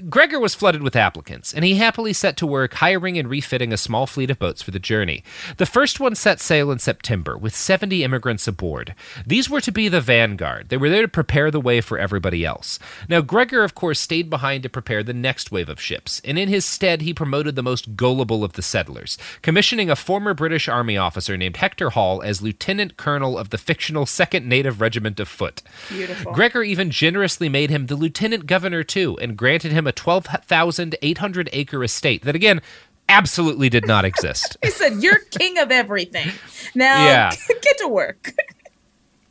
Gregor 0.08 0.40
was 0.40 0.54
flooded 0.54 0.82
with 0.82 0.96
applicants, 0.96 1.54
and 1.54 1.64
he 1.64 1.76
happily 1.76 2.12
set 2.12 2.36
to 2.38 2.46
work 2.46 2.74
hiring 2.74 3.18
and 3.18 3.28
refitting 3.28 3.72
a 3.72 3.76
small 3.76 4.06
fleet 4.06 4.30
of 4.30 4.38
boats 4.38 4.60
for 4.60 4.72
the 4.72 4.80
journey. 4.80 5.22
The 5.58 5.66
first 5.66 6.00
one 6.00 6.16
set 6.16 6.40
sail 6.40 6.72
in 6.72 6.80
September, 6.80 7.36
with 7.38 7.54
70 7.54 8.02
immigrants 8.02 8.48
aboard. 8.48 8.96
These 9.24 9.48
were 9.48 9.60
to 9.60 9.70
be 9.70 9.88
the 9.88 10.00
vanguard. 10.00 10.70
They 10.70 10.76
were 10.76 10.88
there 10.88 11.02
to 11.02 11.08
prepare 11.08 11.50
the 11.50 11.60
way 11.60 11.80
for 11.80 11.98
everybody 11.98 12.44
else. 12.44 12.80
Now, 13.08 13.20
Gregor, 13.20 13.62
of 13.62 13.74
course, 13.76 14.00
stayed 14.00 14.28
behind 14.28 14.64
to 14.64 14.68
prepare 14.68 15.04
the 15.04 15.14
next 15.14 15.52
wave 15.52 15.68
of 15.68 15.80
ships, 15.80 16.20
and 16.24 16.36
in 16.36 16.48
his 16.48 16.64
stead, 16.64 17.02
he 17.02 17.14
promoted 17.14 17.54
the 17.54 17.62
most 17.62 17.94
gullible 17.94 18.42
of 18.42 18.54
the 18.54 18.62
settlers, 18.62 19.18
commissioning 19.40 19.88
a 19.88 19.96
former 19.96 20.34
British 20.34 20.68
Army 20.68 20.96
officer 20.96 21.36
named 21.36 21.58
Hector 21.58 21.90
Hall 21.90 22.22
as 22.22 22.42
lieutenant 22.42 22.96
colonel 22.96 23.38
of 23.38 23.50
the 23.50 23.58
fictional 23.58 24.04
2nd 24.04 24.46
Native 24.46 24.80
Regiment 24.80 25.20
of 25.20 25.28
Foot. 25.28 25.62
Beautiful. 25.88 26.32
Gregor 26.32 26.64
even 26.64 26.90
generously 26.90 27.48
made 27.48 27.70
him 27.70 27.86
the 27.86 27.96
lieutenant 27.96 28.46
governor 28.46 28.82
too, 28.82 29.16
and 29.20 29.36
granted 29.36 29.70
him 29.70 29.86
a 29.86 29.91
12,800 29.92 31.48
acre 31.52 31.84
estate 31.84 32.22
that 32.22 32.34
again 32.34 32.60
absolutely 33.08 33.68
did 33.68 33.86
not 33.86 34.04
exist. 34.04 34.56
He 34.62 34.70
said, 34.70 35.02
"You're 35.02 35.18
king 35.30 35.58
of 35.58 35.70
everything. 35.70 36.30
Now 36.74 37.04
Yeah. 37.04 37.30
get 37.62 37.78
to 37.78 37.88
work." 37.88 38.32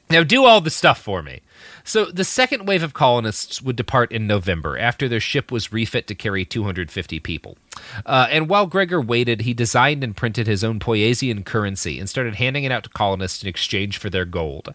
now 0.10 0.24
do 0.24 0.43
all 0.45 0.62
the 0.62 0.69
stuff 0.69 1.02
for 1.02 1.24
me. 1.24 1.41
So 1.84 2.06
the 2.06 2.24
second 2.24 2.67
wave 2.67 2.84
of 2.84 2.93
colonists 2.93 3.62
would 3.62 3.76
depart 3.76 4.12
in 4.12 4.28
November 4.28 4.78
after 4.78 5.08
their 5.08 5.19
ship 5.19 5.52
was 5.52 5.71
refit 5.74 6.06
to 6.08 6.15
carry 6.15 6.45
250 6.45 7.19
people. 7.21 7.58
Uh, 8.06 8.28
and 8.30 8.50
while 8.50 8.67
Gregor 8.67 9.02
waited, 9.02 9.41
he 9.41 9.54
designed 9.54 10.04
and 10.04 10.15
printed 10.15 10.47
his 10.47 10.63
own 10.63 10.80
Poyaisian 10.80 11.43
currency 11.45 12.00
and 12.00 12.10
started 12.10 12.36
handing 12.36 12.65
it 12.65 12.71
out 12.71 12.84
to 12.84 12.89
colonists 12.89 13.41
in 13.41 13.50
exchange 13.50 13.97
for 13.97 14.10
their 14.10 14.26
gold. 14.26 14.74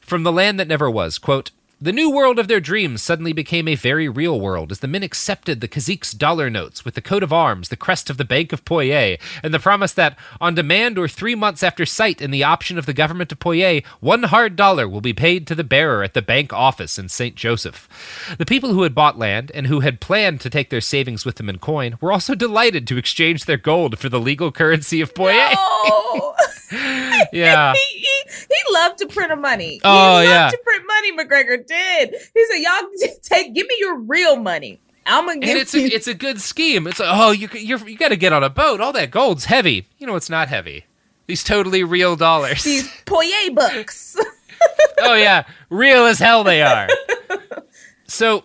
From 0.00 0.22
the 0.22 0.32
land 0.32 0.60
that 0.60 0.68
never 0.68 0.90
was, 0.90 1.18
quote, 1.18 1.50
the 1.84 1.92
new 1.92 2.10
world 2.10 2.38
of 2.38 2.48
their 2.48 2.60
dreams 2.60 3.02
suddenly 3.02 3.34
became 3.34 3.68
a 3.68 3.74
very 3.74 4.08
real 4.08 4.40
world 4.40 4.72
as 4.72 4.78
the 4.78 4.88
men 4.88 5.02
accepted 5.02 5.60
the 5.60 5.68
Cazique's 5.68 6.12
dollar 6.12 6.48
notes 6.48 6.82
with 6.82 6.94
the 6.94 7.02
coat 7.02 7.22
of 7.22 7.30
arms, 7.30 7.68
the 7.68 7.76
crest 7.76 8.08
of 8.08 8.16
the 8.16 8.24
Bank 8.24 8.54
of 8.54 8.64
Poyais, 8.64 9.20
and 9.42 9.52
the 9.52 9.58
promise 9.58 9.92
that, 9.92 10.16
on 10.40 10.54
demand 10.54 10.96
or 10.96 11.08
three 11.08 11.34
months 11.34 11.62
after 11.62 11.84
sight 11.84 12.22
in 12.22 12.30
the 12.30 12.42
option 12.42 12.78
of 12.78 12.86
the 12.86 12.94
government 12.94 13.32
of 13.32 13.38
Poyais, 13.38 13.84
one 14.00 14.22
hard 14.22 14.56
dollar 14.56 14.88
will 14.88 15.02
be 15.02 15.12
paid 15.12 15.46
to 15.46 15.54
the 15.54 15.62
bearer 15.62 16.02
at 16.02 16.14
the 16.14 16.22
bank 16.22 16.54
office 16.54 16.98
in 16.98 17.10
St. 17.10 17.34
Joseph. 17.34 17.86
The 18.38 18.46
people 18.46 18.72
who 18.72 18.84
had 18.84 18.94
bought 18.94 19.18
land 19.18 19.52
and 19.54 19.66
who 19.66 19.80
had 19.80 20.00
planned 20.00 20.40
to 20.40 20.48
take 20.48 20.70
their 20.70 20.80
savings 20.80 21.26
with 21.26 21.34
them 21.36 21.50
in 21.50 21.58
coin 21.58 21.98
were 22.00 22.12
also 22.12 22.34
delighted 22.34 22.86
to 22.86 22.96
exchange 22.96 23.44
their 23.44 23.58
gold 23.58 23.98
for 23.98 24.08
the 24.08 24.18
legal 24.18 24.50
currency 24.50 25.02
of 25.02 25.12
Poyais. 25.12 25.54
Oh, 25.58 26.34
Yeah. 27.32 27.72
he, 27.92 27.98
he, 27.98 28.22
he 28.28 28.72
loved 28.72 28.98
to 28.98 29.06
print 29.06 29.38
money. 29.40 29.80
Oh, 29.84 30.20
he 30.20 30.28
loved 30.28 30.28
yeah. 30.28 30.50
to 30.50 30.58
print 30.58 30.84
money. 30.86 31.12
MacGregor 31.12 31.58
did. 31.58 31.73
He 32.34 32.44
said, 32.46 32.58
"Y'all 32.58 32.90
take, 33.22 33.54
give 33.54 33.66
me 33.66 33.76
your 33.80 33.98
real 33.98 34.36
money. 34.36 34.80
I'm 35.06 35.26
gonna 35.26 35.40
give 35.40 35.50
And 35.50 35.58
it's 35.58 35.74
a, 35.74 35.80
you 35.80 35.90
it's 35.92 36.06
a 36.08 36.14
good 36.14 36.40
scheme. 36.40 36.86
It's 36.86 36.98
like, 36.98 37.10
oh, 37.12 37.30
you 37.30 37.48
you're, 37.52 37.86
you 37.88 37.96
got 37.96 38.08
to 38.08 38.16
get 38.16 38.32
on 38.32 38.42
a 38.42 38.50
boat. 38.50 38.80
All 38.80 38.92
that 38.92 39.10
gold's 39.10 39.44
heavy. 39.46 39.86
You 39.98 40.06
know, 40.06 40.16
it's 40.16 40.30
not 40.30 40.48
heavy. 40.48 40.86
These 41.26 41.44
totally 41.44 41.84
real 41.84 42.16
dollars. 42.16 42.64
these 42.64 42.88
Poyais 43.06 43.54
books." 43.54 44.16
oh 45.00 45.14
yeah, 45.14 45.44
real 45.68 46.06
as 46.06 46.18
hell 46.18 46.44
they 46.44 46.62
are. 46.62 46.88
So, 48.06 48.44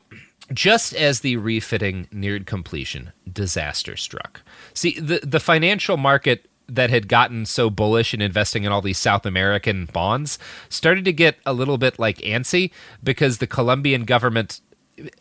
just 0.53 0.95
as 0.95 1.19
the 1.19 1.35
refitting 1.35 2.07
neared 2.11 2.45
completion, 2.45 3.11
disaster 3.31 3.95
struck. 3.97 4.41
See, 4.73 4.99
the 4.99 5.19
the 5.21 5.39
financial 5.39 5.97
market 5.97 6.48
that 6.75 6.89
had 6.89 7.07
gotten 7.07 7.45
so 7.45 7.69
bullish 7.69 8.13
in 8.13 8.21
investing 8.21 8.63
in 8.63 8.71
all 8.71 8.81
these 8.81 8.99
South 8.99 9.25
American 9.25 9.85
bonds 9.85 10.39
started 10.69 11.05
to 11.05 11.13
get 11.13 11.37
a 11.45 11.53
little 11.53 11.77
bit 11.77 11.99
like 11.99 12.17
antsy 12.19 12.71
because 13.03 13.37
the 13.37 13.47
Colombian 13.47 14.05
government 14.05 14.61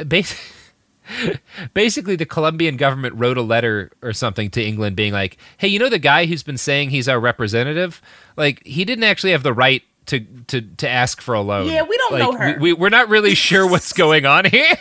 basically 0.06 0.54
basically 1.74 2.16
the 2.16 2.26
Colombian 2.26 2.76
government 2.76 3.14
wrote 3.14 3.38
a 3.38 3.42
letter 3.42 3.90
or 4.02 4.12
something 4.12 4.50
to 4.50 4.62
England 4.62 4.96
being 4.96 5.12
like, 5.12 5.38
"Hey, 5.56 5.68
you 5.68 5.78
know 5.78 5.88
the 5.88 5.98
guy 5.98 6.26
who's 6.26 6.42
been 6.42 6.58
saying 6.58 6.90
he's 6.90 7.08
our 7.08 7.20
representative? 7.20 8.02
Like 8.36 8.64
he 8.66 8.84
didn't 8.84 9.04
actually 9.04 9.32
have 9.32 9.42
the 9.42 9.52
right 9.52 9.82
to 10.08 10.20
to 10.48 10.60
to 10.60 10.88
ask 10.88 11.20
for 11.20 11.34
a 11.34 11.40
loan. 11.40 11.66
Yeah, 11.70 11.82
we 11.82 11.96
don't 11.96 12.12
Like, 12.12 12.22
know 12.22 12.32
her. 12.32 12.54
We, 12.54 12.72
we 12.72 12.72
we're 12.74 12.88
not 12.88 13.08
really 13.08 13.34
sure 13.34 13.68
what's 13.68 13.92
going 13.92 14.26
on 14.26 14.44
here. 14.46 14.76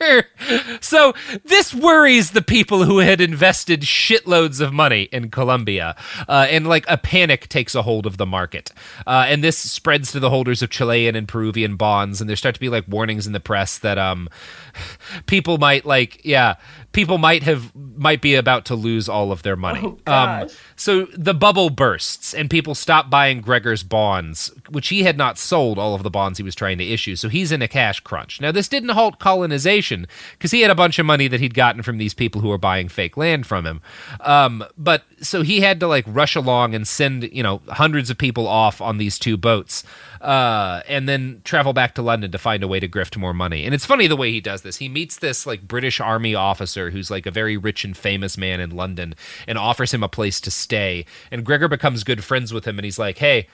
so 0.80 1.12
this 1.44 1.72
worries 1.74 2.32
the 2.32 2.42
people 2.42 2.84
who 2.84 2.98
had 2.98 3.20
invested 3.20 3.82
shitloads 3.82 4.60
of 4.60 4.72
money 4.72 5.02
in 5.12 5.30
Colombia, 5.30 5.96
uh, 6.28 6.46
and 6.50 6.66
like 6.66 6.84
a 6.88 6.96
panic 6.98 7.48
takes 7.48 7.74
a 7.74 7.82
hold 7.82 8.06
of 8.06 8.16
the 8.16 8.26
market, 8.26 8.72
uh, 9.06 9.26
and 9.28 9.42
this 9.44 9.58
spreads 9.58 10.12
to 10.12 10.20
the 10.20 10.30
holders 10.30 10.62
of 10.62 10.70
Chilean 10.70 11.14
and 11.14 11.28
Peruvian 11.28 11.76
bonds, 11.76 12.20
and 12.20 12.28
there 12.28 12.36
start 12.36 12.54
to 12.54 12.60
be 12.60 12.68
like 12.68 12.84
warnings 12.88 13.26
in 13.26 13.32
the 13.32 13.40
press 13.40 13.78
that 13.78 13.98
um 13.98 14.28
people 15.26 15.58
might 15.58 15.84
like 15.84 16.24
yeah 16.24 16.54
people 16.92 17.18
might 17.18 17.42
have 17.42 17.74
might 17.74 18.20
be 18.20 18.34
about 18.34 18.64
to 18.66 18.74
lose 18.74 19.08
all 19.08 19.32
of 19.32 19.42
their 19.42 19.56
money. 19.56 19.80
Oh. 20.06 20.12
Um, 20.12 20.48
so 20.76 21.06
the 21.16 21.34
bubble 21.34 21.70
bursts 21.70 22.34
and 22.34 22.50
people 22.50 22.74
stop 22.74 23.08
buying 23.08 23.40
Gregor's 23.40 23.82
bonds, 23.82 24.52
which 24.70 24.88
he 24.88 25.02
had 25.02 25.16
not 25.16 25.38
sold 25.38 25.78
all 25.78 25.94
of 25.94 26.02
the 26.02 26.10
bonds 26.10 26.38
he 26.38 26.42
was 26.42 26.54
trying 26.54 26.78
to 26.78 26.84
issue. 26.84 27.16
So 27.16 27.28
he's 27.28 27.52
in 27.52 27.62
a 27.62 27.68
cash 27.68 28.00
crunch. 28.00 28.40
Now 28.40 28.52
this 28.52 28.68
didn't 28.68 28.90
halt 28.90 29.18
colonization 29.18 30.06
because 30.32 30.50
he 30.50 30.60
had 30.60 30.70
a 30.70 30.74
bunch 30.74 30.98
of 30.98 31.06
money 31.06 31.28
that 31.28 31.40
he'd 31.40 31.54
gotten 31.54 31.82
from 31.82 31.98
these 31.98 32.14
people 32.14 32.40
who 32.40 32.48
were 32.48 32.58
buying 32.58 32.88
fake 32.88 33.16
land 33.16 33.46
from 33.46 33.64
him. 33.66 33.80
Um, 34.20 34.64
but 34.76 35.04
so 35.20 35.42
he 35.42 35.60
had 35.60 35.80
to 35.80 35.86
like 35.86 36.04
rush 36.06 36.36
along 36.36 36.74
and 36.74 36.86
send 36.86 37.24
you 37.32 37.42
know 37.42 37.62
hundreds 37.68 38.10
of 38.10 38.18
people 38.18 38.46
off 38.46 38.80
on 38.80 38.98
these 38.98 39.18
two 39.18 39.36
boats. 39.36 39.84
Uh, 40.22 40.82
and 40.86 41.08
then 41.08 41.40
travel 41.42 41.72
back 41.72 41.96
to 41.96 42.02
London 42.02 42.30
to 42.30 42.38
find 42.38 42.62
a 42.62 42.68
way 42.68 42.78
to 42.78 42.88
grift 42.88 43.16
more 43.16 43.34
money. 43.34 43.64
And 43.64 43.74
it's 43.74 43.84
funny 43.84 44.06
the 44.06 44.14
way 44.14 44.30
he 44.30 44.40
does 44.40 44.62
this. 44.62 44.76
He 44.76 44.88
meets 44.88 45.18
this 45.18 45.46
like 45.46 45.66
British 45.66 45.98
army 46.00 46.34
officer 46.36 46.90
who's 46.90 47.10
like 47.10 47.26
a 47.26 47.32
very 47.32 47.56
rich 47.56 47.84
and 47.84 47.96
famous 47.96 48.38
man 48.38 48.60
in 48.60 48.70
London 48.70 49.16
and 49.48 49.58
offers 49.58 49.92
him 49.92 50.04
a 50.04 50.08
place 50.08 50.40
to 50.42 50.50
stay. 50.52 51.06
And 51.32 51.44
Gregor 51.44 51.66
becomes 51.66 52.04
good 52.04 52.22
friends 52.22 52.52
with 52.54 52.64
him 52.68 52.78
and 52.78 52.84
he's 52.84 53.00
like, 53.00 53.18
"Hey, 53.18 53.48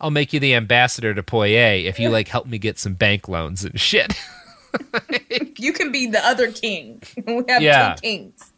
I'll 0.00 0.10
make 0.10 0.32
you 0.32 0.40
the 0.40 0.56
ambassador 0.56 1.14
to 1.14 1.22
Poyais 1.22 1.84
if 1.84 2.00
you 2.00 2.08
like 2.10 2.26
help 2.26 2.46
me 2.48 2.58
get 2.58 2.80
some 2.80 2.94
bank 2.94 3.28
loans 3.28 3.64
and 3.64 3.78
shit." 3.78 4.12
You 5.56 5.72
can 5.72 5.90
be 5.90 6.06
the 6.06 6.24
other 6.24 6.52
king. 6.52 7.02
We 7.26 7.42
have 7.48 7.62
Yeah. 7.62 7.94
two 7.94 8.00
kings. 8.02 8.52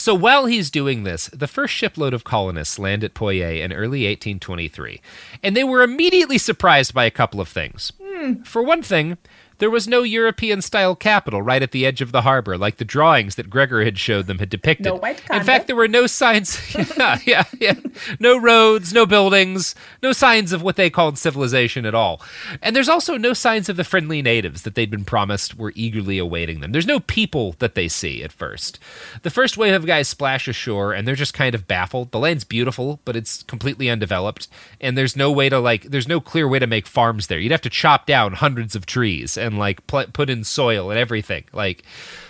So 0.00 0.14
while 0.14 0.46
he's 0.46 0.70
doing 0.70 1.02
this, 1.02 1.26
the 1.26 1.46
first 1.46 1.74
shipload 1.74 2.14
of 2.14 2.24
colonists 2.24 2.78
land 2.78 3.04
at 3.04 3.12
Poyais 3.12 3.60
in 3.60 3.70
early 3.70 4.06
1823, 4.06 4.98
and 5.42 5.54
they 5.54 5.62
were 5.62 5.82
immediately 5.82 6.38
surprised 6.38 6.94
by 6.94 7.04
a 7.04 7.10
couple 7.10 7.38
of 7.38 7.50
things. 7.50 7.92
Hmm. 8.02 8.42
For 8.44 8.62
one 8.62 8.82
thing, 8.82 9.18
there 9.60 9.70
was 9.70 9.86
no 9.86 10.02
European 10.02 10.62
style 10.62 10.96
capital 10.96 11.42
right 11.42 11.62
at 11.62 11.70
the 11.70 11.86
edge 11.86 12.00
of 12.00 12.12
the 12.12 12.22
harbor, 12.22 12.58
like 12.58 12.78
the 12.78 12.84
drawings 12.84 13.36
that 13.36 13.50
Gregor 13.50 13.84
had 13.84 13.98
showed 13.98 14.26
them 14.26 14.38
had 14.38 14.48
depicted. 14.48 14.86
No 14.86 14.96
white 14.96 15.22
In 15.30 15.44
fact, 15.44 15.66
there 15.66 15.76
were 15.76 15.86
no 15.86 16.06
signs. 16.06 16.58
yeah, 16.96 17.18
yeah, 17.24 17.44
yeah. 17.60 17.74
No 18.18 18.38
roads, 18.38 18.92
no 18.92 19.06
buildings, 19.06 19.74
no 20.02 20.12
signs 20.12 20.52
of 20.52 20.62
what 20.62 20.76
they 20.76 20.90
called 20.90 21.18
civilization 21.18 21.84
at 21.86 21.94
all. 21.94 22.22
And 22.62 22.74
there's 22.74 22.88
also 22.88 23.16
no 23.16 23.34
signs 23.34 23.68
of 23.68 23.76
the 23.76 23.84
friendly 23.84 24.22
natives 24.22 24.62
that 24.62 24.74
they'd 24.74 24.90
been 24.90 25.04
promised 25.04 25.56
were 25.56 25.72
eagerly 25.76 26.18
awaiting 26.18 26.60
them. 26.60 26.72
There's 26.72 26.86
no 26.86 27.00
people 27.00 27.54
that 27.58 27.74
they 27.74 27.86
see 27.86 28.24
at 28.24 28.32
first. 28.32 28.78
The 29.22 29.30
first 29.30 29.56
wave 29.58 29.74
of 29.74 29.86
guys 29.86 30.08
splash 30.08 30.48
ashore 30.48 30.92
and 30.94 31.06
they're 31.06 31.14
just 31.14 31.34
kind 31.34 31.54
of 31.54 31.68
baffled. 31.68 32.12
The 32.12 32.18
land's 32.18 32.44
beautiful, 32.44 33.00
but 33.04 33.14
it's 33.14 33.42
completely 33.42 33.90
undeveloped. 33.90 34.48
And 34.80 34.96
there's 34.96 35.16
no 35.16 35.30
way 35.30 35.50
to, 35.50 35.58
like, 35.60 35.82
there's 35.82 36.08
no 36.08 36.20
clear 36.20 36.48
way 36.48 36.58
to 36.58 36.66
make 36.66 36.86
farms 36.86 37.26
there. 37.26 37.38
You'd 37.38 37.52
have 37.52 37.60
to 37.60 37.70
chop 37.70 38.06
down 38.06 38.32
hundreds 38.32 38.74
of 38.74 38.86
trees 38.86 39.36
and, 39.36 39.49
like, 39.58 39.86
pl- 39.86 40.06
put 40.12 40.30
in 40.30 40.44
soil 40.44 40.90
and 40.90 40.98
everything. 40.98 41.44
Like, 41.52 41.84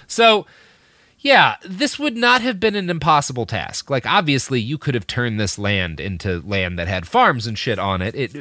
so. 0.07 0.47
Yeah, 1.23 1.57
this 1.63 1.99
would 1.99 2.17
not 2.17 2.41
have 2.41 2.59
been 2.59 2.75
an 2.75 2.89
impossible 2.89 3.45
task. 3.45 3.91
Like, 3.91 4.07
obviously, 4.07 4.59
you 4.59 4.79
could 4.79 4.95
have 4.95 5.07
turned 5.07 5.39
this 5.39 5.59
land 5.59 6.01
into 6.01 6.41
land 6.41 6.79
that 6.79 6.89
had 6.89 7.07
farms 7.07 7.47
and 7.47 7.59
shit 7.59 7.79
on 7.79 8.01
it. 8.01 8.15
It 8.15 8.33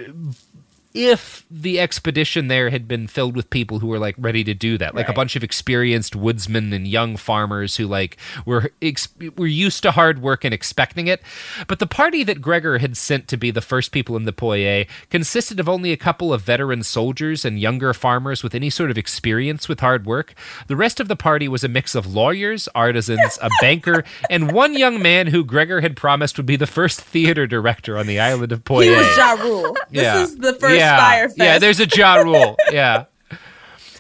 if 0.94 1.46
the 1.52 1.80
expedition 1.80 2.48
there 2.48 2.72
had 2.72 2.88
been 2.88 3.08
filled 3.08 3.36
with 3.36 3.50
people 3.52 3.78
who 3.80 3.86
were 3.88 4.00
like 4.00 4.16
ready 4.18 4.44
to 4.44 4.56
do 4.56 4.76
that, 4.80 4.96
like 4.96 5.08
a 5.08 5.14
bunch 5.14 5.36
of 5.36 5.44
experienced 5.44 6.16
woodsmen 6.16 6.74
and 6.74 6.88
young 6.88 7.16
farmers 7.16 7.76
who 7.76 7.86
like 7.86 8.18
were 8.44 8.72
ex- 8.82 9.10
were 9.38 9.46
used 9.46 9.84
to 9.84 9.92
hard 9.92 10.20
work 10.20 10.44
and 10.44 10.52
expecting 10.54 11.06
it. 11.06 11.22
But 11.68 11.78
the 11.78 11.86
party 11.86 12.24
that 12.24 12.42
Gregor 12.42 12.80
had 12.80 12.98
sent 12.98 13.28
to 13.28 13.38
be 13.38 13.52
the 13.52 13.62
first 13.62 13.92
people 13.92 14.16
in 14.16 14.26
the 14.26 14.34
Poyais 14.34 14.88
consisted 15.12 15.60
of 15.60 15.70
only 15.70 15.92
a 15.92 15.98
couple 15.98 16.34
of 16.34 16.42
veteran 16.42 16.82
soldiers 16.82 17.46
and 17.46 17.60
younger 17.60 17.94
farmers 17.94 18.42
with 18.42 18.56
any 18.56 18.72
sort 18.72 18.90
of 18.90 18.98
experience 18.98 19.70
with 19.70 19.82
hard 19.82 20.08
work. 20.08 20.34
The 20.68 20.76
rest 20.76 21.00
of 21.00 21.08
the 21.08 21.16
party 21.16 21.48
was 21.48 21.64
a 21.64 21.68
mix 21.68 21.94
of 21.94 22.08
lawyers, 22.16 22.68
artisans, 22.74 23.38
a 23.44 23.50
banker, 23.62 24.04
and 24.30 24.52
one 24.52 24.76
young 24.76 25.00
man 25.02 25.28
who 25.28 25.44
Gregor 25.46 25.82
had 25.82 25.96
promised 25.96 26.38
would 26.38 26.48
be 26.48 26.56
the 26.56 26.66
first 26.66 27.00
theater 27.00 27.46
director 27.46 27.96
on 27.96 28.08
the 28.08 28.20
island 28.20 28.52
of 28.52 28.64
Poyais. 28.64 28.86
He 28.86 28.90
was 28.92 29.18
Ja 29.18 29.32
Rule. 29.34 29.74
This 29.92 30.02
Yeah. 30.04 30.22
is 30.24 30.36
the 30.38 30.54
first 30.56 30.76
yeah. 30.76 30.79
Fest. 30.80 31.38
Yeah, 31.38 31.60
there's 31.60 31.80
a 31.80 31.88
Ja 31.88 32.16
Rule. 32.24 32.58
yeah. 32.72 33.06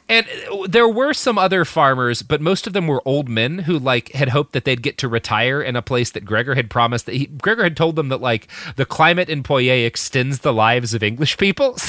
And 0.07 0.25
uh, 0.51 0.65
there 0.67 0.87
were 0.87 1.13
some 1.13 1.37
other 1.37 1.65
farmers, 1.65 2.23
but 2.23 2.41
most 2.41 2.65
of 2.65 2.73
them 2.73 2.87
were 2.87 3.01
old 3.05 3.29
men 3.29 3.59
who 3.59 3.77
like 3.77 4.11
had 4.13 4.29
hoped 4.29 4.53
that 4.53 4.65
they'd 4.65 4.81
get 4.81 4.97
to 4.99 5.07
retire 5.07 5.61
in 5.61 5.75
a 5.75 5.83
place 5.83 6.09
that 6.11 6.25
Gregor 6.25 6.55
had 6.55 6.69
promised 6.69 7.05
that 7.05 7.13
he 7.15 7.27
Gregor 7.27 7.63
had 7.63 7.77
told 7.77 7.95
them 7.95 8.09
that 8.09 8.19
like 8.19 8.47
the 8.75 8.85
climate 8.85 9.29
in 9.29 9.43
Poyais 9.43 9.85
extends 9.85 10.39
the 10.39 10.51
lives 10.51 10.93
of 10.95 11.03
English 11.03 11.37
people. 11.37 11.77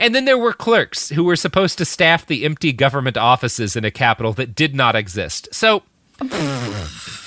And 0.00 0.14
then 0.14 0.24
there 0.24 0.38
were 0.38 0.52
clerks 0.52 1.10
who 1.10 1.24
were 1.24 1.36
supposed 1.36 1.78
to 1.78 1.84
staff 1.84 2.26
the 2.26 2.44
empty 2.44 2.72
government 2.72 3.16
offices 3.16 3.76
in 3.76 3.84
a 3.84 3.90
capital 3.90 4.32
that 4.32 4.54
did 4.54 4.74
not 4.74 4.96
exist. 4.96 5.48
So 5.52 5.82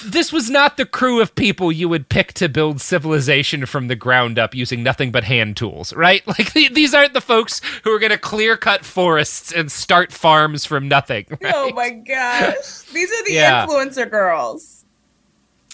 this 0.06 0.32
was 0.32 0.50
not 0.50 0.78
the 0.78 0.86
crew 0.86 1.22
of 1.22 1.36
people 1.36 1.72
you 1.72 1.88
would 1.90 2.10
pick 2.10 2.34
to 2.34 2.48
build 2.50 2.82
civilization 2.82 3.66
from 3.66 3.88
the 3.88 3.96
ground 3.96 4.38
up 4.40 4.54
using 4.56 4.84
nothing 4.84 5.12
but 5.12 5.24
hand 5.24 5.58
tools, 5.58 5.94
right? 5.94 6.22
Like 6.28 6.54
th- 6.54 6.74
these 6.74 6.94
aren't 6.94 7.14
the 7.14 7.22
folks 7.22 7.62
who 7.84 7.92
are 7.92 8.00
going 8.00 8.12
to 8.12 8.18
clear 8.18 8.58
cut 8.58 8.86
forests 8.86 9.52
and 9.52 9.72
start 9.72 10.12
farms 10.12 10.66
from 10.66 10.88
nothing. 10.88 11.26
Right? 11.42 11.54
Oh 11.56 11.72
my 11.74 11.90
gosh. 11.92 12.82
These 12.94 13.12
are 13.12 13.26
the 13.26 13.34
Yeah. 13.34 13.66
influencer 13.66 14.10
girls. 14.10 14.86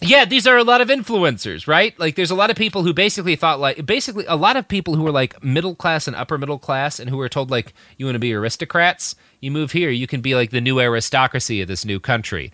Yeah, 0.01 0.25
these 0.25 0.45
are 0.47 0.57
a 0.57 0.63
lot 0.65 0.81
of 0.81 0.89
influencers, 0.89 1.65
right? 1.65 1.97
Like 1.97 2.15
there's 2.15 2.31
a 2.31 2.35
lot 2.35 2.49
of 2.49 2.57
people 2.57 2.83
who 2.83 2.93
basically 2.93 3.35
thought 3.37 3.59
like 3.61 3.85
basically 3.85 4.25
a 4.27 4.35
lot 4.35 4.57
of 4.57 4.67
people 4.67 4.95
who 4.95 5.03
were 5.03 5.11
like 5.11 5.41
middle 5.43 5.75
class 5.75 6.07
and 6.07 6.15
upper 6.15 6.37
middle 6.37 6.59
class 6.59 6.99
and 6.99 7.09
who 7.09 7.15
were 7.17 7.29
told 7.29 7.49
like 7.49 7.73
you 7.97 8.05
want 8.05 8.15
to 8.15 8.19
be 8.19 8.33
aristocrats, 8.33 9.15
you 9.39 9.49
move 9.49 9.71
here, 9.71 9.89
you 9.89 10.07
can 10.07 10.19
be 10.19 10.35
like 10.35 10.49
the 10.49 10.59
new 10.59 10.79
aristocracy 10.79 11.61
of 11.61 11.67
this 11.69 11.85
new 11.85 11.99
country. 12.01 12.51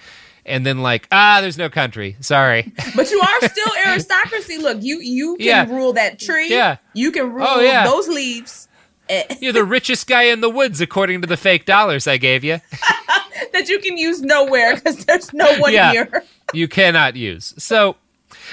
And 0.49 0.65
then 0.65 0.79
like, 0.79 1.07
ah, 1.11 1.39
there's 1.41 1.57
no 1.57 1.69
country. 1.69 2.17
Sorry. 2.21 2.73
But 2.95 3.09
you 3.11 3.21
are 3.21 3.47
still 3.49 3.71
aristocracy. 3.87 4.57
Look, 4.57 4.79
you 4.81 4.99
you 4.99 5.37
can 5.37 5.45
Yeah. 5.45 5.65
rule 5.69 5.93
that 5.93 6.19
tree. 6.19 6.49
Yeah. 6.49 6.77
You 6.93 7.11
can 7.11 7.31
rule 7.31 7.47
Oh, 7.47 7.59
yeah. 7.61 7.85
those 7.85 8.07
leaves. 8.07 8.67
eh, 9.09 9.23
You're 9.39 9.53
the 9.53 9.63
richest 9.63 10.07
guy 10.07 10.23
in 10.23 10.41
the 10.41 10.49
woods 10.49 10.81
according 10.81 11.21
to 11.21 11.27
the 11.27 11.37
fake 11.37 11.65
dollars 11.65 12.07
I 12.07 12.17
gave 12.17 12.43
you. 12.43 12.59
that 13.53 13.69
you 13.69 13.79
can 13.79 13.97
use 13.97 14.21
nowhere 14.21 14.75
because 14.75 15.05
there's 15.05 15.33
no 15.33 15.57
one 15.59 15.71
Yeah. 15.73 15.91
here. 15.91 16.23
you 16.53 16.67
cannot 16.67 17.15
use. 17.15 17.53
So 17.57 17.95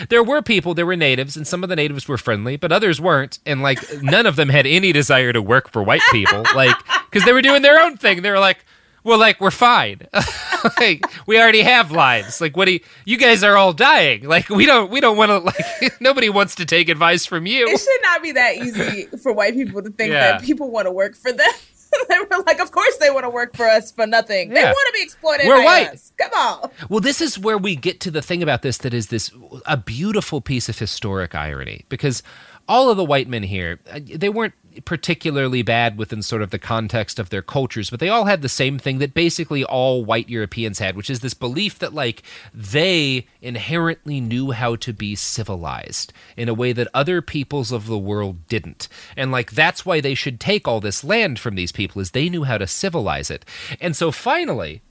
there 0.08 0.22
were 0.22 0.42
people, 0.42 0.74
there 0.74 0.86
were 0.86 0.96
natives, 0.96 1.36
and 1.36 1.46
some 1.46 1.62
of 1.62 1.68
the 1.70 1.76
natives 1.76 2.06
were 2.08 2.18
friendly, 2.18 2.56
but 2.56 2.70
others 2.72 3.00
weren't. 3.00 3.38
And 3.46 3.62
like 3.62 3.80
none 4.02 4.26
of 4.26 4.36
them 4.36 4.48
had 4.50 4.66
any 4.66 4.92
desire 4.92 5.32
to 5.32 5.40
work 5.42 5.70
for 5.72 5.82
white 5.82 6.02
people, 6.12 6.44
like 6.54 6.76
because 7.10 7.24
they 7.24 7.32
were 7.32 7.42
doing 7.42 7.62
their 7.62 7.80
own 7.80 7.96
thing. 7.96 8.22
They 8.22 8.30
were 8.30 8.38
like, 8.38 8.64
well, 9.06 9.18
like 9.18 9.40
we're 9.40 9.50
fine. 9.52 10.00
like 10.80 11.04
we 11.26 11.38
already 11.40 11.62
have 11.62 11.92
lives. 11.92 12.40
Like 12.40 12.56
what 12.56 12.64
do 12.66 12.72
you, 12.72 12.80
you 13.04 13.16
guys 13.16 13.44
are 13.44 13.56
all 13.56 13.72
dying? 13.72 14.24
Like 14.24 14.48
we 14.50 14.66
don't 14.66 14.90
we 14.90 15.00
don't 15.00 15.16
want 15.16 15.30
to 15.30 15.38
like 15.38 16.00
nobody 16.00 16.28
wants 16.28 16.56
to 16.56 16.66
take 16.66 16.88
advice 16.88 17.24
from 17.24 17.46
you. 17.46 17.66
It 17.68 17.78
should 17.78 18.02
not 18.02 18.22
be 18.22 18.32
that 18.32 18.56
easy 18.56 19.06
for 19.22 19.32
white 19.32 19.54
people 19.54 19.82
to 19.82 19.90
think 19.90 20.12
Yeah. 20.12 20.32
that 20.32 20.42
people 20.42 20.70
want 20.70 20.86
to 20.86 20.90
work 20.92 21.14
for 21.14 21.32
them. 21.32 21.50
they 22.08 22.18
were 22.18 22.42
like, 22.44 22.58
of 22.60 22.72
course 22.72 22.96
they 22.98 23.10
want 23.10 23.24
to 23.24 23.30
work 23.30 23.56
for 23.56 23.64
us 23.66 23.92
for 23.92 24.06
nothing. 24.06 24.48
They 24.50 24.64
want 24.64 24.86
to 24.88 24.92
be 24.92 25.02
exploited 25.04 25.46
We're 25.46 25.58
by 25.58 25.64
white. 25.64 25.88
us. 25.90 26.12
Come 26.18 26.32
on. 26.34 26.70
Well, 26.90 27.00
this 27.00 27.20
is 27.20 27.38
where 27.38 27.56
we 27.56 27.76
get 27.76 28.00
to 28.00 28.10
the 28.10 28.20
thing 28.22 28.42
about 28.42 28.62
this 28.62 28.78
that 28.78 28.92
is 28.92 29.06
this 29.06 29.30
a 29.66 29.76
beautiful 29.76 30.40
piece 30.40 30.68
of 30.68 30.78
historic 30.78 31.34
irony 31.36 31.84
because 31.88 32.24
all 32.68 32.90
of 32.90 32.96
the 32.96 33.04
white 33.04 33.28
men 33.28 33.44
here, 33.44 33.78
uh, 33.92 34.00
they 34.04 34.28
weren't 34.28 34.54
particularly 34.84 35.62
bad 35.62 35.98
within 35.98 36.22
sort 36.22 36.42
of 36.42 36.50
the 36.50 36.58
context 36.58 37.18
of 37.18 37.30
their 37.30 37.42
cultures, 37.42 37.90
but 37.90 38.00
they 38.00 38.08
all 38.08 38.24
had 38.24 38.42
the 38.42 38.48
same 38.48 38.78
thing 38.78 38.98
that 38.98 39.14
basically 39.14 39.64
all 39.64 40.04
white 40.04 40.28
Europeans 40.28 40.78
had, 40.78 40.96
which 40.96 41.10
is 41.10 41.20
this 41.20 41.34
belief 41.34 41.78
that 41.78 41.94
like 41.94 42.22
they 42.52 43.26
inherently 43.40 44.20
knew 44.20 44.50
how 44.50 44.76
to 44.76 44.92
be 44.92 45.14
civilized 45.14 46.12
in 46.36 46.48
a 46.48 46.54
way 46.54 46.72
that 46.72 46.88
other 46.94 47.22
peoples 47.22 47.72
of 47.72 47.86
the 47.86 47.98
world 47.98 48.46
didn't. 48.48 48.88
And 49.16 49.30
like 49.30 49.52
that's 49.52 49.86
why 49.86 50.00
they 50.00 50.14
should 50.14 50.40
take 50.40 50.66
all 50.66 50.80
this 50.80 51.04
land 51.04 51.38
from 51.38 51.54
these 51.54 51.72
people 51.72 52.00
is 52.00 52.10
they 52.10 52.28
knew 52.28 52.44
how 52.44 52.58
to 52.58 52.66
civilize 52.66 53.30
it. 53.30 53.44
And 53.80 53.96
so 53.96 54.10
finally, 54.10 54.82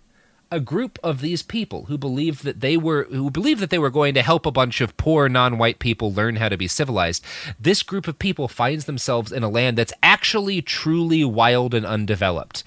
a 0.51 0.59
group 0.59 0.99
of 1.03 1.21
these 1.21 1.41
people 1.43 1.85
who 1.85 1.97
believed 1.97 2.43
that 2.43 2.61
they 2.61 2.77
were 2.77 3.03
who 3.05 3.29
believed 3.29 3.59
that 3.59 3.69
they 3.69 3.79
were 3.79 3.89
going 3.89 4.13
to 4.13 4.21
help 4.21 4.45
a 4.45 4.51
bunch 4.51 4.81
of 4.81 4.95
poor 4.97 5.27
non-white 5.27 5.79
people 5.79 6.13
learn 6.13 6.37
how 6.37 6.49
to 6.49 6.57
be 6.57 6.67
civilized. 6.67 7.23
This 7.59 7.83
group 7.83 8.07
of 8.07 8.19
people 8.19 8.47
finds 8.47 8.85
themselves 8.85 9.31
in 9.31 9.43
a 9.43 9.49
land 9.49 9.77
that's 9.77 9.93
actually 10.03 10.61
truly 10.61 11.23
wild 11.23 11.73
and 11.73 11.85
undeveloped. 11.85 12.63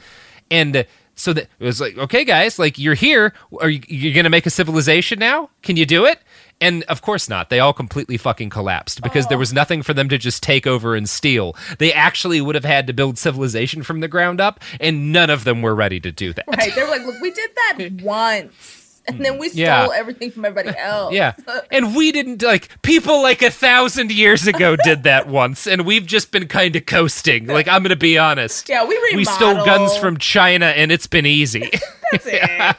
And 0.50 0.86
so 1.14 1.32
that 1.32 1.48
it 1.58 1.64
was 1.64 1.80
like, 1.80 1.98
okay, 1.98 2.24
guys, 2.24 2.58
like 2.58 2.78
you're 2.78 2.94
here. 2.94 3.32
Are 3.60 3.68
you 3.68 3.80
you're 3.88 4.14
gonna 4.14 4.30
make 4.30 4.46
a 4.46 4.50
civilization 4.50 5.18
now? 5.18 5.50
Can 5.62 5.76
you 5.76 5.86
do 5.86 6.04
it? 6.04 6.20
And 6.60 6.82
of 6.84 7.02
course 7.02 7.28
not. 7.28 7.50
They 7.50 7.60
all 7.60 7.72
completely 7.72 8.16
fucking 8.16 8.50
collapsed 8.50 9.02
because 9.02 9.26
there 9.28 9.36
oh. 9.36 9.40
was 9.40 9.52
nothing 9.52 9.82
for 9.82 9.94
them 9.94 10.08
to 10.08 10.18
just 10.18 10.42
take 10.42 10.66
over 10.66 10.96
and 10.96 11.08
steal. 11.08 11.54
They 11.78 11.92
actually 11.92 12.40
would 12.40 12.54
have 12.56 12.64
had 12.64 12.86
to 12.88 12.92
build 12.92 13.16
civilization 13.18 13.82
from 13.82 14.00
the 14.00 14.08
ground 14.08 14.40
up, 14.40 14.60
and 14.80 15.12
none 15.12 15.30
of 15.30 15.44
them 15.44 15.62
were 15.62 15.74
ready 15.74 16.00
to 16.00 16.10
do 16.10 16.32
that. 16.32 16.44
Right. 16.48 16.74
They 16.74 16.82
were 16.82 16.88
like, 16.88 17.04
look, 17.06 17.20
we 17.20 17.30
did 17.30 17.50
that 17.54 17.90
once. 18.02 18.84
And 19.06 19.24
then 19.24 19.38
we 19.38 19.48
stole 19.48 19.60
Yeah. 19.60 19.88
everything 19.94 20.30
from 20.30 20.44
everybody 20.44 20.76
else. 20.76 21.14
Yeah. 21.14 21.32
And 21.70 21.94
we 21.96 22.12
didn't 22.12 22.42
like 22.42 22.82
people 22.82 23.22
like 23.22 23.40
a 23.40 23.50
thousand 23.50 24.10
years 24.10 24.46
ago 24.46 24.76
did 24.76 25.04
that 25.04 25.28
once, 25.28 25.66
and 25.66 25.86
we've 25.86 26.04
just 26.06 26.30
been 26.30 26.46
kind 26.48 26.76
of 26.76 26.86
coasting. 26.86 27.46
Like 27.46 27.68
I'm 27.68 27.82
gonna 27.82 27.96
be 27.96 28.18
honest. 28.18 28.68
Yeah, 28.68 28.84
we 28.84 28.98
We 29.14 29.24
stole 29.24 29.64
guns 29.64 29.96
from 29.96 30.18
China 30.18 30.66
and 30.66 30.92
it's 30.92 31.06
been 31.06 31.24
easy. 31.26 31.70
That's 32.12 32.26
it. 32.26 32.76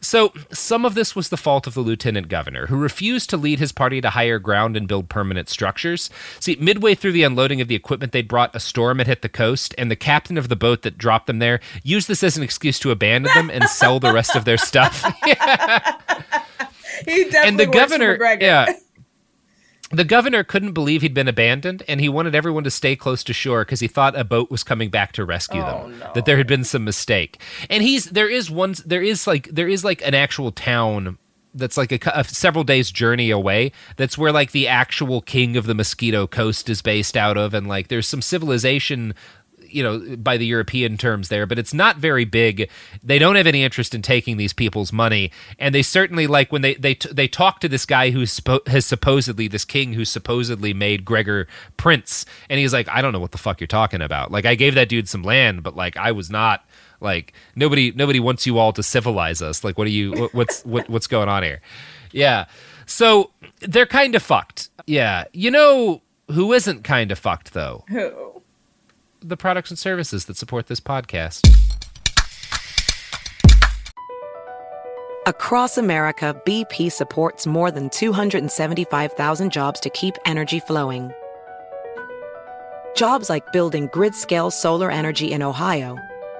So, 0.00 0.32
some 0.52 0.84
of 0.84 0.94
this 0.94 1.14
was 1.16 1.28
the 1.28 1.36
fault 1.36 1.66
of 1.66 1.74
the 1.74 1.80
lieutenant 1.80 2.28
governor, 2.28 2.66
who 2.66 2.76
refused 2.76 3.30
to 3.30 3.36
lead 3.36 3.58
his 3.58 3.72
party 3.72 4.00
to 4.00 4.10
higher 4.10 4.38
ground 4.38 4.76
and 4.76 4.88
build 4.88 5.08
permanent 5.08 5.48
structures. 5.48 6.10
See, 6.40 6.56
midway 6.60 6.94
through 6.94 7.12
the 7.12 7.22
unloading 7.22 7.60
of 7.60 7.68
the 7.68 7.74
equipment 7.74 8.12
they'd 8.12 8.28
brought, 8.28 8.54
a 8.54 8.60
storm 8.60 8.98
had 8.98 9.06
hit 9.06 9.22
the 9.22 9.28
coast, 9.28 9.74
and 9.78 9.90
the 9.90 9.96
captain 9.96 10.38
of 10.38 10.48
the 10.48 10.56
boat 10.56 10.82
that 10.82 10.98
dropped 10.98 11.26
them 11.26 11.38
there 11.38 11.60
used 11.82 12.08
this 12.08 12.22
as 12.22 12.36
an 12.36 12.42
excuse 12.42 12.78
to 12.80 12.90
abandon 12.90 13.32
them 13.34 13.50
and 13.50 13.64
sell 13.68 14.00
the 14.00 14.12
rest 14.12 14.36
of 14.36 14.44
their 14.44 14.58
stuff. 14.58 15.04
He 17.04 17.24
definitely 17.24 17.48
and 17.48 17.60
the 17.60 17.66
governor, 17.66 18.12
MacGregor. 18.12 18.44
yeah. 18.46 18.72
The 19.90 20.04
governor 20.04 20.42
couldn't 20.42 20.72
believe 20.72 21.02
he'd 21.02 21.14
been 21.14 21.28
abandoned, 21.28 21.84
and 21.86 22.00
he 22.00 22.08
wanted 22.08 22.34
everyone 22.34 22.64
to 22.64 22.70
stay 22.70 22.96
close 22.96 23.22
to 23.24 23.32
shore 23.32 23.64
because 23.64 23.80
he 23.80 23.86
thought 23.86 24.18
a 24.18 24.24
boat 24.24 24.50
was 24.50 24.64
coming 24.64 24.90
back 24.90 25.12
to 25.12 25.24
rescue 25.24 25.60
Oh, 25.62 25.88
them. 25.88 26.02
That 26.14 26.24
there 26.24 26.36
had 26.36 26.48
been 26.48 26.64
some 26.64 26.84
mistake, 26.84 27.40
and 27.70 27.82
he's 27.82 28.06
there 28.06 28.28
is 28.28 28.50
one 28.50 28.74
there 28.84 29.02
is 29.02 29.26
like 29.26 29.48
there 29.48 29.68
is 29.68 29.84
like 29.84 30.04
an 30.06 30.14
actual 30.14 30.50
town 30.50 31.18
that's 31.54 31.76
like 31.76 31.92
a, 31.92 32.10
a 32.14 32.24
several 32.24 32.64
days 32.64 32.90
journey 32.90 33.30
away. 33.30 33.70
That's 33.96 34.18
where 34.18 34.32
like 34.32 34.50
the 34.50 34.66
actual 34.68 35.20
king 35.20 35.56
of 35.56 35.66
the 35.66 35.74
Mosquito 35.74 36.26
Coast 36.26 36.68
is 36.68 36.82
based 36.82 37.16
out 37.16 37.36
of, 37.36 37.54
and 37.54 37.68
like 37.68 37.88
there's 37.88 38.08
some 38.08 38.22
civilization 38.22 39.14
you 39.76 39.82
know 39.82 40.16
by 40.16 40.36
the 40.36 40.46
european 40.46 40.96
terms 40.96 41.28
there 41.28 41.46
but 41.46 41.58
it's 41.58 41.74
not 41.74 41.96
very 41.98 42.24
big. 42.24 42.68
They 43.02 43.18
don't 43.18 43.36
have 43.36 43.46
any 43.46 43.62
interest 43.62 43.94
in 43.94 44.02
taking 44.02 44.36
these 44.36 44.52
people's 44.52 44.92
money. 44.92 45.30
And 45.58 45.74
they 45.74 45.82
certainly 45.82 46.26
like 46.26 46.52
when 46.52 46.62
they 46.62 46.74
they 46.74 46.94
they 47.10 47.28
talk 47.28 47.60
to 47.60 47.68
this 47.68 47.86
guy 47.86 48.10
who 48.10 48.22
spo- 48.22 48.66
has 48.68 48.86
supposedly 48.86 49.48
this 49.48 49.64
king 49.64 49.92
who 49.92 50.04
supposedly 50.04 50.72
made 50.74 51.04
gregor 51.04 51.46
prince. 51.76 52.26
And 52.48 52.58
he's 52.58 52.72
like 52.72 52.88
i 52.88 53.00
don't 53.00 53.12
know 53.12 53.20
what 53.20 53.32
the 53.32 53.38
fuck 53.38 53.60
you're 53.60 53.66
talking 53.66 54.02
about. 54.02 54.30
Like 54.30 54.46
i 54.46 54.54
gave 54.54 54.74
that 54.74 54.88
dude 54.88 55.08
some 55.08 55.22
land 55.22 55.62
but 55.62 55.76
like 55.76 55.96
i 55.96 56.12
was 56.12 56.30
not 56.30 56.64
like 57.00 57.32
nobody 57.54 57.92
nobody 57.92 58.20
wants 58.20 58.46
you 58.46 58.58
all 58.58 58.72
to 58.72 58.82
civilize 58.82 59.42
us. 59.42 59.64
Like 59.64 59.78
what 59.78 59.86
are 59.86 59.90
you 59.90 60.12
what, 60.12 60.34
what's 60.34 60.64
what, 60.64 60.88
what's 60.88 61.06
going 61.06 61.28
on 61.28 61.42
here? 61.42 61.60
Yeah. 62.12 62.46
So 62.86 63.30
they're 63.60 63.86
kind 63.86 64.14
of 64.14 64.22
fucked. 64.22 64.70
Yeah. 64.86 65.24
You 65.32 65.50
know 65.50 66.02
who 66.30 66.52
isn't 66.52 66.84
kind 66.84 67.12
of 67.12 67.18
fucked 67.18 67.52
though? 67.52 67.84
Who? 67.88 68.25
The 69.28 69.36
products 69.36 69.70
and 69.70 69.78
services 69.78 70.26
that 70.26 70.36
support 70.36 70.66
this 70.66 70.80
podcast. 70.80 71.46
Across 75.26 75.76
America, 75.76 76.40
BP 76.46 76.92
supports 76.92 77.48
more 77.48 77.72
than 77.72 77.90
275,000 77.90 79.50
jobs 79.50 79.80
to 79.80 79.90
keep 79.90 80.14
energy 80.24 80.60
flowing. 80.60 81.10
Jobs 82.94 83.28
like 83.28 83.52
building 83.52 83.88
grid 83.92 84.14
scale 84.14 84.52
solar 84.52 84.90
energy 84.90 85.32
in 85.32 85.42
Ohio 85.42 85.98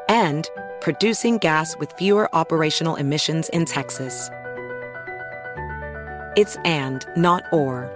and 0.08 0.48
producing 0.80 1.38
gas 1.38 1.76
with 1.78 1.92
fewer 1.94 2.32
operational 2.34 2.94
emissions 2.94 3.48
in 3.48 3.64
Texas. 3.64 4.30
It's 6.36 6.56
and, 6.64 7.04
not 7.16 7.42
or. 7.50 7.95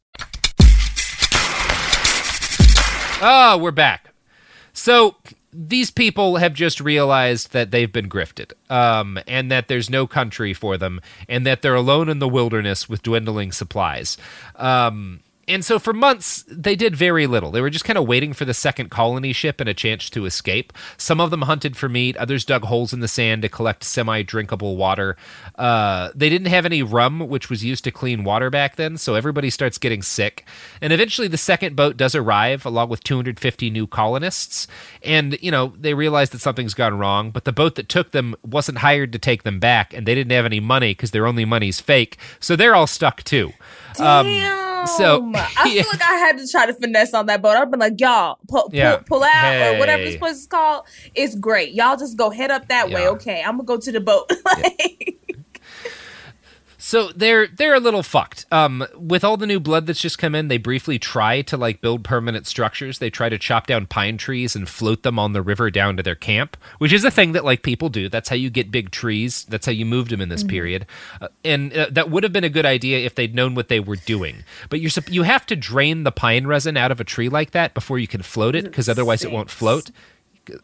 Oh, 3.23 3.59
we're 3.59 3.69
back. 3.69 4.13
So 4.73 5.15
these 5.53 5.91
people 5.91 6.37
have 6.37 6.55
just 6.55 6.81
realized 6.81 7.53
that 7.53 7.69
they've 7.69 7.91
been 7.91 8.09
grifted, 8.09 8.53
um, 8.69 9.19
and 9.27 9.51
that 9.51 9.67
there's 9.67 9.91
no 9.91 10.07
country 10.07 10.55
for 10.55 10.75
them, 10.75 10.99
and 11.29 11.45
that 11.45 11.61
they're 11.61 11.75
alone 11.75 12.09
in 12.09 12.17
the 12.17 12.27
wilderness 12.27 12.89
with 12.89 13.03
dwindling 13.03 13.51
supplies. 13.51 14.17
Um, 14.55 15.19
and 15.51 15.65
so 15.65 15.79
for 15.79 15.93
months, 15.93 16.43
they 16.47 16.75
did 16.75 16.95
very 16.95 17.27
little. 17.27 17.51
They 17.51 17.61
were 17.61 17.69
just 17.69 17.85
kind 17.85 17.97
of 17.97 18.07
waiting 18.07 18.33
for 18.33 18.45
the 18.45 18.53
second 18.53 18.89
colony 18.89 19.33
ship 19.33 19.59
and 19.59 19.69
a 19.69 19.73
chance 19.73 20.09
to 20.11 20.25
escape. 20.25 20.71
Some 20.97 21.19
of 21.19 21.29
them 21.29 21.43
hunted 21.43 21.75
for 21.75 21.89
meat, 21.89 22.15
others 22.17 22.45
dug 22.45 22.63
holes 22.63 22.93
in 22.93 23.01
the 23.01 23.07
sand 23.07 23.41
to 23.41 23.49
collect 23.49 23.83
semi 23.83 24.23
drinkable 24.23 24.77
water. 24.77 25.17
Uh, 25.55 26.09
they 26.15 26.29
didn't 26.29 26.47
have 26.47 26.65
any 26.65 26.81
rum, 26.81 27.27
which 27.27 27.49
was 27.49 27.65
used 27.65 27.83
to 27.83 27.91
clean 27.91 28.23
water 28.23 28.49
back 28.49 28.77
then, 28.77 28.97
so 28.97 29.15
everybody 29.15 29.49
starts 29.49 29.77
getting 29.77 30.01
sick. 30.01 30.45
And 30.79 30.93
eventually, 30.93 31.27
the 31.27 31.37
second 31.37 31.75
boat 31.75 31.97
does 31.97 32.15
arrive, 32.15 32.65
along 32.65 32.89
with 32.89 33.03
250 33.03 33.69
new 33.69 33.87
colonists. 33.87 34.67
And, 35.03 35.37
you 35.41 35.51
know, 35.51 35.73
they 35.77 35.93
realize 35.93 36.29
that 36.29 36.41
something's 36.41 36.73
gone 36.73 36.97
wrong, 36.97 37.31
but 37.31 37.43
the 37.43 37.51
boat 37.51 37.75
that 37.75 37.89
took 37.89 38.11
them 38.11 38.35
wasn't 38.43 38.77
hired 38.77 39.11
to 39.13 39.19
take 39.19 39.43
them 39.43 39.59
back, 39.59 39.93
and 39.93 40.07
they 40.07 40.15
didn't 40.15 40.31
have 40.31 40.45
any 40.45 40.59
money 40.59 40.91
because 40.91 41.11
their 41.11 41.27
only 41.27 41.45
money's 41.45 41.81
fake, 41.81 42.17
so 42.39 42.55
they're 42.55 42.75
all 42.75 42.87
stuck 42.87 43.23
too. 43.23 43.51
Um, 43.99 44.25
Damn. 44.25 44.87
so- 44.87 45.31
I 45.35 45.63
feel 45.65 45.73
yeah. 45.73 45.83
like 45.91 46.01
I 46.01 46.13
had 46.15 46.37
to 46.37 46.47
try 46.47 46.65
to 46.65 46.73
finesse 46.73 47.13
on 47.13 47.25
that 47.27 47.41
boat. 47.41 47.55
I've 47.57 47.69
been 47.71 47.79
like, 47.79 47.99
y'all, 47.99 48.37
pull, 48.47 48.63
pull, 48.63 48.69
Yeah. 48.73 48.97
pull 49.05 49.23
out 49.23 49.75
or 49.75 49.79
whatever 49.79 50.03
this 50.03 50.17
place 50.17 50.37
is 50.37 50.47
called. 50.47 50.85
It's 51.15 51.35
great. 51.35 51.73
Y'all 51.73 51.97
just 51.97 52.17
go 52.17 52.29
head 52.29 52.51
up 52.51 52.67
that 52.69 52.89
way. 52.89 53.07
Okay, 53.09 53.41
I'm 53.41 53.57
gonna 53.57 53.63
go 53.65 53.77
to 53.77 53.91
the 53.91 53.99
boat. 54.01 54.31
Like, 54.45 55.17
So 56.91 57.07
they're 57.15 57.47
they're 57.47 57.73
a 57.73 57.79
little 57.79 58.03
fucked. 58.03 58.45
Um, 58.51 58.85
with 58.97 59.23
all 59.23 59.37
the 59.37 59.47
new 59.47 59.61
blood 59.61 59.85
that's 59.85 60.01
just 60.01 60.17
come 60.17 60.35
in, 60.35 60.49
they 60.49 60.57
briefly 60.57 60.99
try 60.99 61.41
to 61.43 61.55
like 61.55 61.79
build 61.79 62.03
permanent 62.03 62.47
structures. 62.47 62.99
They 62.99 63.09
try 63.09 63.29
to 63.29 63.37
chop 63.37 63.65
down 63.65 63.85
pine 63.87 64.17
trees 64.17 64.57
and 64.57 64.67
float 64.67 65.03
them 65.03 65.17
on 65.17 65.31
the 65.31 65.41
river 65.41 65.71
down 65.71 65.95
to 65.95 66.03
their 66.03 66.15
camp, 66.15 66.57
which 66.79 66.91
is 66.91 67.05
a 67.05 67.09
thing 67.09 67.31
that 67.31 67.45
like 67.45 67.63
people 67.63 67.87
do. 67.87 68.09
That's 68.09 68.27
how 68.27 68.35
you 68.35 68.49
get 68.49 68.71
big 68.71 68.91
trees. 68.91 69.45
That's 69.45 69.65
how 69.65 69.71
you 69.71 69.85
moved 69.85 70.11
them 70.11 70.19
in 70.19 70.27
this 70.27 70.43
period, 70.43 70.85
uh, 71.21 71.29
and 71.45 71.71
uh, 71.71 71.87
that 71.91 72.09
would 72.09 72.23
have 72.23 72.33
been 72.33 72.43
a 72.43 72.49
good 72.49 72.65
idea 72.65 73.05
if 73.05 73.15
they'd 73.15 73.33
known 73.33 73.55
what 73.55 73.69
they 73.69 73.79
were 73.79 73.95
doing. 73.95 74.43
But 74.69 74.81
you're 74.81 74.91
you 75.07 75.23
have 75.23 75.45
to 75.45 75.55
drain 75.55 76.03
the 76.03 76.11
pine 76.11 76.45
resin 76.45 76.75
out 76.75 76.91
of 76.91 76.99
a 76.99 77.05
tree 77.05 77.29
like 77.29 77.51
that 77.51 77.73
before 77.73 77.99
you 77.99 78.07
can 78.07 78.21
float 78.21 78.53
it, 78.53 78.65
because 78.65 78.89
otherwise 78.89 79.23
it 79.23 79.31
won't 79.31 79.49
float 79.49 79.91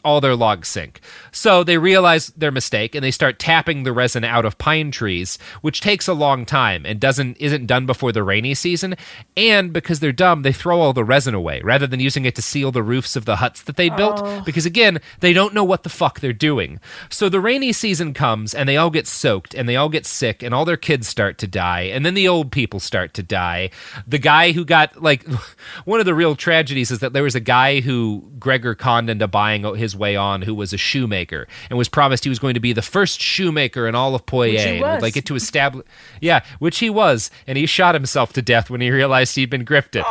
all 0.03 0.21
their 0.21 0.35
logs 0.35 0.67
sink. 0.67 1.01
So 1.31 1.63
they 1.63 1.77
realize 1.77 2.27
their 2.29 2.51
mistake 2.51 2.95
and 2.95 3.03
they 3.03 3.11
start 3.11 3.39
tapping 3.39 3.83
the 3.83 3.93
resin 3.93 4.23
out 4.23 4.45
of 4.45 4.57
pine 4.57 4.91
trees, 4.91 5.37
which 5.61 5.81
takes 5.81 6.07
a 6.07 6.13
long 6.13 6.45
time 6.45 6.85
and 6.85 6.99
doesn't 6.99 7.37
isn't 7.37 7.65
done 7.65 7.85
before 7.85 8.11
the 8.11 8.23
rainy 8.23 8.53
season. 8.53 8.95
And 9.35 9.73
because 9.73 9.99
they're 9.99 10.11
dumb, 10.11 10.41
they 10.41 10.53
throw 10.53 10.79
all 10.79 10.93
the 10.93 11.03
resin 11.03 11.33
away 11.33 11.61
rather 11.63 11.87
than 11.87 11.99
using 11.99 12.25
it 12.25 12.35
to 12.35 12.41
seal 12.41 12.71
the 12.71 12.83
roofs 12.83 13.15
of 13.15 13.25
the 13.25 13.37
huts 13.37 13.61
that 13.63 13.75
they 13.75 13.89
built 13.89 14.19
oh. 14.23 14.41
because 14.45 14.65
again, 14.65 14.99
they 15.19 15.33
don't 15.33 15.53
know 15.53 15.63
what 15.63 15.83
the 15.83 15.89
fuck 15.89 16.19
they're 16.19 16.33
doing. 16.33 16.79
So 17.09 17.29
the 17.29 17.39
rainy 17.39 17.73
season 17.73 18.13
comes 18.13 18.53
and 18.53 18.67
they 18.67 18.77
all 18.77 18.89
get 18.89 19.07
soaked 19.07 19.53
and 19.53 19.67
they 19.67 19.75
all 19.75 19.89
get 19.89 20.05
sick 20.05 20.43
and 20.43 20.53
all 20.53 20.65
their 20.65 20.77
kids 20.77 21.07
start 21.07 21.37
to 21.39 21.47
die 21.47 21.81
and 21.81 22.05
then 22.05 22.13
the 22.13 22.27
old 22.27 22.51
people 22.51 22.79
start 22.79 23.13
to 23.15 23.23
die. 23.23 23.69
The 24.07 24.19
guy 24.19 24.51
who 24.51 24.65
got 24.65 25.01
like 25.01 25.25
one 25.85 25.99
of 25.99 26.05
the 26.05 26.15
real 26.15 26.35
tragedies 26.35 26.91
is 26.91 26.99
that 26.99 27.13
there 27.13 27.23
was 27.23 27.35
a 27.35 27.39
guy 27.39 27.79
who 27.79 28.29
Gregor 28.39 28.75
conned 28.75 29.09
into 29.09 29.27
buying 29.27 29.65
his 29.77 29.95
way 29.95 30.15
on 30.15 30.41
who 30.41 30.53
was 30.53 30.73
a 30.73 30.77
shoemaker 30.77 31.47
and 31.69 31.77
was 31.77 31.89
promised 31.89 32.23
he 32.23 32.29
was 32.29 32.39
going 32.39 32.53
to 32.53 32.59
be 32.59 32.73
the 32.73 32.81
first 32.81 33.21
shoemaker 33.21 33.87
in 33.87 33.95
all 33.95 34.15
of 34.15 34.25
Poyais 34.25 34.53
Which 34.53 34.61
he 34.61 34.67
and 34.69 34.81
would 34.81 35.01
like 35.01 35.13
get 35.13 35.25
to 35.25 35.35
establish 35.35 35.85
yeah, 36.21 36.43
which 36.59 36.79
he 36.79 36.89
was 36.89 37.31
and 37.45 37.57
he 37.57 37.65
shot 37.65 37.95
himself 37.95 38.33
to 38.33 38.41
death 38.41 38.69
when 38.69 38.81
he 38.81 38.91
realized 38.91 39.35
he'd 39.35 39.49
been 39.49 39.65
grifted. 39.65 40.05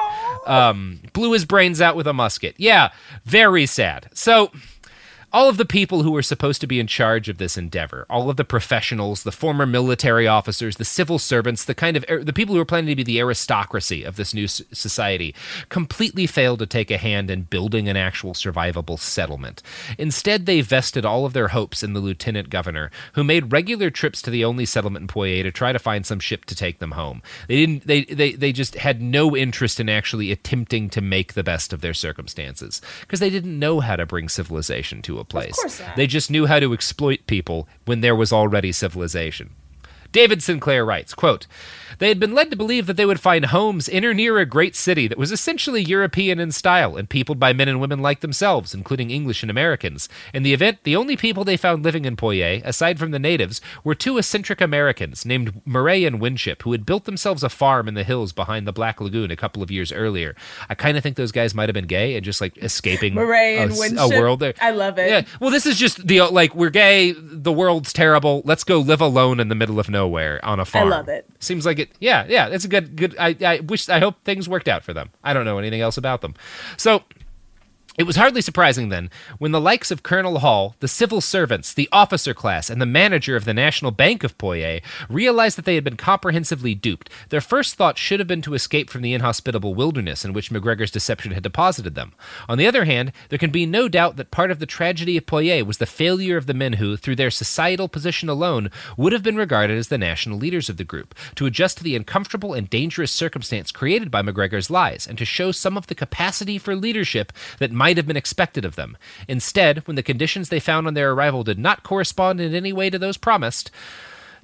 Um, 0.47 1.01
blew 1.13 1.33
his 1.33 1.45
brains 1.45 1.81
out 1.81 1.97
with 1.97 2.07
a 2.07 2.13
musket. 2.13 2.55
Yeah, 2.57 2.93
very 3.25 3.67
sad. 3.67 4.09
So 4.15 4.53
all 5.37 5.51
of 5.51 5.59
the 5.59 5.67
people 5.67 6.03
who 6.03 6.13
were 6.13 6.23
supposed 6.23 6.63
to 6.63 6.67
be 6.67 6.81
in 6.81 6.87
charge 6.87 7.29
of 7.29 7.37
this 7.37 7.59
endeavor, 7.59 8.07
all 8.09 8.31
of 8.31 8.39
the 8.39 8.45
professionals, 8.45 9.23
the 9.23 9.31
former 9.31 9.67
military 9.67 10.27
officers, 10.27 10.79
the 10.79 10.85
civil 10.85 11.19
servants, 11.19 11.67
the 11.67 11.75
kind 11.75 11.95
of 11.95 12.07
er, 12.09 12.25
the 12.25 12.33
people 12.33 12.55
who 12.55 12.59
were 12.59 12.65
planning 12.65 12.89
to 12.89 12.97
be 12.97 13.03
the 13.03 13.21
aristocracy 13.21 14.03
of 14.03 14.17
this 14.17 14.33
new 14.33 14.49
society, 14.49 15.35
completely 15.69 16.27
failed 16.27 16.59
to 16.59 16.65
take 16.65 16.91
a 16.91 16.97
hand 16.97 17.31
in 17.31 17.43
building 17.43 17.87
an 17.87 17.99
actual 17.99 18.33
survivable 18.33 18.99
settlement. 18.99 19.63
Instead, 19.99 20.47
they 20.47 20.63
vested 20.63 21.05
all 21.05 21.27
of 21.27 21.35
their 21.35 21.49
hopes 21.49 21.83
in 21.83 21.93
the 21.93 22.01
lieutenant 22.01 22.49
governor, 22.49 22.91
who 23.13 23.23
made 23.23 23.53
regular 23.53 23.91
trips 23.91 24.23
to 24.23 24.31
the 24.31 24.43
only 24.43 24.65
settlement 24.65 25.03
in 25.03 25.09
Poyais 25.09 25.43
to 25.43 25.53
try 25.53 25.71
to 25.71 25.79
find 25.79 26.07
some 26.07 26.19
ship 26.19 26.47
to 26.47 26.55
take 26.55 26.79
them 26.79 26.93
home. 26.93 27.21
They 27.47 27.57
didn't. 27.57 27.87
They 27.87 28.05
they 28.05 28.33
they 28.33 28.53
just 28.53 28.75
had 28.77 29.03
no 29.03 29.37
interest 29.37 29.81
in 29.81 29.91
actually 29.91 30.33
attempting 30.33 30.89
to 30.89 31.03
make 31.03 31.35
the 31.35 31.45
best 31.45 31.75
of 31.75 31.83
their 31.83 31.93
circumstances 31.93 32.81
because 33.03 33.21
they 33.21 33.29
didn't 33.29 33.59
know 33.59 33.81
how 33.81 33.97
to 33.97 34.07
bring 34.07 34.31
civilization 34.31 35.03
to 35.03 35.19
a 35.19 35.26
place. 35.29 35.57
course. 35.57 35.83
They 35.97 36.07
just 36.07 36.31
knew 36.31 36.47
how 36.47 36.61
to 36.61 36.73
exploit 36.73 37.27
people 37.27 37.69
when 37.85 38.01
there 38.01 38.17
was 38.17 38.33
already 38.33 38.73
civilization. 38.73 39.51
David 40.13 40.43
Sinclair 40.43 40.85
writes, 40.85 41.15
quote, 41.15 41.47
They 41.99 42.09
had 42.09 42.21
been 42.21 42.35
led 42.35 42.51
to 42.51 42.57
believe 42.57 42.87
that 42.87 42.97
they 42.97 43.07
would 43.07 43.21
find 43.21 43.47
homes 43.47 43.89
in 43.89 44.05
or 44.05 44.15
near 44.15 44.39
a 44.39 44.47
great 44.47 44.77
city 44.77 45.07
that 45.09 45.19
was 45.19 45.33
essentially 45.33 45.83
European 45.83 46.39
in 46.39 46.53
style 46.53 46.97
and 46.97 47.09
peopled 47.09 47.39
by 47.39 47.53
men 47.53 47.69
and 47.69 47.81
women 47.81 48.01
like 48.01 48.21
themselves, 48.21 48.75
including 48.75 49.11
English 49.11 49.43
and 49.43 49.51
Americans. 49.51 50.09
In 50.35 50.43
the 50.43 50.53
event, 50.53 50.79
the 50.85 50.97
only 50.97 51.17
people 51.17 51.45
they 51.45 51.57
found 51.57 51.85
living 51.85 52.05
in 52.05 52.17
Poyais, 52.17 52.63
aside 52.65 52.99
from 52.99 53.11
the 53.11 53.19
natives, 53.19 53.61
were 53.85 53.95
two 53.95 54.19
eccentric 54.19 54.61
Americans 54.61 55.25
named 55.25 55.61
Murray 55.65 56.05
and 56.05 56.21
Winship, 56.21 56.63
who 56.63 56.73
had 56.73 56.87
built 56.87 57.05
themselves 57.05 57.43
a 57.43 57.49
farm 57.49 57.89
in 57.89 57.95
the 57.95 58.05
hills 58.05 58.33
behind 58.33 58.67
the 58.67 58.73
Black 58.73 59.01
Lagoon 59.01 59.31
a 59.31 59.37
couple 59.37 59.63
of 59.63 59.71
years 59.71 59.93
earlier. 59.93 60.35
I 60.69 60.75
kind 60.75 60.97
of 60.97 61.03
think 61.03 61.17
those 61.17 61.33
guys 61.33 61.55
might 61.55 61.69
have 61.69 61.75
been 61.75 61.87
gay 61.87 62.17
and 62.17 62.25
just 62.25 62.41
like 62.41 62.57
escaping 62.59 63.15
Murray 63.17 63.57
a, 63.57 63.63
and 63.63 63.73
s- 63.73 63.79
Winship. 63.79 63.99
a 63.99 64.21
world 64.21 64.41
there. 64.41 64.55
I 64.61 64.71
love 64.73 64.99
it. 64.99 65.09
Yeah. 65.09 65.23
Well, 65.41 65.51
this 65.51 65.67
is 65.67 65.79
just 65.79 66.07
the 66.07 66.23
like 66.23 66.55
we're 66.55 66.71
gay. 66.71 67.13
The 67.17 67.53
world's 67.53 67.93
terrible. 67.93 68.43
Let's 68.45 68.65
go 68.65 68.81
live 68.81 69.01
alone 69.01 69.41
in 69.41 69.49
the 69.49 69.55
middle 69.55 69.79
of 69.79 69.89
nowhere 69.89 70.45
on 70.45 70.61
a 70.61 70.65
farm. 70.65 70.89
I 70.89 70.91
love 70.97 71.09
it. 71.09 71.27
Seems 71.39 71.65
like 71.67 71.76
Yeah, 72.01 72.27
yeah. 72.29 72.49
It's 72.49 72.65
a 72.65 72.69
good, 72.69 72.97
good. 72.97 73.17
I, 73.19 73.37
I 73.45 73.61
wish. 73.61 73.89
I 73.89 73.99
hope 73.99 74.23
things 74.25 74.49
worked 74.49 74.69
out 74.69 74.83
for 74.83 74.93
them. 74.93 75.11
I 75.23 75.33
don't 75.33 75.45
know 75.45 75.59
anything 75.59 75.81
else 75.81 75.97
about 75.97 76.21
them. 76.21 76.35
So. 76.77 77.03
It 77.99 78.07
was 78.07 78.17
hardly 78.17 78.43
surprising 78.43 78.91
then 78.91 79.09
when 79.39 79.53
the 79.53 79.61
likes 79.61 79.91
of 79.91 80.03
Colonel 80.03 80.41
Hall, 80.41 80.75
the 80.81 80.89
civil 80.89 81.23
servants, 81.23 81.73
the 81.73 81.89
officer 81.91 82.35
class, 82.35 82.69
and 82.69 82.79
the 82.79 82.85
manager 82.85 83.37
of 83.37 83.47
the 83.47 83.55
National 83.55 83.91
Bank 83.91 84.23
of 84.23 84.37
Poyais 84.37 84.83
realized 85.09 85.57
that 85.57 85.65
they 85.65 85.77
had 85.77 85.85
been 85.85 85.97
comprehensively 85.97 86.75
duped. 86.75 87.09
Their 87.31 87.41
first 87.41 87.77
thought 87.77 87.97
should 87.97 88.21
have 88.21 88.29
been 88.29 88.43
to 88.43 88.53
escape 88.53 88.91
from 88.91 89.01
the 89.01 89.15
inhospitable 89.15 89.75
wilderness 89.75 90.27
in 90.27 90.35
which 90.35 90.51
MacGregor's 90.51 90.91
deception 90.91 91.33
had 91.33 91.43
deposited 91.43 91.95
them. 91.95 92.13
On 92.51 92.59
the 92.59 92.67
other 92.67 92.85
hand, 92.85 93.13
there 93.31 93.39
can 93.39 93.51
be 93.51 93.65
no 93.65 93.89
doubt 93.89 94.17
that 94.17 94.31
part 94.31 94.51
of 94.51 94.59
the 94.59 94.67
tragedy 94.67 95.17
of 95.17 95.25
Poyais 95.25 95.65
was 95.65 95.79
the 95.79 95.87
failure 95.87 96.37
of 96.37 96.45
the 96.45 96.53
men 96.53 96.75
who, 96.75 96.99
through 96.99 97.17
their 97.17 97.31
societal 97.31 97.89
position 97.89 98.29
alone, 98.29 98.71
would 98.99 99.15
have 99.15 99.23
been 99.23 99.37
regarded 99.37 99.79
as 99.79 99.89
the 99.89 99.97
national 99.97 100.37
leaders 100.37 100.69
of 100.69 100.77
the 100.77 100.85
group, 100.85 101.15
to 101.35 101.47
adjust 101.47 101.79
to 101.79 101.85
the 101.85 101.97
uncomfortable 101.97 102.53
and 102.53 102.69
dangerous 102.69 103.11
circumstance 103.11 103.71
created 103.71 104.11
by 104.11 104.21
MacGregor's 104.21 104.69
lies, 104.69 105.07
and 105.07 105.17
to 105.17 105.25
show 105.25 105.51
some 105.51 105.79
of 105.79 105.87
the 105.87 105.95
capacity 105.95 106.59
for 106.59 106.77
leadership 106.77 107.33
that 107.59 107.73
might 107.73 107.86
have 107.95 108.07
been 108.07 108.17
expected 108.17 108.65
of 108.65 108.77
them. 108.77 108.97
Instead, 109.29 109.87
when 109.87 109.95
the 109.95 110.03
conditions 110.03 110.49
they 110.49 110.61
found 110.61 110.87
on 110.87 110.95
their 110.95 111.13
arrival 111.13 111.45
did 111.45 111.59
not 111.59 111.83
correspond 111.83 112.41
in 112.41 112.55
any 112.55 112.73
way 112.73 112.91
to 112.91 112.99
those 112.99 113.17
promised, 113.17 113.71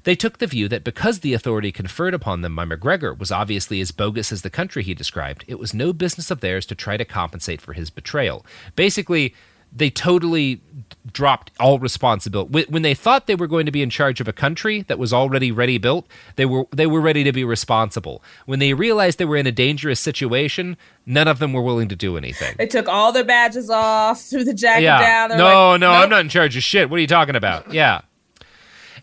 they 0.05 0.14
took 0.14 0.38
the 0.38 0.47
view 0.47 0.68
that 0.68 0.84
because 0.84 1.20
the 1.20 1.34
authority 1.34 1.70
conferred 1.70 2.14
upon 2.14 2.40
them 2.40 2.57
by 2.57 2.64
MacGregor 2.64 3.14
was 3.14 3.30
obviously 3.30 3.80
as 3.80 3.93
bogus 3.93 4.32
as 4.32 4.43
the 4.43 4.51
country 4.51 4.82
he 4.82 4.95
described, 4.95 5.45
it 5.47 5.59
was 5.59 5.74
no 5.74 5.93
business 5.93 6.30
of 6.30 6.40
theirs 6.40 6.66
to 6.66 6.74
try 6.74 6.97
to 6.97 7.05
compensate 7.05 7.61
for 7.61 7.72
his 7.72 7.90
betrayal. 7.90 8.45
Basically, 8.74 9.34
they 9.74 9.90
totally 9.90 10.60
dropped 11.12 11.50
all 11.58 11.78
responsibility. 11.78 12.64
When 12.68 12.82
they 12.82 12.94
thought 12.94 13.26
they 13.26 13.34
were 13.34 13.46
going 13.46 13.66
to 13.66 13.72
be 13.72 13.82
in 13.82 13.90
charge 13.90 14.20
of 14.20 14.28
a 14.28 14.32
country 14.32 14.82
that 14.82 14.98
was 14.98 15.12
already 15.12 15.50
ready 15.50 15.78
built 15.78 16.06
they 16.36 16.46
were 16.46 16.64
they 16.70 16.86
were 16.86 17.00
ready 17.00 17.24
to 17.24 17.32
be 17.32 17.44
responsible. 17.44 18.22
When 18.46 18.58
they 18.58 18.74
realized 18.74 19.18
they 19.18 19.24
were 19.24 19.36
in 19.36 19.46
a 19.46 19.52
dangerous 19.52 20.00
situation 20.00 20.76
none 21.04 21.26
of 21.26 21.38
them 21.38 21.52
were 21.52 21.62
willing 21.62 21.88
to 21.88 21.96
do 21.96 22.16
anything. 22.16 22.54
They 22.56 22.66
took 22.66 22.88
all 22.88 23.12
their 23.12 23.24
badges 23.24 23.68
off, 23.70 24.22
threw 24.22 24.44
the 24.44 24.54
jacket 24.54 24.84
yeah. 24.84 25.00
down. 25.00 25.28
They're 25.30 25.38
no 25.38 25.70
like, 25.70 25.80
no 25.80 25.90
i'm 25.90 26.08
not 26.08 26.20
in 26.20 26.28
charge 26.28 26.56
of 26.56 26.62
shit. 26.62 26.88
What 26.88 26.98
are 26.98 27.00
you 27.00 27.06
talking 27.06 27.36
about? 27.36 27.72
Yeah 27.72 28.02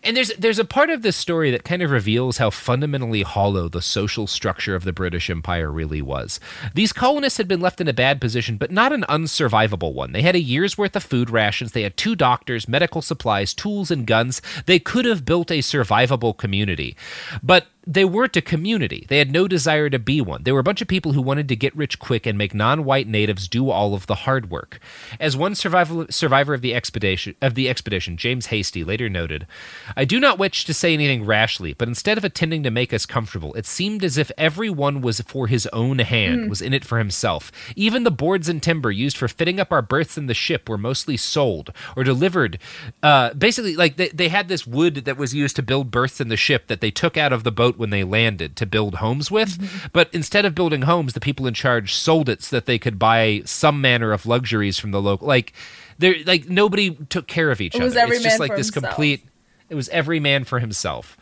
and 0.02 0.16
there's 0.16 0.32
there's 0.38 0.58
a 0.58 0.64
part 0.64 0.90
of 0.90 1.02
this 1.02 1.16
story 1.16 1.50
that 1.50 1.64
kind 1.64 1.82
of 1.82 1.90
reveals 1.90 2.38
how 2.38 2.50
fundamentally 2.50 3.22
hollow 3.22 3.68
the 3.68 3.82
social 3.82 4.26
structure 4.26 4.74
of 4.74 4.84
the 4.84 4.92
British 4.92 5.28
Empire 5.28 5.70
really 5.70 6.02
was. 6.02 6.40
These 6.74 6.92
colonists 6.92 7.38
had 7.38 7.48
been 7.48 7.60
left 7.60 7.80
in 7.80 7.88
a 7.88 7.92
bad 7.92 8.20
position, 8.20 8.56
but 8.56 8.70
not 8.70 8.92
an 8.92 9.04
unsurvivable 9.08 9.92
one. 9.92 10.12
They 10.12 10.22
had 10.22 10.34
a 10.34 10.40
year's 10.40 10.78
worth 10.78 10.96
of 10.96 11.02
food 11.02 11.30
rations, 11.30 11.72
they 11.72 11.82
had 11.82 11.96
two 11.96 12.16
doctors, 12.16 12.68
medical 12.68 13.02
supplies, 13.02 13.54
tools, 13.54 13.90
and 13.90 14.06
guns. 14.06 14.40
They 14.66 14.78
could 14.78 15.04
have 15.04 15.24
built 15.24 15.50
a 15.50 15.58
survivable 15.58 16.36
community. 16.36 16.96
But 17.42 17.66
they 17.90 18.04
weren't 18.04 18.36
a 18.36 18.40
community. 18.40 19.04
They 19.08 19.18
had 19.18 19.32
no 19.32 19.48
desire 19.48 19.90
to 19.90 19.98
be 19.98 20.20
one. 20.20 20.44
They 20.44 20.52
were 20.52 20.60
a 20.60 20.62
bunch 20.64 20.80
of 20.80 20.86
people 20.86 21.12
who 21.12 21.20
wanted 21.20 21.48
to 21.48 21.56
get 21.56 21.74
rich 21.76 21.98
quick 21.98 22.24
and 22.24 22.38
make 22.38 22.54
non-white 22.54 23.08
natives 23.08 23.48
do 23.48 23.68
all 23.68 23.94
of 23.94 24.06
the 24.06 24.14
hard 24.14 24.48
work. 24.48 24.78
As 25.18 25.36
one 25.36 25.56
survival, 25.56 26.06
survivor 26.08 26.54
of 26.54 26.60
the 26.60 26.72
expedition 26.72 27.34
of 27.42 27.56
the 27.56 27.68
expedition, 27.68 28.16
James 28.16 28.46
Hastie 28.46 28.84
later 28.84 29.08
noted, 29.08 29.48
"I 29.96 30.04
do 30.04 30.20
not 30.20 30.38
wish 30.38 30.64
to 30.66 30.72
say 30.72 30.94
anything 30.94 31.26
rashly, 31.26 31.74
but 31.74 31.88
instead 31.88 32.16
of 32.16 32.24
attending 32.24 32.62
to 32.62 32.70
make 32.70 32.92
us 32.92 33.06
comfortable, 33.06 33.54
it 33.54 33.66
seemed 33.66 34.04
as 34.04 34.16
if 34.16 34.30
everyone 34.38 35.00
was 35.00 35.20
for 35.22 35.48
his 35.48 35.66
own 35.72 35.98
hand, 35.98 36.48
was 36.48 36.62
in 36.62 36.72
it 36.72 36.84
for 36.84 36.98
himself. 36.98 37.50
Even 37.74 38.04
the 38.04 38.10
boards 38.12 38.48
and 38.48 38.62
timber 38.62 38.92
used 38.92 39.16
for 39.16 39.26
fitting 39.26 39.58
up 39.58 39.72
our 39.72 39.82
berths 39.82 40.16
in 40.16 40.26
the 40.26 40.34
ship 40.34 40.68
were 40.68 40.78
mostly 40.78 41.16
sold 41.16 41.72
or 41.96 42.04
delivered. 42.04 42.58
Uh, 43.02 43.34
basically, 43.34 43.74
like 43.74 43.96
they, 43.96 44.10
they 44.10 44.28
had 44.28 44.46
this 44.46 44.64
wood 44.64 45.06
that 45.06 45.16
was 45.16 45.34
used 45.34 45.56
to 45.56 45.62
build 45.62 45.90
berths 45.90 46.20
in 46.20 46.28
the 46.28 46.36
ship 46.36 46.68
that 46.68 46.80
they 46.80 46.92
took 46.92 47.16
out 47.16 47.32
of 47.32 47.42
the 47.42 47.50
boat 47.50 47.78
when 47.80 47.90
they 47.90 48.04
landed 48.04 48.54
to 48.56 48.66
build 48.66 48.96
homes 48.96 49.30
with. 49.30 49.58
Mm-hmm. 49.58 49.88
But 49.92 50.08
instead 50.12 50.44
of 50.44 50.54
building 50.54 50.82
homes, 50.82 51.14
the 51.14 51.20
people 51.20 51.46
in 51.48 51.54
charge 51.54 51.94
sold 51.94 52.28
it 52.28 52.44
so 52.44 52.54
that 52.54 52.66
they 52.66 52.78
could 52.78 52.98
buy 52.98 53.42
some 53.44 53.80
manner 53.80 54.12
of 54.12 54.26
luxuries 54.26 54.78
from 54.78 54.92
the 54.92 55.02
local. 55.02 55.26
Like, 55.26 55.52
there, 55.98 56.14
like 56.26 56.48
nobody 56.48 56.90
took 57.08 57.26
care 57.26 57.50
of 57.50 57.60
each 57.60 57.74
It 57.74 57.82
other. 57.82 57.98
it's 58.12 58.22
just 58.22 58.38
like 58.38 58.54
this 58.54 58.68
himself. 58.72 58.94
complete. 58.94 59.24
It 59.68 59.74
was 59.74 59.88
every 59.88 60.20
man 60.20 60.44
for 60.44 60.60
himself. 60.60 61.16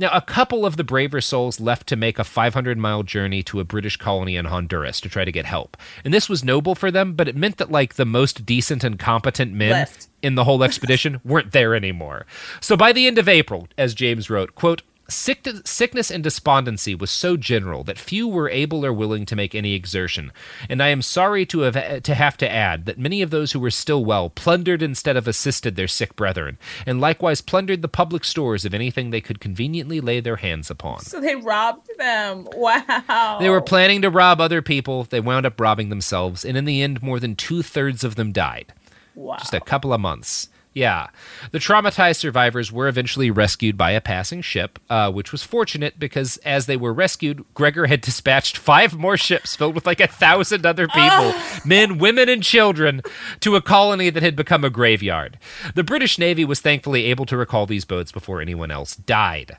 Now, 0.00 0.08
a 0.14 0.22
couple 0.22 0.64
of 0.64 0.78
the 0.78 0.84
braver 0.84 1.20
souls 1.20 1.60
left 1.60 1.86
to 1.88 1.96
make 1.96 2.18
a 2.18 2.24
500 2.24 2.78
mile 2.78 3.02
journey 3.02 3.42
to 3.42 3.60
a 3.60 3.64
British 3.64 3.98
colony 3.98 4.34
in 4.36 4.46
Honduras 4.46 4.98
to 5.02 5.10
try 5.10 5.26
to 5.26 5.32
get 5.32 5.44
help. 5.44 5.76
And 6.06 6.14
this 6.14 6.26
was 6.26 6.42
noble 6.42 6.74
for 6.74 6.90
them, 6.90 7.12
but 7.12 7.28
it 7.28 7.36
meant 7.36 7.58
that, 7.58 7.70
like, 7.70 7.96
the 7.96 8.06
most 8.06 8.46
decent 8.46 8.82
and 8.82 8.98
competent 8.98 9.52
men 9.52 9.72
Left. 9.72 10.08
in 10.22 10.36
the 10.36 10.44
whole 10.44 10.62
expedition 10.64 11.20
weren't 11.24 11.52
there 11.52 11.74
anymore. 11.74 12.24
So 12.62 12.78
by 12.78 12.94
the 12.94 13.06
end 13.06 13.18
of 13.18 13.28
April, 13.28 13.68
as 13.76 13.92
James 13.92 14.30
wrote, 14.30 14.54
quote, 14.54 14.80
Sick 15.10 15.46
sickness 15.64 16.10
and 16.10 16.22
despondency 16.22 16.94
was 16.94 17.10
so 17.10 17.36
general 17.36 17.84
that 17.84 17.98
few 17.98 18.28
were 18.28 18.48
able 18.48 18.84
or 18.84 18.92
willing 18.92 19.26
to 19.26 19.36
make 19.36 19.54
any 19.54 19.74
exertion, 19.74 20.32
and 20.68 20.82
I 20.82 20.88
am 20.88 21.02
sorry 21.02 21.44
to 21.46 21.60
have 21.60 22.02
to 22.02 22.14
have 22.14 22.36
to 22.38 22.50
add 22.50 22.86
that 22.86 22.98
many 22.98 23.20
of 23.20 23.30
those 23.30 23.52
who 23.52 23.60
were 23.60 23.70
still 23.70 24.04
well 24.04 24.30
plundered 24.30 24.82
instead 24.82 25.16
of 25.16 25.26
assisted 25.26 25.76
their 25.76 25.88
sick 25.88 26.16
brethren, 26.16 26.58
and 26.86 27.00
likewise 27.00 27.40
plundered 27.40 27.82
the 27.82 27.88
public 27.88 28.24
stores 28.24 28.64
of 28.64 28.72
anything 28.72 29.10
they 29.10 29.20
could 29.20 29.40
conveniently 29.40 30.00
lay 30.00 30.20
their 30.20 30.36
hands 30.36 30.70
upon. 30.70 31.00
So 31.00 31.20
they 31.20 31.36
robbed 31.36 31.88
them. 31.98 32.48
Wow. 32.54 33.38
They 33.40 33.50
were 33.50 33.60
planning 33.60 34.02
to 34.02 34.10
rob 34.10 34.40
other 34.40 34.62
people. 34.62 35.04
They 35.04 35.20
wound 35.20 35.46
up 35.46 35.60
robbing 35.60 35.88
themselves, 35.88 36.44
and 36.44 36.56
in 36.56 36.64
the 36.64 36.82
end, 36.82 37.02
more 37.02 37.20
than 37.20 37.36
two 37.36 37.62
thirds 37.62 38.04
of 38.04 38.14
them 38.14 38.32
died. 38.32 38.72
Wow. 39.14 39.36
Just 39.38 39.54
a 39.54 39.60
couple 39.60 39.92
of 39.92 40.00
months. 40.00 40.48
Yeah. 40.72 41.08
The 41.50 41.58
traumatized 41.58 42.16
survivors 42.16 42.70
were 42.70 42.86
eventually 42.86 43.30
rescued 43.30 43.76
by 43.76 43.90
a 43.90 44.00
passing 44.00 44.40
ship, 44.40 44.78
uh, 44.88 45.10
which 45.10 45.32
was 45.32 45.42
fortunate 45.42 45.98
because 45.98 46.36
as 46.38 46.66
they 46.66 46.76
were 46.76 46.92
rescued, 46.92 47.44
Gregor 47.54 47.86
had 47.86 48.00
dispatched 48.10 48.56
five 48.56 48.96
more 48.96 49.16
ships 49.16 49.56
filled 49.56 49.74
with 49.74 49.86
like 49.86 50.00
a 50.00 50.06
thousand 50.06 50.64
other 50.64 50.86
people 50.86 51.34
men, 51.64 51.98
women, 51.98 52.28
and 52.28 52.42
children 52.42 53.02
to 53.40 53.56
a 53.56 53.62
colony 53.62 54.10
that 54.10 54.22
had 54.22 54.36
become 54.36 54.64
a 54.64 54.70
graveyard. 54.70 55.38
The 55.74 55.84
British 55.84 56.18
Navy 56.18 56.44
was 56.44 56.60
thankfully 56.60 57.06
able 57.06 57.26
to 57.26 57.36
recall 57.36 57.66
these 57.66 57.84
boats 57.84 58.12
before 58.12 58.40
anyone 58.40 58.70
else 58.70 58.94
died. 58.94 59.56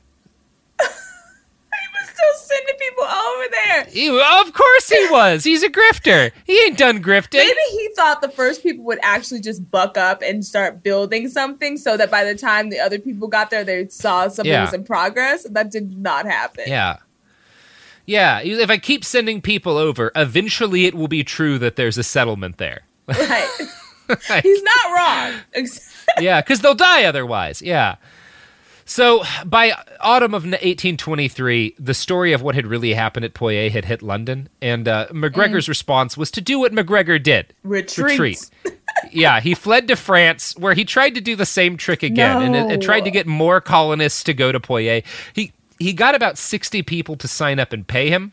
He 0.80 0.86
was 0.86 2.08
still 2.08 2.34
sending 2.36 2.76
people 2.78 3.04
there. 3.72 3.84
He- 3.90 4.08
of 4.08 4.52
course 4.52 4.88
he 4.88 5.08
was. 5.10 5.44
He's 5.44 5.62
a 5.62 5.68
grifter. 5.70 6.32
He 6.44 6.58
ain't 6.64 6.78
done 6.78 7.02
grifting. 7.02 7.38
Maybe 7.38 7.56
he 7.70 7.90
thought 7.96 8.20
the 8.20 8.28
first 8.28 8.62
people 8.62 8.84
would 8.84 8.98
actually 9.02 9.40
just 9.40 9.70
buck 9.70 9.96
up 9.96 10.22
and 10.22 10.44
start 10.44 10.82
building 10.82 11.28
something 11.28 11.76
so 11.76 11.96
that 11.96 12.10
by 12.10 12.24
the 12.24 12.34
time 12.34 12.70
the 12.70 12.78
other 12.80 12.98
people 12.98 13.28
got 13.28 13.50
there, 13.50 13.64
they 13.64 13.88
saw 13.88 14.28
something 14.28 14.50
Yeah. 14.50 14.64
was 14.64 14.74
in 14.74 14.84
progress. 14.84 15.44
That 15.50 15.70
did 15.70 15.98
not 15.98 16.26
happen. 16.26 16.64
Yeah. 16.66 16.96
Yeah, 18.04 18.40
if 18.42 18.68
I 18.68 18.78
keep 18.78 19.04
sending 19.04 19.40
people 19.40 19.76
over, 19.78 20.10
eventually 20.16 20.86
it 20.86 20.94
will 20.94 21.06
be 21.08 21.22
true 21.22 21.58
that 21.60 21.76
there's 21.76 21.96
a 21.96 22.02
settlement 22.02 22.58
there. 22.58 22.80
Right. 23.06 23.48
He's 24.42 24.62
not 24.62 24.92
wrong. 24.96 25.40
yeah, 26.20 26.40
because 26.40 26.60
they'll 26.60 26.74
die 26.74 27.04
otherwise. 27.04 27.62
Yeah. 27.62 27.96
So 28.84 29.22
by 29.46 29.72
autumn 30.00 30.34
of 30.34 30.44
1823, 30.44 31.76
the 31.78 31.94
story 31.94 32.32
of 32.32 32.42
what 32.42 32.54
had 32.54 32.66
really 32.66 32.94
happened 32.94 33.24
at 33.24 33.34
Poyais 33.34 33.70
had 33.70 33.84
hit 33.84 34.02
London, 34.02 34.48
and 34.60 34.88
uh, 34.88 35.06
MacGregor's 35.12 35.68
response 35.68 36.16
was 36.16 36.30
to 36.32 36.40
do 36.40 36.58
what 36.58 36.72
MacGregor 36.72 37.18
did: 37.18 37.54
Retreat. 37.62 38.50
yeah, 39.10 39.40
he 39.40 39.54
fled 39.54 39.88
to 39.88 39.96
France, 39.96 40.56
where 40.56 40.74
he 40.74 40.84
tried 40.84 41.14
to 41.14 41.20
do 41.20 41.36
the 41.36 41.46
same 41.46 41.76
trick 41.76 42.02
again, 42.02 42.42
and, 42.42 42.54
and 42.72 42.82
tried 42.82 43.02
to 43.02 43.10
get 43.10 43.26
more 43.26 43.60
colonists 43.60 44.24
to 44.24 44.34
go 44.34 44.52
to 44.52 44.60
Poyais. 44.60 45.04
He 45.32 45.52
he 45.78 45.92
got 45.92 46.14
about 46.14 46.38
60 46.38 46.82
people 46.82 47.16
to 47.16 47.26
sign 47.28 47.58
up 47.58 47.72
and 47.72 47.86
pay 47.86 48.08
him. 48.08 48.32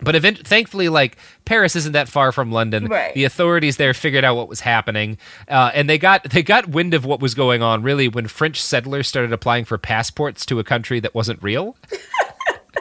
But 0.00 0.14
event- 0.14 0.46
thankfully, 0.46 0.88
like 0.88 1.16
Paris 1.44 1.74
isn't 1.76 1.92
that 1.92 2.08
far 2.08 2.32
from 2.32 2.52
London. 2.52 2.86
Right. 2.86 3.14
The 3.14 3.24
authorities 3.24 3.76
there 3.76 3.94
figured 3.94 4.24
out 4.24 4.36
what 4.36 4.48
was 4.48 4.60
happening, 4.60 5.18
uh, 5.48 5.70
and 5.74 5.88
they 5.88 5.98
got 5.98 6.24
they 6.24 6.42
got 6.42 6.68
wind 6.68 6.94
of 6.94 7.04
what 7.04 7.20
was 7.20 7.34
going 7.34 7.62
on. 7.62 7.82
Really, 7.82 8.08
when 8.08 8.26
French 8.28 8.60
settlers 8.60 9.08
started 9.08 9.32
applying 9.32 9.64
for 9.64 9.78
passports 9.78 10.44
to 10.46 10.58
a 10.58 10.64
country 10.64 11.00
that 11.00 11.14
wasn't 11.14 11.42
real. 11.42 11.76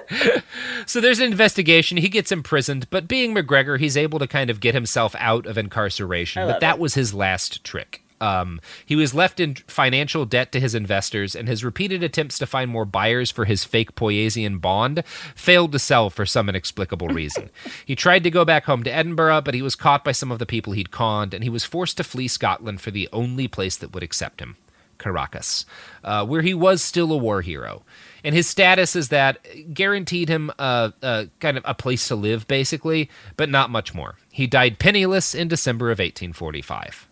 so 0.86 1.02
there's 1.02 1.20
an 1.20 1.32
investigation. 1.32 1.98
He 1.98 2.10
gets 2.10 2.32
imprisoned, 2.32 2.90
but 2.90 3.08
being 3.08 3.34
MacGregor, 3.34 3.78
he's 3.78 3.98
able 3.98 4.20
to 4.20 4.28
kind 4.28 4.50
of 4.50 4.60
get 4.60 4.74
himself 4.74 5.16
out 5.18 5.46
of 5.46 5.58
incarceration. 5.58 6.48
But 6.48 6.60
that 6.60 6.76
it. 6.76 6.82
was 6.82 6.94
his 6.94 7.14
last 7.14 7.64
trick. 7.64 8.05
Um, 8.22 8.62
he 8.86 8.96
was 8.96 9.14
left 9.14 9.40
in 9.40 9.56
financial 9.68 10.26
debt 10.26 10.52
to 10.54 10.60
his 10.60 10.76
investors, 10.76 11.36
and 11.36 11.48
his 11.48 11.64
repeated 11.64 12.04
attempts 12.04 12.38
to 12.40 12.46
find 12.46 12.72
more 12.72 12.86
buyers 12.86 13.32
for 13.32 13.46
his 13.46 13.64
fake 13.64 13.96
Poyaisian 13.96 14.62
bond 14.62 15.04
failed 15.36 15.72
to 15.74 15.80
sell 15.80 16.10
for 16.10 16.26
some 16.26 16.50
inexplicable 16.50 17.10
reason. 17.10 17.50
he 17.86 17.96
tried 17.96 18.24
to 18.24 18.32
go 18.32 18.46
back 18.46 18.66
home 18.66 18.84
to 18.84 18.94
Edinburgh, 18.94 19.42
but 19.42 19.54
he 19.54 19.62
was 19.62 19.76
caught 19.76 20.04
by 20.04 20.12
some 20.12 20.32
of 20.32 20.40
the 20.40 20.46
people 20.46 20.74
he'd 20.74 20.92
conned, 20.92 21.34
and 21.34 21.44
he 21.44 21.50
was 21.50 21.66
forced 21.66 21.98
to 21.98 22.04
flee 22.04 22.28
Scotland 22.28 22.82
for 22.82 22.92
the 22.92 23.10
only 23.12 23.48
place 23.48 23.78
that 23.78 23.94
would 23.94 24.04
accept 24.04 24.40
him. 24.42 24.58
Caracas, 24.98 25.66
uh, 26.04 26.26
where 26.26 26.42
he 26.42 26.54
was 26.54 26.82
still 26.82 27.12
a 27.12 27.18
war 27.18 27.42
hero. 27.42 27.84
And 28.24 28.34
his 28.34 28.48
status 28.48 28.96
is 28.96 29.10
that 29.10 29.46
guaranteed 29.74 30.30
him 30.30 30.52
a, 30.58 30.94
a 31.02 31.28
kind 31.40 31.58
of 31.58 31.64
a 31.66 31.76
place 31.76 32.08
to 32.08 32.16
live, 32.16 32.48
basically, 32.48 33.10
but 33.38 33.50
not 33.50 33.70
much 33.70 33.94
more. 33.94 34.16
He 34.32 34.48
died 34.48 34.80
penniless 34.80 35.36
in 35.36 35.48
December 35.48 35.88
of 35.88 36.00
1845. 36.00 37.08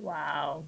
Wow. 0.00 0.64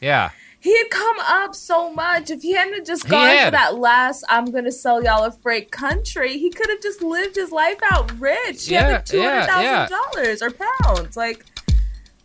Yeah. 0.00 0.30
He 0.58 0.76
had 0.78 0.90
come 0.90 1.16
up 1.20 1.54
so 1.54 1.92
much. 1.92 2.30
If 2.30 2.42
he 2.42 2.52
hadn't 2.52 2.86
just 2.86 3.08
gone 3.08 3.44
for 3.46 3.50
that 3.52 3.78
last, 3.78 4.24
I'm 4.28 4.46
going 4.46 4.64
to 4.64 4.72
sell 4.72 5.02
y'all 5.02 5.24
a 5.24 5.30
freight 5.32 5.70
country, 5.72 6.38
he 6.38 6.50
could 6.50 6.68
have 6.70 6.80
just 6.80 7.02
lived 7.02 7.36
his 7.36 7.50
life 7.52 7.78
out 7.90 8.12
rich. 8.20 8.66
He 8.66 8.74
Yeah, 8.74 9.00
had 9.00 9.12
like 9.12 9.12
yeah, 9.12 9.88
$200,000 9.88 10.42
or 10.42 10.50
pounds. 10.84 11.16
Like, 11.16 11.44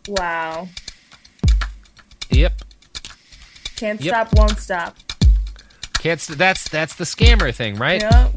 wow. 0.07 0.68
Yep. 2.30 2.61
Can't 3.76 4.01
Yep. 4.01 4.13
stop, 4.13 4.38
won't 4.39 4.57
stop. 4.59 4.95
Can't. 5.99 6.20
St- 6.20 6.38
that's 6.38 6.70
that's 6.70 6.95
the 6.95 7.03
scammer 7.05 7.53
thing, 7.53 7.76
right? 7.76 8.01
Yeah. 8.01 8.30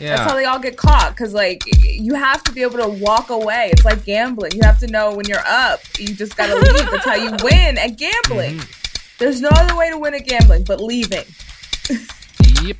Yeah. 0.00 0.16
That's 0.16 0.30
how 0.30 0.34
they 0.36 0.46
all 0.46 0.58
get 0.58 0.76
caught. 0.76 1.14
Cause 1.16 1.34
like 1.34 1.62
you 1.82 2.14
have 2.14 2.42
to 2.44 2.52
be 2.52 2.62
able 2.62 2.78
to 2.78 2.88
walk 2.88 3.28
away. 3.30 3.68
It's 3.72 3.84
like 3.84 4.04
gambling. 4.04 4.52
You 4.52 4.60
have 4.64 4.78
to 4.80 4.86
know 4.86 5.14
when 5.14 5.26
you're 5.26 5.46
up. 5.46 5.80
You 5.98 6.14
just 6.14 6.36
gotta 6.36 6.54
leave. 6.72 6.90
That's 6.90 7.04
how 7.04 7.14
you 7.16 7.30
win 7.42 7.76
at 7.78 7.96
gambling. 7.98 8.56
Mm-hmm. 8.58 9.16
There's 9.18 9.40
no 9.42 9.50
other 9.52 9.76
way 9.76 9.90
to 9.90 9.98
win 9.98 10.14
at 10.14 10.26
gambling 10.26 10.64
but 10.64 10.80
leaving. 10.80 11.24
yep. 12.64 12.76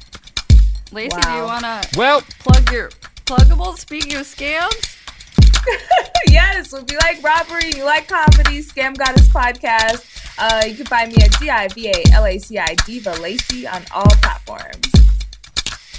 Laci, 0.91 1.21
do 1.23 1.31
you 1.31 1.43
want 1.45 1.63
to 1.65 1.99
Well, 1.99 2.23
plug 2.41 2.73
your 2.73 2.89
pluggable? 3.27 3.77
Speaking 3.77 4.17
of 4.17 4.23
scams, 4.23 4.97
yes, 6.29 6.73
if 6.73 6.91
you 6.91 6.99
like 6.99 7.23
robbery, 7.23 7.71
you 7.77 7.85
like 7.85 8.09
comedy, 8.09 8.61
Scam 8.63 8.97
Goddess 8.97 9.29
podcast. 9.29 10.07
Uh, 10.39 10.65
you 10.67 10.75
can 10.75 10.87
find 10.87 11.15
me 11.15 11.23
at 11.23 11.39
D 11.39 11.51
I 11.51 11.69
V 11.69 11.89
A 11.91 12.03
L 12.15 12.25
A 12.25 12.39
C 12.39 12.59
I 12.59 12.75
Diva 12.87 13.13
Laci 13.13 13.71
on 13.73 13.83
all 13.95 14.11
platforms. 14.23 14.91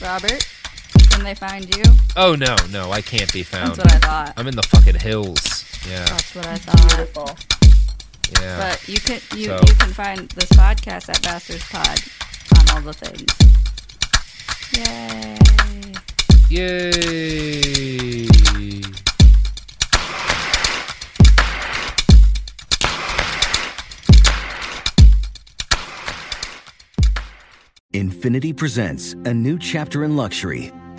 Robert, 0.01 0.45
can 1.11 1.23
they 1.23 1.35
find 1.35 1.73
you? 1.75 1.83
oh 2.17 2.35
no, 2.35 2.55
no, 2.71 2.91
I 2.91 3.01
can't 3.01 3.31
be 3.31 3.43
found. 3.43 3.75
That's 3.75 3.79
what 3.79 3.93
I 3.93 3.99
thought. 4.07 4.33
I'm 4.37 4.47
in 4.47 4.55
the 4.55 4.63
fucking 4.63 4.95
hills. 4.99 5.65
Yeah, 5.89 6.05
That's 6.05 6.35
what 6.35 6.45
I 6.45 6.57
thought. 6.57 6.87
Beautiful. 6.89 7.29
yeah. 8.41 8.57
But 8.71 8.87
you 8.87 8.99
can 8.99 9.19
you, 9.37 9.45
So- 9.47 9.59
you 9.67 9.75
can 9.75 9.93
find 9.93 10.29
this 10.29 10.49
podcast 10.51 11.09
at 11.09 11.21
Bastards 11.21 11.67
Pod 11.69 11.99
on 12.59 12.69
all 12.75 12.81
the 12.81 12.93
things. 12.93 13.31
Yay! 14.77 15.37
Yay! 16.49 18.27
Infiniti 27.93 28.55
presents 28.55 29.13
a 29.25 29.33
new 29.33 29.59
chapter 29.59 30.03
in 30.05 30.15
luxury, 30.15 30.71